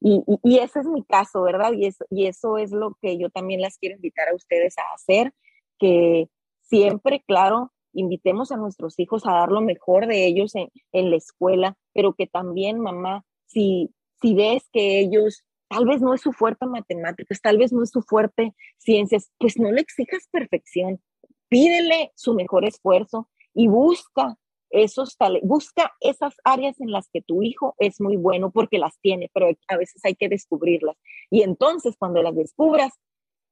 Y, 0.00 0.22
y, 0.42 0.58
ese 0.58 0.80
es 0.80 0.86
mi 0.86 1.02
caso, 1.04 1.42
¿verdad? 1.42 1.72
Y 1.72 1.86
eso, 1.86 2.04
y 2.10 2.26
eso 2.26 2.58
es 2.58 2.72
lo 2.72 2.96
que 3.00 3.18
yo 3.18 3.30
también 3.30 3.60
las 3.60 3.78
quiero 3.78 3.96
invitar 3.96 4.28
a 4.28 4.34
ustedes 4.34 4.76
a 4.78 4.82
hacer, 4.94 5.32
que 5.78 6.28
siempre, 6.60 7.22
claro, 7.26 7.72
invitemos 7.92 8.52
a 8.52 8.56
nuestros 8.56 8.98
hijos 8.98 9.26
a 9.26 9.32
dar 9.32 9.50
lo 9.50 9.60
mejor 9.60 10.06
de 10.06 10.26
ellos 10.26 10.52
en, 10.54 11.10
la 11.10 11.16
escuela, 11.16 11.76
pero 11.94 12.14
que 12.14 12.26
también, 12.26 12.78
mamá, 12.78 13.24
si, 13.46 13.90
si 14.20 14.34
ves 14.34 14.68
que 14.72 15.00
ellos 15.00 15.44
tal 15.68 15.86
vez 15.86 16.00
no 16.00 16.14
es 16.14 16.20
su 16.20 16.32
fuerte 16.32 16.66
matemáticas, 16.66 17.40
tal 17.40 17.58
vez 17.58 17.72
no 17.72 17.82
es 17.82 17.90
su 17.90 18.02
fuerte 18.02 18.54
ciencias, 18.78 19.30
pues 19.38 19.58
no 19.58 19.72
le 19.72 19.80
exijas 19.80 20.28
perfección, 20.30 21.00
pídele 21.48 22.12
su 22.14 22.34
mejor 22.34 22.64
esfuerzo 22.64 23.28
y 23.54 23.68
busca 23.68 24.36
esos 24.70 25.16
busca 25.42 25.92
esas 26.00 26.34
áreas 26.44 26.80
en 26.80 26.90
las 26.90 27.08
que 27.12 27.22
tu 27.22 27.42
hijo 27.42 27.74
es 27.78 28.00
muy 28.00 28.16
bueno 28.16 28.50
porque 28.50 28.78
las 28.78 28.98
tiene, 29.00 29.30
pero 29.32 29.48
a 29.68 29.76
veces 29.76 30.04
hay 30.04 30.14
que 30.14 30.28
descubrirlas. 30.28 30.96
Y 31.30 31.42
entonces 31.42 31.96
cuando 31.98 32.22
las 32.22 32.34
descubras, 32.34 32.92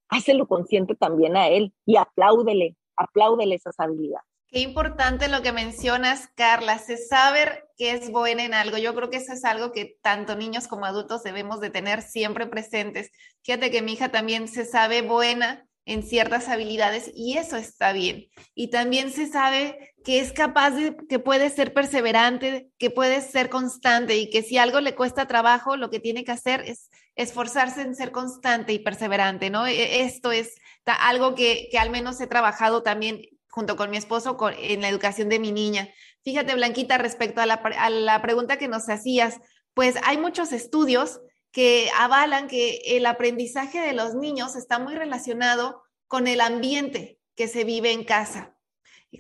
hácelo 0.09 0.47
consciente 0.47 0.95
también 0.95 1.37
a 1.37 1.49
él 1.49 1.73
y 1.87 1.97
apláudele, 1.97 2.77
apláudele 2.97 3.55
esas 3.55 3.79
habilidades. 3.79 4.27
Qué 4.49 4.61
importante 4.61 5.27
lo 5.27 5.43
que 5.43 5.51
mencionas, 5.51 6.29
Carla, 6.37 6.79
se 6.79 6.97
saber 6.97 7.65
que 7.77 7.91
es 7.91 8.13
buena 8.13 8.45
en 8.45 8.55
algo. 8.55 8.79
Yo 8.79 8.95
creo 8.95 9.11
que 9.11 9.17
eso 9.17 9.33
es 9.33 9.45
algo 9.45 9.73
que 9.73 9.99
tanto 10.01 10.37
niños 10.37 10.69
como 10.69 10.85
adultos 10.85 11.25
debemos 11.25 11.61
de 11.61 11.71
tener 11.71 12.03
siempre 12.03 12.47
presentes. 12.47 13.11
Fíjate 13.43 13.73
que 13.73 13.83
mi 13.83 13.95
hija 13.95 14.13
también 14.13 14.47
se 14.47 14.65
sabe 14.65 15.03
buena 15.03 15.67
en 15.87 16.03
ciertas 16.03 16.49
habilidades 16.49 17.11
y 17.15 17.37
eso 17.37 17.57
está 17.57 17.93
bien. 17.93 18.27
Y 18.55 18.69
también 18.69 19.11
se 19.11 19.27
sabe 19.27 19.94
que 20.05 20.21
es 20.21 20.33
capaz 20.33 20.73
de, 20.73 20.97
que 21.09 21.19
puede 21.19 21.49
ser 21.49 21.73
perseverante, 21.73 22.71
que 22.79 22.91
puede 22.91 23.23
ser 23.23 23.49
constante 23.49 24.17
y 24.17 24.29
que 24.29 24.43
si 24.43 24.59
algo 24.59 24.81
le 24.81 24.95
cuesta 24.95 25.27
trabajo, 25.27 25.77
lo 25.77 25.89
que 25.89 25.99
tiene 25.99 26.25
que 26.25 26.33
hacer 26.33 26.61
es 26.61 26.91
esforzarse 27.17 27.81
en 27.81 27.97
ser 27.97 28.13
constante 28.13 28.75
y 28.75 28.79
perseverante, 28.79 29.49
¿no? 29.49 29.67
E, 29.67 30.03
esto 30.03 30.31
es 30.31 30.57
algo 30.85 31.35
que, 31.35 31.69
que 31.71 31.79
al 31.79 31.89
menos 31.89 32.21
he 32.21 32.27
trabajado 32.27 32.83
también 32.83 33.23
junto 33.49 33.77
con 33.77 33.91
mi 33.91 33.97
esposo 33.97 34.37
en 34.59 34.83
la 34.83 34.91
educación 34.91 35.31
de 35.31 35.39
mi 35.39 35.53
niña. 35.53 35.89
Fíjate, 36.23 36.55
Blanquita, 36.55 36.99
respecto 36.99 37.41
a 37.41 37.47
la, 37.47 37.55
a 37.55 37.89
la 37.89 38.21
pregunta 38.21 38.59
que 38.59 38.69
nos 38.69 38.89
hacías, 38.91 39.39
pues 39.73 39.97
hay 40.05 40.19
muchos 40.19 40.53
estudios 40.53 41.21
que 41.51 41.89
avalan 41.97 42.49
que 42.49 42.83
el 42.85 43.07
aprendizaje 43.07 43.81
de 43.81 43.95
los 43.95 44.15
niños 44.15 44.55
está 44.55 44.79
muy 44.79 44.97
relacionado 44.97 45.83
con 46.09 46.27
el 46.27 46.43
ambiente 46.43 47.21
que 47.37 47.49
se 47.49 47.65
vive 47.65 47.93
en 47.93 48.05
casa. 48.05 48.54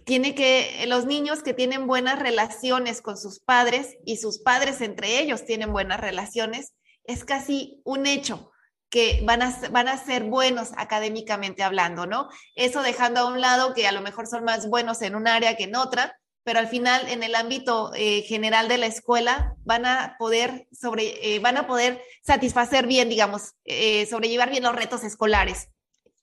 Tiene 0.04 0.34
que 0.34 0.84
los 0.86 1.06
niños 1.06 1.42
que 1.42 1.54
tienen 1.54 1.86
buenas 1.86 2.18
relaciones 2.18 3.02
con 3.02 3.16
sus 3.16 3.40
padres 3.40 3.96
y 4.04 4.16
sus 4.16 4.40
padres 4.40 4.80
entre 4.80 5.20
ellos 5.20 5.44
tienen 5.44 5.72
buenas 5.72 6.00
relaciones, 6.00 6.74
es 7.04 7.24
casi 7.24 7.80
un 7.84 8.06
hecho 8.06 8.50
que 8.90 9.22
van 9.24 9.42
a, 9.42 9.56
van 9.70 9.88
a 9.88 9.98
ser 9.98 10.24
buenos 10.24 10.70
académicamente 10.76 11.62
hablando, 11.62 12.06
¿no? 12.06 12.28
Eso 12.54 12.82
dejando 12.82 13.20
a 13.20 13.26
un 13.26 13.40
lado 13.40 13.74
que 13.74 13.86
a 13.86 13.92
lo 13.92 14.00
mejor 14.00 14.26
son 14.26 14.44
más 14.44 14.68
buenos 14.68 15.02
en 15.02 15.16
un 15.16 15.26
área 15.26 15.56
que 15.56 15.64
en 15.64 15.74
otra, 15.74 16.16
pero 16.44 16.58
al 16.58 16.68
final 16.68 17.08
en 17.08 17.22
el 17.22 17.34
ámbito 17.34 17.90
eh, 17.94 18.22
general 18.22 18.68
de 18.68 18.78
la 18.78 18.86
escuela 18.86 19.56
van 19.64 19.86
a 19.86 20.16
poder 20.18 20.68
sobre, 20.70 21.34
eh, 21.34 21.40
van 21.40 21.56
a 21.56 21.66
poder 21.66 22.02
satisfacer 22.22 22.86
bien, 22.86 23.08
digamos, 23.08 23.54
eh, 23.64 24.06
sobrellevar 24.06 24.50
bien 24.50 24.62
los 24.62 24.76
retos 24.76 25.02
escolares, 25.02 25.70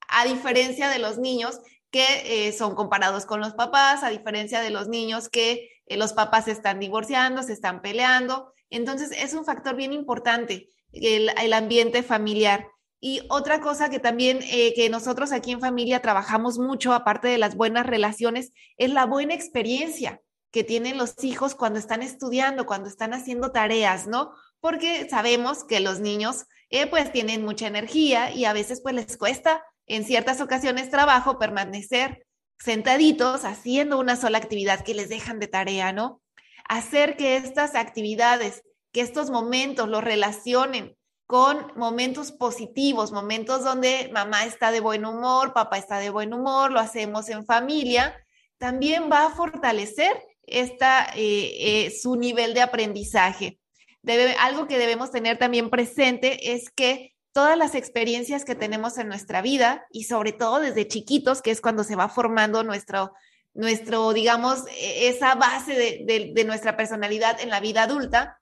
a 0.08 0.26
diferencia 0.26 0.90
de 0.90 1.00
los 1.00 1.18
niños 1.18 1.60
que 1.92 2.54
son 2.58 2.74
comparados 2.76 3.26
con 3.26 3.42
los 3.42 3.54
papás, 3.54 4.04
a 4.04 4.10
diferencia 4.10 4.62
de 4.62 4.70
los 4.70 4.88
niños 4.88 5.30
que 5.30 5.70
los 5.88 6.14
papás 6.14 6.46
se 6.46 6.52
están 6.52 6.80
divorciando, 6.80 7.44
se 7.44 7.54
están 7.54 7.82
peleando. 7.82 8.54
Entonces 8.70 9.12
es 9.12 9.34
un 9.34 9.46
factor 9.46 9.76
bien 9.76 9.94
importante 9.94 10.70
el, 10.94 11.30
el 11.42 11.54
ambiente 11.54 12.04
familiar. 12.04 12.68
Y 13.04 13.22
otra 13.30 13.62
cosa 13.62 13.90
que 13.90 14.00
también 14.00 14.42
eh, 14.44 14.74
que 14.76 14.90
nosotros 14.90 15.32
aquí 15.32 15.52
en 15.52 15.60
familia 15.60 16.02
trabajamos 16.02 16.60
mucho, 16.60 16.94
aparte 16.94 17.28
de 17.28 17.40
las 17.40 17.56
buenas 17.56 17.88
relaciones, 17.88 18.54
es 18.78 18.92
la 18.92 19.08
buena 19.08 19.34
experiencia 19.34 20.22
que 20.52 20.64
tienen 20.64 20.98
los 20.98 21.24
hijos 21.24 21.56
cuando 21.56 21.80
están 21.80 22.04
estudiando, 22.04 22.68
cuando 22.68 22.90
están 22.90 23.14
haciendo 23.14 23.52
tareas, 23.52 24.06
¿no? 24.06 24.34
Porque 24.60 25.10
sabemos 25.10 25.64
que 25.64 25.80
los 25.80 26.00
niños 26.00 26.46
eh, 26.70 26.86
pues 26.86 27.12
tienen 27.12 27.44
mucha 27.44 27.66
energía 27.66 28.32
y 28.32 28.46
a 28.46 28.54
veces 28.54 28.82
pues 28.82 28.94
les 28.94 29.18
cuesta 29.18 29.64
en 29.88 30.06
ciertas 30.06 30.42
ocasiones 30.42 30.90
trabajo 30.90 31.40
permanecer 31.40 32.26
sentaditos 32.60 33.44
haciendo 33.44 34.00
una 34.00 34.16
sola 34.16 34.38
actividad 34.38 34.84
que 34.84 34.94
les 34.94 35.10
dejan 35.10 35.40
de 35.40 35.48
tarea, 35.48 35.94
¿no? 35.94 36.22
Hacer 36.70 37.18
que 37.18 37.38
estas 37.38 37.76
actividades, 37.76 38.64
que 38.92 39.02
estos 39.02 39.30
momentos 39.30 39.90
los 39.90 40.04
relacionen 40.04 40.96
con 41.26 41.72
momentos 41.76 42.32
positivos, 42.32 43.12
momentos 43.12 43.64
donde 43.64 44.10
mamá 44.14 44.46
está 44.46 44.72
de 44.72 44.82
buen 44.82 45.06
humor, 45.06 45.54
papá 45.54 45.78
está 45.78 46.00
de 46.00 46.10
buen 46.10 46.34
humor, 46.34 46.72
lo 46.72 46.80
hacemos 46.80 47.30
en 47.30 47.46
familia, 47.46 48.16
también 48.58 49.10
va 49.12 49.26
a 49.26 49.30
fortalecer 49.30 50.12
esta, 50.44 51.06
eh, 51.16 51.86
eh, 51.86 51.92
su 51.92 52.16
nivel 52.16 52.54
de 52.54 52.62
aprendizaje. 52.62 53.60
Debe, 54.04 54.36
algo 54.40 54.68
que 54.68 54.78
debemos 54.78 55.12
tener 55.12 55.38
también 55.38 55.70
presente 55.70 56.54
es 56.54 56.70
que 56.70 57.14
todas 57.34 57.58
las 57.58 57.76
experiencias 57.76 58.46
que 58.46 58.56
tenemos 58.56 58.98
en 58.98 59.08
nuestra 59.08 59.42
vida 59.42 59.86
y 59.90 60.04
sobre 60.04 60.34
todo 60.34 60.60
desde 60.60 60.88
chiquitos, 60.88 61.42
que 61.42 61.52
es 61.52 61.62
cuando 61.62 61.84
se 61.84 61.96
va 61.96 62.10
formando 62.10 62.64
nuestro, 62.64 63.14
nuestro 63.54 64.14
digamos, 64.14 64.66
e, 64.78 65.08
esa 65.08 65.36
base 65.36 66.04
de, 66.06 66.44
nuestra 66.46 66.76
personalidad 66.76 67.40
en 67.40 67.50
la 67.50 67.60
vida 67.60 67.84
adulta, 67.84 68.40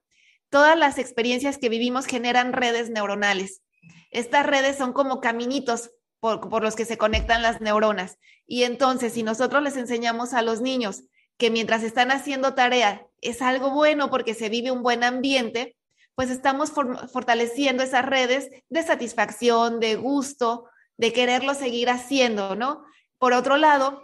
todas 0.49 0.77
las 0.77 0.97
experiencias 0.97 1.57
que 1.57 1.69
vivimos 1.69 2.05
generan 2.05 2.53
redes 2.53 2.89
neuronales. 2.89 3.61
Estas 4.11 4.45
redes 4.45 4.77
son 4.77 4.93
como 4.93 5.19
caminitos 5.21 5.91
por, 6.19 6.63
los 6.63 6.75
que 6.75 6.85
se 6.85 6.97
conectan 6.97 7.41
las 7.41 7.61
neuronas. 7.61 8.17
Y 8.47 8.63
entonces, 8.63 9.13
si 9.13 9.23
nosotros 9.23 9.61
les 9.61 9.77
enseñamos 9.77 10.33
a 10.33 10.41
los 10.41 10.61
niños 10.61 11.03
que 11.37 11.51
mientras 11.51 11.83
están 11.83 12.11
haciendo 12.11 12.53
tarea 12.53 13.05
es 13.21 13.41
algo 13.41 13.71
bueno 13.71 14.09
porque 14.09 14.33
se 14.33 14.49
vive 14.49 14.71
un 14.71 14.83
buen 14.83 15.03
ambiente, 15.03 15.77
pues 16.19 16.31
estamos 16.31 16.73
fortaleciendo 17.13 17.81
esas 17.81 18.05
redes 18.05 18.49
de 18.67 18.83
satisfacción, 18.83 19.79
de 19.79 19.95
gusto, 19.95 20.65
de 20.97 21.13
quererlo 21.13 21.53
seguir 21.53 21.89
haciendo, 21.89 22.57
¿no? 22.57 22.83
Por 23.17 23.31
otro 23.31 23.55
lado, 23.55 24.03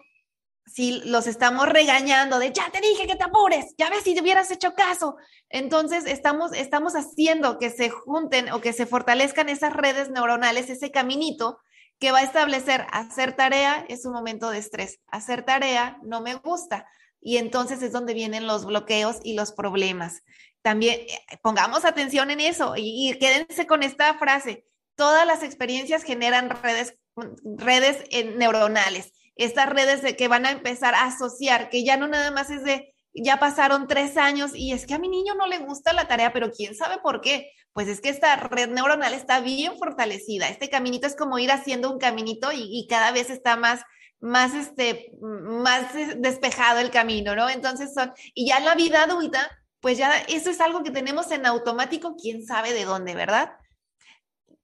si 0.65 1.01
los 1.09 1.27
estamos 1.27 1.67
regañando 1.67 2.39
de 2.39 2.53
ya 2.53 2.69
te 2.71 2.79
dije 2.79 3.05
que 3.05 3.17
te 3.17 3.25
apures, 3.25 3.75
ya 3.77 3.89
ves 3.89 4.03
si 4.03 4.15
te 4.15 4.21
hubieras 4.21 4.49
hecho 4.49 4.75
caso. 4.75 5.17
Entonces 5.49 6.05
estamos, 6.05 6.53
estamos 6.53 6.93
haciendo 6.95 7.59
que 7.59 7.69
se 7.69 7.89
junten 7.89 8.49
o 8.53 8.61
que 8.61 8.71
se 8.71 8.85
fortalezcan 8.85 9.49
esas 9.49 9.73
redes 9.73 10.09
neuronales, 10.09 10.69
ese 10.69 10.91
caminito 10.91 11.59
que 11.99 12.13
va 12.13 12.19
a 12.19 12.23
establecer 12.23 12.87
hacer 12.93 13.35
tarea 13.35 13.85
es 13.89 14.05
un 14.05 14.13
momento 14.13 14.51
de 14.51 14.59
estrés, 14.59 15.01
hacer 15.07 15.43
tarea 15.43 15.99
no 16.01 16.21
me 16.21 16.35
gusta. 16.35 16.87
Y 17.19 17.37
entonces 17.37 17.81
es 17.81 17.91
donde 17.91 18.13
vienen 18.13 18.47
los 18.47 18.65
bloqueos 18.65 19.17
y 19.21 19.33
los 19.33 19.51
problemas. 19.51 20.21
También 20.65 21.01
eh, 21.01 21.37
pongamos 21.43 21.85
atención 21.85 22.31
en 22.31 22.39
eso 22.39 22.73
y, 22.75 23.15
quédense 23.19 23.67
con 23.67 23.83
esta 23.83 24.17
frase. 24.17 24.65
Todas 24.95 25.27
las 25.27 25.43
experiencias 25.43 26.03
generan 26.03 26.49
redes, 26.49 26.95
redes 27.43 28.03
eh, 28.09 28.23
neuronales 28.35 29.13
estas 29.35 29.69
redes 29.69 30.01
de 30.01 30.15
que 30.15 30.27
van 30.27 30.45
a 30.45 30.51
empezar 30.51 30.95
a 30.95 31.05
asociar, 31.05 31.69
que 31.69 31.83
ya 31.83 31.97
no 31.97 32.07
nada 32.07 32.31
más 32.31 32.49
es 32.49 32.63
de, 32.63 32.93
ya 33.13 33.37
pasaron 33.37 33.87
tres 33.87 34.17
años 34.17 34.51
y 34.55 34.71
es 34.71 34.85
que 34.85 34.93
a 34.93 34.99
mi 34.99 35.09
niño 35.09 35.35
no 35.35 35.47
le 35.47 35.59
gusta 35.59 35.93
la 35.93 36.07
tarea, 36.07 36.33
pero 36.33 36.51
quién 36.51 36.75
sabe 36.75 36.99
por 36.99 37.21
qué. 37.21 37.51
Pues 37.73 37.89
es 37.89 37.99
que 37.99 38.07
esta 38.07 38.37
red 38.37 38.69
neuronal 38.69 39.13
está 39.13 39.41
bien 39.41 39.77
fortalecida. 39.77 40.47
Este 40.47 40.69
caminito 40.69 41.05
es 41.07 41.15
como 41.15 41.37
ir 41.37 41.51
haciendo 41.51 41.91
un 41.91 41.99
caminito 41.99 42.49
y, 42.53 42.87
cada 42.89 43.11
vez 43.11 43.29
está 43.29 43.57
más, 43.57 43.81
más, 44.21 44.53
este, 44.53 45.11
más 45.21 45.93
despejado 46.17 46.79
el 46.79 46.89
camino, 46.89 47.35
¿no? 47.35 47.49
Entonces 47.49 47.93
son, 47.93 48.13
y 48.33 48.47
ya 48.47 48.61
la 48.61 48.75
vida 48.75 49.03
adulta, 49.03 49.51
pues 49.85 49.99
ya 49.99 50.17
eso 50.29 50.49
es 50.49 50.61
algo 50.61 50.81
que 50.81 50.89
tenemos 50.89 51.29
en 51.29 51.45
automático, 51.45 52.15
quién 52.19 52.43
sabe 52.43 52.73
de 52.73 52.85
dónde, 52.85 53.13
¿verdad? 53.13 53.51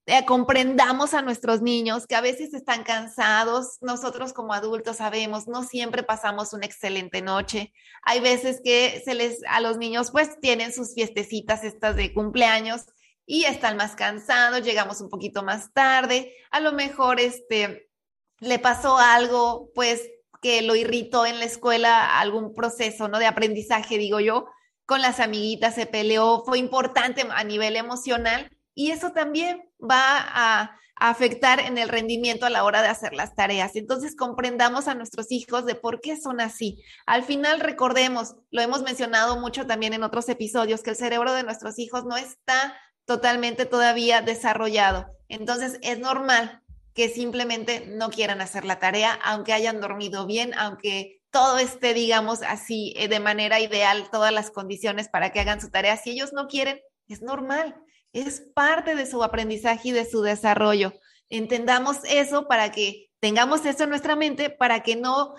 Eh, 0.08 0.26
comprendamos 0.26 1.14
a 1.14 1.22
nuestros 1.22 1.62
niños 1.62 2.08
que 2.08 2.16
a 2.16 2.22
veces 2.22 2.56
están 2.56 2.82
cansados, 2.82 3.78
nosotros 3.82 4.34
como 4.34 4.52
adultos 4.52 4.98
sabemos, 4.98 5.48
no 5.48 5.62
siempre 5.62 6.02
pasamos 6.02 6.54
una 6.54 6.66
excelente 6.66 7.22
noche. 7.22 7.72
Hay 8.02 8.20
veces 8.20 8.62
que 8.64 9.00
se 9.06 9.14
les 9.14 9.44
a 9.48 9.62
los 9.62 9.78
niños 9.78 10.10
pues 10.10 10.40
tienen 10.40 10.74
sus 10.74 10.96
fiestecitas 10.96 11.64
estas 11.64 11.96
de 11.96 12.16
cumpleaños 12.16 12.88
y 13.24 13.44
están 13.44 13.78
más 13.78 13.94
cansados, 13.94 14.64
llegamos 14.64 15.02
un 15.02 15.10
poquito 15.10 15.44
más 15.44 15.72
tarde, 15.72 16.34
a 16.50 16.60
lo 16.62 16.72
mejor 16.72 17.20
este 17.20 17.92
le 18.40 18.58
pasó 18.58 18.98
algo 18.98 19.70
pues 19.76 20.02
que 20.42 20.64
lo 20.64 20.76
irritó 20.76 21.28
en 21.28 21.38
la 21.38 21.46
escuela, 21.46 22.20
algún 22.20 22.56
proceso, 22.56 23.08
¿no? 23.08 23.20
de 23.20 23.28
aprendizaje, 23.28 24.00
digo 24.00 24.20
yo, 24.20 24.48
con 24.92 25.02
las 25.02 25.22
amiguitas 25.22 25.76
se 25.76 25.86
peleó, 25.86 26.44
fue 26.46 26.60
importante 26.60 27.26
a 27.34 27.46
nivel 27.46 27.78
emocional 27.78 28.52
y 28.76 28.92
eso 28.92 29.14
también 29.14 29.64
va 29.82 30.18
a, 30.20 30.78
afectar 30.98 31.62
en 31.62 31.78
el 31.78 31.88
rendimiento 31.88 32.46
a 32.46 32.50
la 32.50 32.66
hora 32.66 32.82
de 32.82 32.90
hacer 32.90 33.14
las 33.14 33.34
tareas. 33.34 33.78
Entonces 33.78 34.18
comprendamos 34.18 34.90
a 34.90 34.94
nuestros 34.94 35.32
hijos 35.32 35.66
de 35.66 35.76
por 35.76 36.02
qué 36.02 36.20
son 36.20 36.42
así. 36.42 36.84
Al 37.08 37.24
final 37.24 37.62
recordemos, 37.62 38.36
lo 38.52 38.62
hemos 38.62 38.84
mencionado 38.84 39.40
mucho 39.40 39.66
también 39.66 39.94
en 39.94 40.04
otros 40.04 40.28
episodios, 40.28 40.84
que 40.84 40.90
el 40.90 40.98
cerebro 40.98 41.32
de 41.32 41.44
nuestros 41.44 41.80
hijos 41.80 42.04
no 42.04 42.18
está 42.18 42.78
totalmente 43.06 43.66
todavía 43.66 44.22
desarrollado. 44.22 45.08
Entonces 45.30 45.80
es 45.82 46.00
normal 46.00 46.62
que 46.94 47.08
simplemente 47.08 47.86
no 47.88 48.10
quieran 48.10 48.42
hacer 48.42 48.66
la 48.66 48.78
tarea, 48.78 49.14
aunque 49.24 49.54
hayan 49.54 49.80
dormido 49.80 50.28
bien, 50.28 50.54
aunque 50.54 51.21
todo 51.32 51.58
esté, 51.58 51.94
digamos, 51.94 52.42
así 52.44 52.94
eh, 52.98 53.08
de 53.08 53.20
manera 53.20 53.60
ideal, 53.60 54.10
todas 54.12 54.32
las 54.34 54.52
condiciones 54.52 55.10
para 55.10 55.32
que 55.32 55.40
hagan 55.40 55.62
su 55.62 55.70
tarea. 55.72 55.98
Si 55.98 56.12
ellos 56.12 56.34
no 56.34 56.48
quieren, 56.48 56.82
es 57.08 57.22
normal 57.22 57.76
es 58.14 58.42
parte 58.54 58.96
de 58.96 59.06
su 59.06 59.24
aprendizaje 59.24 59.90
y 59.90 59.92
de 59.92 60.10
su 60.10 60.22
desarrollo. 60.22 60.94
Entendamos 61.30 62.00
eso 62.06 62.48
para 62.48 62.72
que 62.72 63.10
tengamos 63.20 63.66
eso 63.66 63.84
en 63.84 63.90
nuestra 63.90 64.16
mente, 64.16 64.50
para 64.50 64.84
que 64.84 64.96
no 64.96 65.34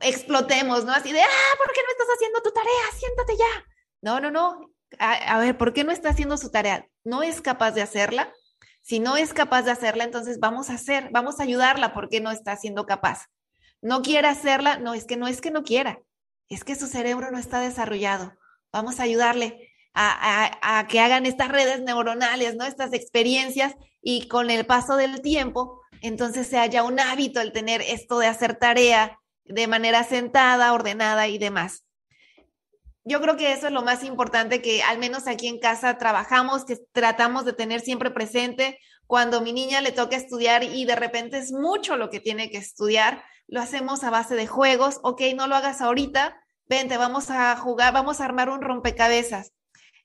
explotemos, 0.00 0.84
¿no? 0.84 0.92
Así 0.92 1.12
de, 1.12 1.20
ah, 1.20 1.56
¿por 1.58 1.72
qué 1.72 1.80
no 1.82 1.90
estás 1.90 2.08
haciendo 2.14 2.40
tu 2.42 2.50
tarea? 2.50 2.98
Siéntate 2.98 3.36
ya. 3.36 3.64
No, 4.00 4.20
no, 4.20 4.30
no. 4.30 4.70
A, 4.98 5.38
ver, 5.40 5.58
¿por 5.58 5.72
qué 5.72 5.84
no 5.84 5.92
está 5.92 6.10
haciendo 6.10 6.36
su 6.36 6.50
tarea? 6.50 6.88
¿No 7.04 7.22
es 7.22 7.40
capaz 7.40 7.72
de 7.72 7.82
hacerla? 7.82 8.32
Si 8.82 9.00
no 9.00 9.16
es 9.16 9.34
capaz 9.34 9.62
de 9.62 9.72
hacerla, 9.72 10.04
entonces 10.04 10.38
vamos 10.38 10.70
a 10.70 10.74
hacer, 10.74 11.08
vamos 11.10 11.40
a 11.40 11.42
ayudarla 11.42 11.92
porque 11.92 12.20
no 12.20 12.30
está 12.30 12.56
siendo 12.56 12.86
capaz. 12.86 13.26
No 13.82 14.02
quiere 14.02 14.28
hacerla, 14.28 14.78
no, 14.78 14.94
es 14.94 15.04
que 15.04 15.16
no 15.16 15.28
es 15.28 15.40
que 15.40 15.50
no 15.50 15.62
quiera, 15.62 16.00
es 16.48 16.64
que 16.64 16.74
su 16.74 16.86
cerebro 16.86 17.30
no 17.30 17.38
está 17.38 17.60
desarrollado. 17.60 18.34
Vamos 18.72 19.00
a 19.00 19.04
ayudarle 19.04 19.70
a, 19.94 20.86
que 20.88 21.00
hagan 21.00 21.24
estas 21.24 21.48
redes 21.48 21.80
neuronales, 21.80 22.56
¿no? 22.56 22.66
Estas 22.66 22.92
experiencias 22.92 23.74
y 24.02 24.28
con 24.28 24.50
el 24.50 24.66
paso 24.66 24.96
del 24.96 25.22
tiempo, 25.22 25.80
entonces 26.02 26.46
se 26.46 26.58
haya 26.58 26.82
un 26.82 27.00
hábito 27.00 27.40
el 27.40 27.52
tener 27.52 27.80
esto 27.80 28.18
de 28.18 28.26
hacer 28.26 28.56
tarea 28.56 29.18
de 29.44 29.66
manera 29.66 30.04
sentada, 30.04 30.72
ordenada 30.74 31.28
y 31.28 31.38
demás. 31.38 31.85
Yo 33.08 33.20
creo 33.20 33.36
que 33.36 33.52
eso 33.52 33.68
es 33.68 33.72
lo 33.72 33.82
más 33.82 34.02
importante 34.02 34.60
que 34.60 34.82
al 34.82 34.98
menos 34.98 35.28
aquí 35.28 35.46
en 35.46 35.60
casa 35.60 35.96
trabajamos, 35.96 36.64
que 36.64 36.76
tratamos 36.90 37.44
de 37.44 37.52
tener 37.52 37.80
siempre 37.80 38.10
presente. 38.10 38.80
Cuando 39.06 39.40
mi 39.40 39.52
niña 39.52 39.80
le 39.80 39.92
toca 39.92 40.16
estudiar 40.16 40.64
y 40.64 40.84
de 40.86 40.96
repente 40.96 41.38
es 41.38 41.52
mucho 41.52 41.96
lo 41.96 42.10
que 42.10 42.18
tiene 42.18 42.50
que 42.50 42.58
estudiar, 42.58 43.22
lo 43.46 43.60
hacemos 43.60 44.02
a 44.02 44.10
base 44.10 44.34
de 44.34 44.48
juegos. 44.48 44.98
Ok, 45.04 45.22
no 45.36 45.46
lo 45.46 45.54
hagas 45.54 45.80
ahorita, 45.82 46.36
vente, 46.68 46.96
vamos 46.96 47.30
a 47.30 47.56
jugar, 47.56 47.92
vamos 47.92 48.20
a 48.20 48.24
armar 48.24 48.50
un 48.50 48.60
rompecabezas. 48.60 49.52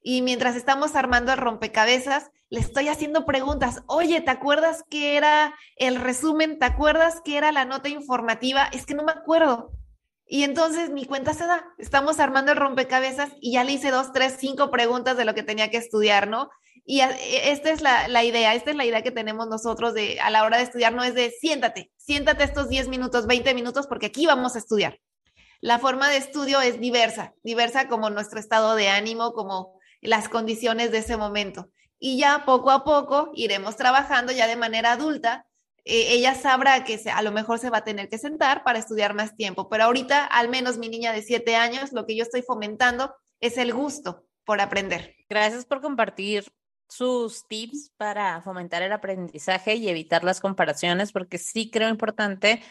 Y 0.03 0.21
mientras 0.21 0.55
estamos 0.55 0.95
armando 0.95 1.31
el 1.31 1.39
rompecabezas, 1.39 2.29
le 2.49 2.59
estoy 2.59 2.87
haciendo 2.87 3.25
preguntas. 3.25 3.81
Oye, 3.87 4.21
¿te 4.21 4.29
acuerdas 4.29 4.83
qué 4.91 5.17
era 5.17 5.55
el 5.75 5.95
resumen? 5.95 6.59
¿Te 6.59 6.65
acuerdas 6.65 7.21
qué 7.25 7.37
era 7.37 7.51
la 7.51 7.65
nota 7.65 7.89
informativa? 7.89 8.65
Es 8.71 8.85
que 8.85 8.93
no 8.93 9.01
me 9.01 9.11
acuerdo. 9.11 9.71
Y 10.33 10.45
entonces 10.45 10.91
mi 10.91 11.03
cuenta 11.03 11.33
se 11.33 11.45
da. 11.45 11.65
Estamos 11.77 12.21
armando 12.21 12.53
el 12.53 12.57
rompecabezas 12.57 13.33
y 13.41 13.51
ya 13.51 13.65
le 13.65 13.73
hice 13.73 13.91
dos, 13.91 14.13
tres, 14.13 14.37
cinco 14.39 14.71
preguntas 14.71 15.17
de 15.17 15.25
lo 15.25 15.35
que 15.35 15.43
tenía 15.43 15.69
que 15.69 15.75
estudiar, 15.75 16.29
¿no? 16.29 16.49
Y 16.85 17.01
e, 17.01 17.51
esta 17.51 17.69
es 17.69 17.81
la, 17.81 18.23
idea, 18.23 18.55
esta 18.55 18.71
es 18.71 18.77
la 18.77 18.85
idea 18.85 19.01
que 19.01 19.11
tenemos 19.11 19.49
nosotros 19.49 19.93
de 19.93 20.21
a 20.21 20.29
la 20.29 20.45
hora 20.45 20.55
de 20.55 20.63
estudiar, 20.63 20.93
no 20.93 21.03
es 21.03 21.15
de 21.15 21.31
siéntate, 21.31 21.91
siéntate 21.97 22.45
estos 22.45 22.69
10 22.69 22.87
minutos, 22.87 23.27
20 23.27 23.53
minutos, 23.53 23.87
porque 23.87 24.05
aquí 24.05 24.25
vamos 24.25 24.55
a 24.55 24.59
estudiar. 24.59 25.01
La 25.59 25.79
forma 25.79 26.07
de 26.07 26.15
estudio 26.15 26.61
es 26.61 26.79
diversa, 26.79 27.33
diversa 27.43 27.89
como 27.89 28.09
nuestro 28.09 28.39
estado 28.39 28.75
de 28.75 28.87
ánimo, 28.87 29.33
como 29.33 29.77
las 29.99 30.29
condiciones 30.29 30.93
de 30.93 30.99
ese 30.99 31.17
momento. 31.17 31.71
Y 31.99 32.17
ya 32.17 32.45
poco 32.45 32.71
a 32.71 32.85
poco 32.85 33.31
iremos 33.33 33.75
trabajando 33.75 34.31
ya 34.31 34.47
de 34.47 34.55
manera 34.55 34.93
adulta 34.93 35.45
eh, 35.83 36.13
ella 36.13 36.35
sabrá 36.35 36.83
que 36.83 37.01
a 37.11 37.21
lo 37.21 37.31
mejor 37.31 37.59
se 37.59 37.69
va 37.69 37.79
a 37.79 37.83
tener 37.83 38.09
que 38.09 38.17
sentar 38.17 38.63
para 38.63 38.79
estudiar 38.79 39.13
más 39.13 39.35
tiempo, 39.35 39.69
pero 39.69 39.85
ahorita, 39.85 40.25
al 40.25 40.49
menos 40.49 40.77
mi 40.77 40.89
niña 40.89 41.11
de 41.11 41.23
siete 41.23 41.55
años, 41.55 41.91
lo 41.91 42.05
que 42.05 42.15
yo 42.15 42.23
estoy 42.23 42.43
fomentando 42.43 43.15
es 43.39 43.57
el 43.57 43.73
gusto 43.73 44.27
por 44.45 44.61
aprender. 44.61 45.15
Gracias 45.29 45.65
por 45.65 45.81
compartir 45.81 46.45
sus 46.87 47.47
tips 47.47 47.93
para 47.97 48.41
fomentar 48.41 48.83
el 48.83 48.91
aprendizaje 48.91 49.75
y 49.75 49.89
evitar 49.89 50.23
las 50.23 50.41
comparaciones, 50.41 51.11
porque 51.11 51.37
sí 51.37 51.71
creo 51.71 51.89
importante. 51.89 52.61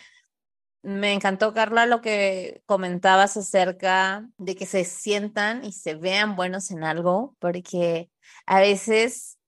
Me 0.82 1.12
encantó, 1.12 1.52
Carla, 1.52 1.86
lo 1.86 2.00
que 2.00 2.62
comentabas 2.66 3.36
acerca 3.36 4.28
de 4.38 4.56
que 4.56 4.66
se 4.66 4.84
sientan 4.84 5.64
y 5.64 5.72
se 5.72 5.94
vean 5.94 6.36
buenos 6.36 6.70
en 6.70 6.84
algo, 6.84 7.34
porque 7.38 8.10
a 8.46 8.60
veces 8.60 9.39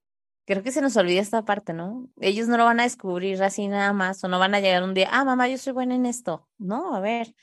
creo 0.45 0.63
que 0.63 0.73
se 0.73 0.83
nos 0.83 0.97
olvida 0.97 1.21
esta 1.21 1.45
parte, 1.45 1.73
¿no? 1.73 2.09
Ellos 2.21 2.49
no 2.49 2.57
lo 2.57 2.65
van 2.65 2.81
a 2.81 2.85
descubrir 2.85 3.43
así 3.43 3.69
nada 3.69 3.93
más, 3.93 4.23
o 4.25 4.29
no 4.29 4.39
van 4.39 4.55
a 4.55 4.61
llegar 4.61 4.83
un 4.83 4.95
día, 4.95 5.09
ah, 5.13 5.25
mamá, 5.25 5.49
yo 5.49 5.59
soy 5.59 5.73
buena 5.73 5.95
en 5.95 6.07
esto. 6.07 6.49
No, 6.59 6.95
a 6.95 7.01
ver. 7.01 7.35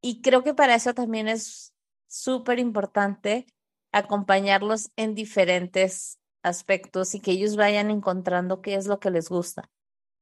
Y 0.00 0.22
creo 0.22 0.44
que 0.44 0.54
para 0.54 0.74
eso 0.74 0.94
también 0.94 1.28
es 1.28 1.74
súper 2.06 2.58
importante 2.58 3.46
acompañarlos 3.92 4.90
en 4.96 5.14
diferentes 5.14 6.18
aspectos 6.42 7.14
y 7.14 7.20
que 7.20 7.32
ellos 7.32 7.56
vayan 7.56 7.90
encontrando 7.90 8.62
qué 8.62 8.74
es 8.74 8.86
lo 8.86 9.00
que 9.00 9.10
les 9.10 9.28
gusta. 9.28 9.70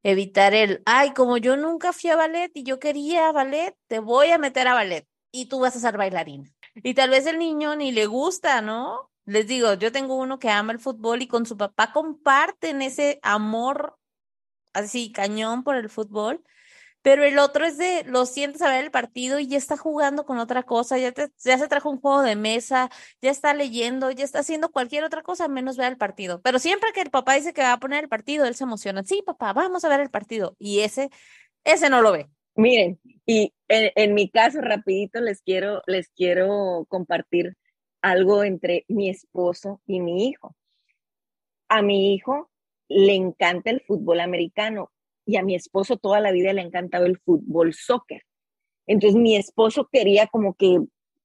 Evitar 0.02 0.54
el, 0.54 0.82
ay, 0.86 1.12
como 1.14 1.36
yo 1.36 1.56
nunca 1.56 1.92
fui 1.92 2.10
a 2.10 2.16
ballet 2.16 2.50
y 2.54 2.62
yo 2.62 2.78
quería 2.78 3.32
ballet, 3.32 3.76
te 3.88 3.98
voy 3.98 4.30
a 4.30 4.38
meter 4.38 4.68
a 4.68 4.74
ballet 4.74 5.06
y 5.32 5.46
tú 5.46 5.60
vas 5.60 5.76
a 5.76 5.80
ser 5.80 5.96
bailarina. 5.96 6.50
Y 6.76 6.94
tal 6.94 7.10
vez 7.10 7.26
el 7.26 7.38
niño 7.38 7.74
ni 7.76 7.92
le 7.92 8.06
gusta, 8.06 8.60
¿no? 8.62 9.10
Les 9.26 9.46
digo, 9.46 9.74
yo 9.74 9.92
tengo 9.92 10.16
uno 10.16 10.38
que 10.38 10.48
ama 10.50 10.72
el 10.72 10.78
fútbol 10.78 11.20
y 11.20 11.26
con 11.26 11.46
su 11.46 11.56
papá 11.56 11.92
comparten 11.92 12.80
ese 12.80 13.18
amor 13.22 13.98
así 14.72 15.10
cañón 15.10 15.64
por 15.64 15.76
el 15.76 15.90
fútbol, 15.90 16.44
pero 17.02 17.24
el 17.24 17.38
otro 17.38 17.64
es 17.64 17.78
de, 17.78 18.04
lo 18.04 18.26
sientes 18.26 18.62
a 18.62 18.68
ver 18.68 18.84
el 18.84 18.90
partido 18.90 19.38
y 19.38 19.46
ya 19.46 19.58
está 19.58 19.76
jugando 19.76 20.26
con 20.26 20.38
otra 20.38 20.62
cosa, 20.64 20.98
ya, 20.98 21.12
se 21.36 21.68
trajo 21.68 21.90
un 21.90 22.00
juego 22.00 22.22
de 22.22 22.36
mesa, 22.36 22.90
ya 23.22 23.30
está 23.30 23.54
leyendo, 23.54 24.10
ya 24.10 24.24
está 24.24 24.40
haciendo 24.40 24.70
cualquier 24.70 25.04
otra 25.04 25.22
cosa 25.22 25.48
menos 25.48 25.76
ver 25.76 25.92
el 25.92 25.98
partido. 25.98 26.40
Pero 26.42 26.58
siempre 26.58 26.90
que 26.92 27.00
el 27.00 27.10
papá 27.10 27.34
dice 27.34 27.52
que 27.52 27.62
va 27.62 27.72
a 27.72 27.80
poner 27.80 28.04
el 28.04 28.08
partido, 28.08 28.44
él 28.44 28.54
se 28.54 28.64
emociona. 28.64 29.04
Sí, 29.04 29.22
papá, 29.24 29.52
vamos 29.52 29.84
a 29.84 29.88
ver 29.88 30.00
el 30.00 30.10
partido. 30.10 30.56
Y 30.58 30.80
ese, 30.80 31.10
ese 31.64 31.90
no 31.90 32.02
lo 32.02 32.12
ve. 32.12 32.28
Miren, 32.56 32.98
y 33.24 33.52
en, 33.68 33.92
en 33.94 34.14
mi 34.14 34.28
caso, 34.28 34.60
rapidito 34.60 35.20
les 35.20 35.42
quiero, 35.42 35.82
les 35.86 36.08
quiero 36.08 36.86
compartir 36.88 37.56
algo 38.06 38.44
entre 38.44 38.84
mi 38.86 39.08
esposo 39.08 39.80
y 39.84 40.00
mi 40.00 40.28
hijo. 40.28 40.54
A 41.68 41.82
mi 41.82 42.14
hijo 42.14 42.48
le 42.88 43.16
encanta 43.16 43.70
el 43.70 43.80
fútbol 43.80 44.20
americano 44.20 44.92
y 45.24 45.36
a 45.36 45.42
mi 45.42 45.56
esposo 45.56 45.96
toda 45.96 46.20
la 46.20 46.30
vida 46.30 46.52
le 46.52 46.60
ha 46.60 46.64
encantado 46.64 47.06
el 47.06 47.18
fútbol 47.18 47.74
soccer. 47.74 48.22
Entonces 48.86 49.20
mi 49.20 49.34
esposo 49.34 49.88
quería 49.90 50.28
como 50.28 50.54
que 50.54 50.78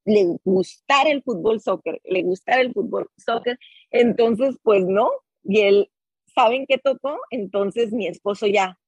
le 0.06 0.38
gustara 0.44 1.12
el 1.12 1.22
fútbol 1.22 1.62
soccer, 1.62 2.02
le 2.04 2.24
gustara 2.24 2.62
el 2.62 2.74
fútbol 2.74 3.08
soccer. 3.16 3.60
Entonces, 3.92 4.58
pues 4.64 4.84
no. 4.84 5.12
Y 5.44 5.60
él, 5.60 5.92
¿saben 6.34 6.66
qué 6.68 6.80
tocó? 6.80 7.20
Entonces 7.30 7.92
mi 7.92 8.08
esposo 8.08 8.48
ya 8.48 8.80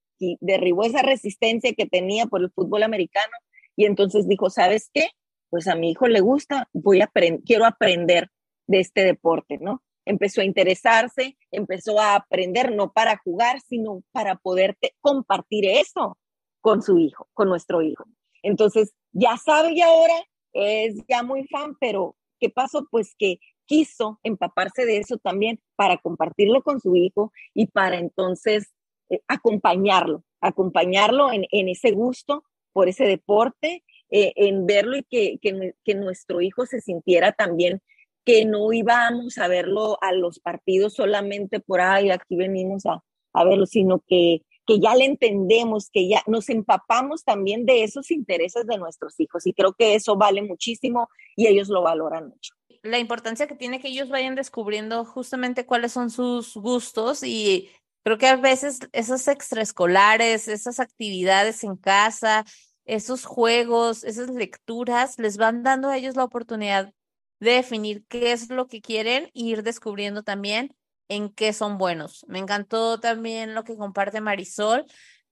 derribó 0.41 0.84
esa 0.84 1.04
resistencia 1.04 1.74
que 1.74 1.86
tenía 1.86 2.26
por 2.26 2.41
el 2.41 2.50
fútbol 2.50 2.82
americano 2.82 3.34
y 3.76 3.86
entonces 3.86 4.28
dijo, 4.28 4.50
¿sabes 4.50 4.89
qué? 4.91 5.10
Pues 5.54 5.68
a 5.68 5.76
mi 5.76 5.91
hijo 5.91 6.08
le 6.08 6.20
gusta, 6.20 6.68
voy 6.74 7.01
a 7.01 7.12
quiero 7.45 7.68
aprender 7.68 8.32
de 8.66 8.80
este 8.80 9.04
deporte, 9.04 9.60
¿no? 9.62 9.84
Empezó 10.04 10.41
a 10.41 10.45
interesarse, 10.45 11.38
empezó 11.51 11.99
a 11.99 12.16
aprender 12.16 12.72
no 12.72 12.91
para 12.91 13.18
jugar, 13.24 13.62
sino 13.62 14.01
para 14.12 14.38
poder 14.38 14.76
compartir 14.99 15.68
eso 15.68 16.18
con 16.60 16.82
su 16.82 16.97
hijo, 16.97 17.30
con 17.36 17.49
nuestro 17.49 17.84
hijo. 17.84 18.04
Entonces, 18.41 18.95
ya 19.12 19.38
sabe 19.38 19.74
y 19.74 19.82
ahora 19.82 20.16
es 20.54 20.95
ya 21.08 21.22
muy 21.22 21.45
fan, 21.45 21.78
pero 21.80 22.16
¿qué 22.39 22.49
pasó? 22.49 22.88
Pues 22.89 23.14
que 23.16 23.38
quiso 23.68 24.20
empaparse 24.24 24.88
de 24.88 24.97
eso 24.97 25.20
también 25.20 25.62
para 25.76 25.99
compartirlo 25.99 26.64
con 26.64 26.82
su 26.82 26.95
hijo 26.95 27.32
y 27.54 27.68
para 27.68 27.99
entonces 27.99 28.74
eh, 29.12 29.22
acompañarlo, 29.28 30.24
acompañarlo 30.41 31.32
en, 31.32 31.45
ese 31.51 31.91
gusto 31.91 32.43
por 32.72 32.89
ese 32.89 33.04
deporte 33.04 33.84
eh, 34.10 34.34
en 34.36 34.66
verlo 34.66 34.97
y 34.97 35.04
que, 35.04 35.39
que, 35.41 35.95
nuestro 35.95 36.41
hijo 36.41 36.66
se 36.66 36.82
sintiera 36.82 37.32
también 37.32 37.82
que 38.26 38.45
no 38.45 38.72
íbamos 38.72 39.38
a 39.38 39.47
verlo 39.47 39.97
a 40.01 40.14
los 40.14 40.39
partidos 40.39 40.93
solamente 40.93 41.60
por 41.60 41.82
ahí, 41.82 42.10
aquí 42.10 42.36
venimos 42.36 42.86
a, 42.86 43.04
a 43.34 43.43
verlo, 43.43 43.66
sino 43.66 44.04
que, 44.08 44.43
que 44.66 44.80
ya 44.80 44.95
le 44.95 45.06
entendemos, 45.06 45.89
que 45.89 46.08
ya 46.08 46.24
nos 46.28 46.49
empapamos 46.49 47.24
también 47.24 47.66
de 47.66 47.84
esos 47.84 48.12
intereses 48.12 48.66
de 48.66 48.78
nuestros 48.78 49.20
hijos. 49.20 49.45
Y 49.45 49.54
creo 49.54 49.74
que 49.74 49.95
eso 49.95 50.16
vale 50.16 50.41
muchísimo 50.41 51.10
y 51.36 51.47
ellos 51.47 51.68
lo 51.70 51.82
valoran 51.82 52.30
mucho. 52.30 52.54
La 52.82 52.99
importancia 52.99 53.47
que 53.47 53.56
tiene 53.56 53.80
que 53.80 53.89
ellos 53.89 54.10
vayan 54.10 54.36
descubriendo 54.36 55.06
justamente 55.06 55.66
cuáles 55.66 55.93
son 55.93 56.10
sus 56.10 56.56
gustos 56.56 57.24
y 57.24 57.70
creo 58.04 58.18
que 58.18 58.28
a 58.28 58.36
veces 58.36 58.80
esos 58.91 59.28
extraescolares, 59.28 60.47
esas 60.47 60.80
actividades 60.80 61.64
en 61.64 61.78
casa, 61.78 62.45
esos 62.86 63.25
juegos, 63.25 64.03
esas 64.03 64.29
lecturas, 64.29 65.17
les 65.19 65.38
van 65.38 65.63
dando 65.63 65.89
a 65.89 65.97
ellos 65.97 66.15
la 66.15 66.23
oportunidad 66.23 66.93
de 67.39 67.51
definir 67.51 68.05
qué 68.07 68.31
es 68.31 68.49
lo 68.49 68.67
que 68.67 68.81
quieren 68.81 69.25
e 69.25 69.31
ir 69.34 69.63
descubriendo 69.63 70.23
también 70.23 70.75
en 71.09 71.29
qué 71.29 71.53
son 71.53 71.77
buenos. 71.77 72.25
Me 72.27 72.39
encantó 72.39 72.99
también 72.99 73.55
lo 73.55 73.63
que 73.63 73.77
comparte 73.77 74.21
Marisol 74.21 74.86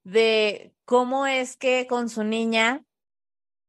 de 0.03 0.73
cómo 0.85 1.27
es 1.27 1.57
que 1.57 1.87
con 1.87 2.09
su 2.09 2.23
niña 2.23 2.83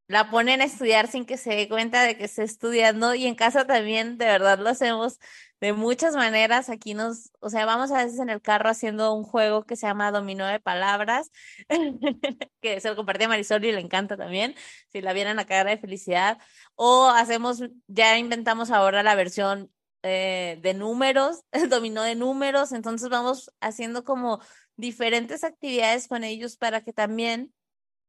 la 0.07 0.29
ponen 0.29 0.61
a 0.61 0.65
estudiar 0.65 1.07
sin 1.07 1.25
que 1.25 1.37
se 1.37 1.55
dé 1.55 1.69
cuenta 1.69 2.03
de 2.03 2.17
que 2.17 2.25
está 2.25 2.43
estudiando 2.43 3.15
y 3.15 3.25
en 3.25 3.35
casa 3.35 3.65
también 3.65 4.17
de 4.17 4.25
verdad 4.25 4.59
lo 4.59 4.69
hacemos 4.69 5.19
de 5.63 5.71
muchas 5.71 6.13
maneras. 6.13 6.67
Aquí 6.67 6.93
nos, 6.93 7.31
o 7.39 7.49
sea, 7.49 7.65
vamos 7.65 7.89
a 7.91 8.03
veces 8.03 8.19
en 8.19 8.29
el 8.29 8.41
carro 8.41 8.69
haciendo 8.69 9.13
un 9.13 9.23
juego 9.23 9.63
que 9.65 9.77
se 9.77 9.87
llama 9.87 10.11
Dominó 10.11 10.45
de 10.45 10.59
Palabras, 10.59 11.31
que 12.61 12.81
se 12.81 12.89
lo 12.89 12.97
compartí 12.97 13.23
a 13.23 13.29
Marisol 13.29 13.63
y 13.63 13.71
le 13.71 13.79
encanta 13.79 14.17
también, 14.17 14.55
si 14.89 14.99
la 14.99 15.13
vieran 15.13 15.39
a 15.39 15.45
cara 15.45 15.69
de 15.69 15.77
felicidad. 15.77 16.37
O 16.75 17.07
hacemos, 17.07 17.63
ya 17.87 18.17
inventamos 18.17 18.71
ahora 18.71 19.03
la 19.03 19.15
versión 19.15 19.71
eh, 20.01 20.59
de 20.61 20.73
números, 20.73 21.43
dominó 21.69 22.03
de 22.03 22.15
números, 22.15 22.73
entonces 22.73 23.07
vamos 23.07 23.49
haciendo 23.61 24.03
como 24.03 24.41
diferentes 24.75 25.45
actividades 25.45 26.09
con 26.09 26.25
ellos 26.25 26.57
para 26.57 26.81
que 26.83 26.91
también 26.91 27.53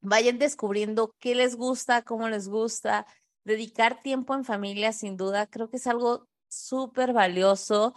vayan 0.00 0.40
descubriendo 0.40 1.14
qué 1.20 1.36
les 1.36 1.55
gusta, 1.55 2.02
cómo 2.02 2.28
les 2.28 2.48
gusta. 2.48 3.07
Dedicar 3.44 4.02
tiempo 4.02 4.34
en 4.34 4.44
familia, 4.44 4.92
sin 4.92 5.16
duda, 5.16 5.46
creo 5.46 5.70
que 5.70 5.76
es 5.76 5.86
algo 5.86 6.26
súper 6.55 7.12
valioso. 7.12 7.94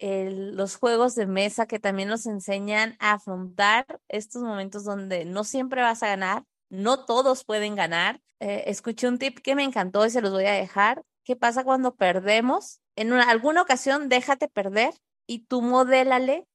los 0.00 0.76
juegos 0.76 1.14
de 1.16 1.26
mesa 1.26 1.66
que 1.66 1.80
también 1.80 2.08
nos 2.08 2.26
enseñan 2.26 2.96
a 3.00 3.14
afrontar 3.14 4.00
estos 4.08 4.42
momentos 4.42 4.84
donde 4.84 5.24
no 5.24 5.42
siempre 5.44 5.82
vas 5.82 6.02
a 6.04 6.08
ganar, 6.08 6.44
no 6.70 7.04
todos 7.04 7.44
pueden 7.44 7.74
ganar. 7.74 8.20
Eh, 8.40 8.64
escuché 8.66 9.08
un 9.08 9.18
tip 9.18 9.40
que 9.40 9.54
me 9.56 9.64
encantó 9.64 10.06
y 10.06 10.10
se 10.10 10.20
los 10.20 10.32
voy 10.32 10.46
a 10.46 10.52
dejar. 10.52 11.04
¿Qué 11.24 11.36
pasa 11.36 11.64
cuando 11.64 11.96
perdemos? 11.96 12.80
En 12.96 13.12
alguna 13.12 13.62
ocasión 13.62 14.08
déjate 14.08 14.48
perder 14.48 14.94
y 15.26 15.40
tú 15.40 15.62
modélale 15.62 16.46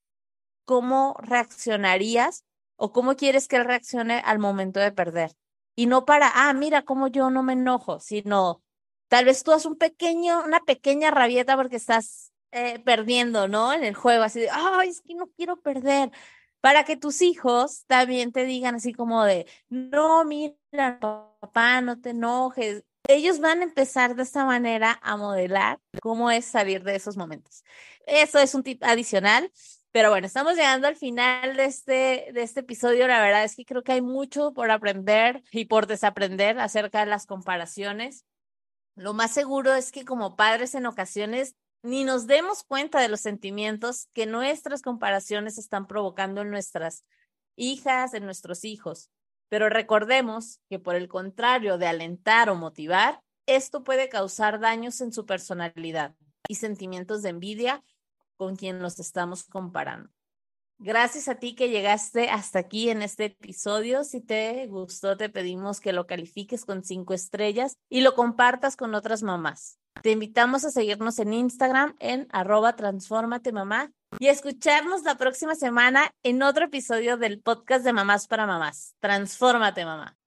cómo 0.66 1.16
reaccionarías 1.20 2.46
o 2.76 2.92
cómo 2.92 3.16
quieres 3.16 3.48
que 3.48 3.58
él 3.58 3.66
reaccione 3.66 4.20
al 4.26 4.40
momento 4.40 4.80
de 4.80 4.92
perder. 4.92 5.32
Y 5.76 5.86
no 5.88 6.06
para, 6.06 6.32
ah, 6.34 6.54
mira 6.54 6.84
cómo 6.84 7.08
yo 7.08 7.30
no 7.30 7.44
me 7.44 7.54
enojo, 7.54 8.00
sino 8.00 8.63
Tal 9.14 9.26
vez 9.26 9.44
tú 9.44 9.52
haces 9.52 9.68
un 9.68 9.78
pequeño, 9.78 10.44
una 10.44 10.60
pequeña 10.62 11.12
rabieta 11.12 11.56
porque 11.56 11.76
estás 11.76 12.34
eh, 12.52 12.80
perdiendo, 12.80 13.48
¿no? 13.48 13.72
En 13.72 13.84
el 13.84 13.94
juego, 13.94 14.24
así 14.24 14.40
de, 14.40 14.50
ay, 14.50 14.90
es 14.90 15.02
que 15.02 15.14
no 15.14 15.28
quiero 15.38 15.62
perder. 15.62 16.10
Para 16.62 16.84
que 16.84 16.98
tus 16.98 17.22
hijos 17.22 17.86
también 17.86 18.32
te 18.32 18.44
digan 18.44 18.74
así 18.74 18.92
como 18.92 19.24
de, 19.24 19.46
no, 19.70 20.26
mira, 20.26 20.98
papá, 21.00 21.82
no 21.82 22.02
te 22.02 22.10
enojes. 22.10 22.86
Ellos 23.08 23.40
van 23.40 23.60
a 23.60 23.66
empezar 23.66 24.16
de 24.16 24.24
esta 24.24 24.46
manera 24.46 25.00
a 25.04 25.16
modelar 25.16 25.80
cómo 26.02 26.32
es 26.32 26.46
salir 26.46 26.82
de 26.82 26.96
esos 26.96 27.16
momentos. 27.16 27.64
Eso 28.08 28.40
es 28.40 28.56
un 28.56 28.64
tip 28.64 28.84
adicional. 28.84 29.52
Pero 29.92 30.10
bueno, 30.10 30.26
estamos 30.26 30.56
llegando 30.56 30.88
al 30.88 30.96
final 30.96 31.56
de 31.56 31.66
este, 31.66 32.32
de 32.34 32.42
este 32.42 32.62
episodio. 32.62 33.08
La 33.08 33.22
verdad 33.22 33.44
es 33.44 33.56
que 33.56 33.64
creo 33.64 33.84
que 33.84 33.92
hay 33.92 34.02
mucho 34.02 34.54
por 34.54 34.72
aprender 34.72 35.44
y 35.52 35.66
por 35.66 35.86
desaprender 35.86 36.58
acerca 36.58 37.02
de 37.02 37.06
las 37.06 37.28
comparaciones. 37.28 38.26
Lo 38.96 39.14
más 39.14 39.32
seguro 39.32 39.74
es 39.74 39.92
que 39.92 40.06
como 40.06 40.36
padres 40.36 40.76
en 40.76 40.86
ocasiones 40.86 41.56
ni 41.82 42.06
nos 42.06 42.28
demos 42.28 42.64
cuenta 42.64 43.02
de 43.02 43.10
los 43.10 43.20
sentimientos 43.20 44.08
que 44.14 44.26
nuestras 44.26 44.82
comparaciones 44.82 45.58
están 45.58 45.86
provocando 45.88 46.42
en 46.42 46.50
nuestras 46.50 47.04
hijas, 47.56 48.14
en 48.14 48.26
nuestros 48.26 48.64
hijos. 48.64 49.10
Pero 49.50 49.70
recordemos 49.70 50.60
que 50.70 50.80
por 50.80 50.96
el 50.96 51.08
contrario 51.08 51.78
de 51.78 51.88
alentar 51.88 52.50
o 52.50 52.56
motivar, 52.56 53.22
esto 53.46 53.84
puede 53.84 54.08
causar 54.10 54.60
daños 54.60 55.02
en 55.02 55.12
su 55.12 55.26
personalidad 55.26 56.16
y 56.48 56.56
sentimientos 56.56 57.22
de 57.22 57.30
envidia 57.30 57.84
con 58.38 58.56
quien 58.56 58.80
nos 58.80 59.00
estamos 59.00 59.44
comparando. 59.44 60.10
Gracias 60.86 61.30
a 61.30 61.36
ti 61.36 61.56
que 61.56 61.70
llegaste 61.70 62.30
hasta 62.30 62.60
aquí 62.60 62.90
en 62.90 63.04
este 63.04 63.24
episodio. 63.26 64.04
Si 64.04 64.20
te 64.20 64.68
gustó, 64.68 65.16
te 65.16 65.30
pedimos 65.30 65.80
que 65.80 65.94
lo 65.94 66.06
califiques 66.08 66.66
con 66.66 66.84
cinco 66.84 67.14
estrellas 67.14 67.78
y 67.90 68.02
lo 68.02 68.16
compartas 68.16 68.76
con 68.76 68.94
otras 68.94 69.24
mamás. 69.24 69.80
Te 70.02 70.12
invitamos 70.12 70.66
a 70.66 70.72
seguirnos 70.72 71.20
en 71.20 71.32
Instagram 71.32 71.96
en 72.00 72.28
arroba 72.32 72.76
mamá 73.54 73.94
y 74.20 74.28
a 74.28 74.32
escucharnos 74.32 75.04
la 75.04 75.16
próxima 75.16 75.56
semana 75.56 76.12
en 76.22 76.44
otro 76.44 76.66
episodio 76.66 77.16
del 77.16 77.40
podcast 77.40 77.86
de 77.86 77.94
Mamás 77.94 78.28
para 78.28 78.46
Mamás. 78.46 78.96
Transfórmate, 79.00 79.86
mamá. 79.86 80.18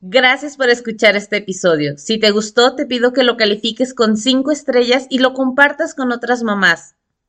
Gracias 0.00 0.56
por 0.56 0.68
escuchar 0.68 1.16
este 1.16 1.38
episodio. 1.38 1.98
Si 1.98 2.20
te 2.20 2.30
gustó, 2.30 2.76
te 2.76 2.86
pido 2.86 3.12
que 3.12 3.24
lo 3.24 3.36
califiques 3.36 3.92
con 3.94 4.16
cinco 4.16 4.52
estrellas 4.52 5.08
y 5.10 5.18
lo 5.18 5.34
compartas 5.34 5.92
con 5.92 6.12
otras 6.12 6.44
mamás. 6.44 6.94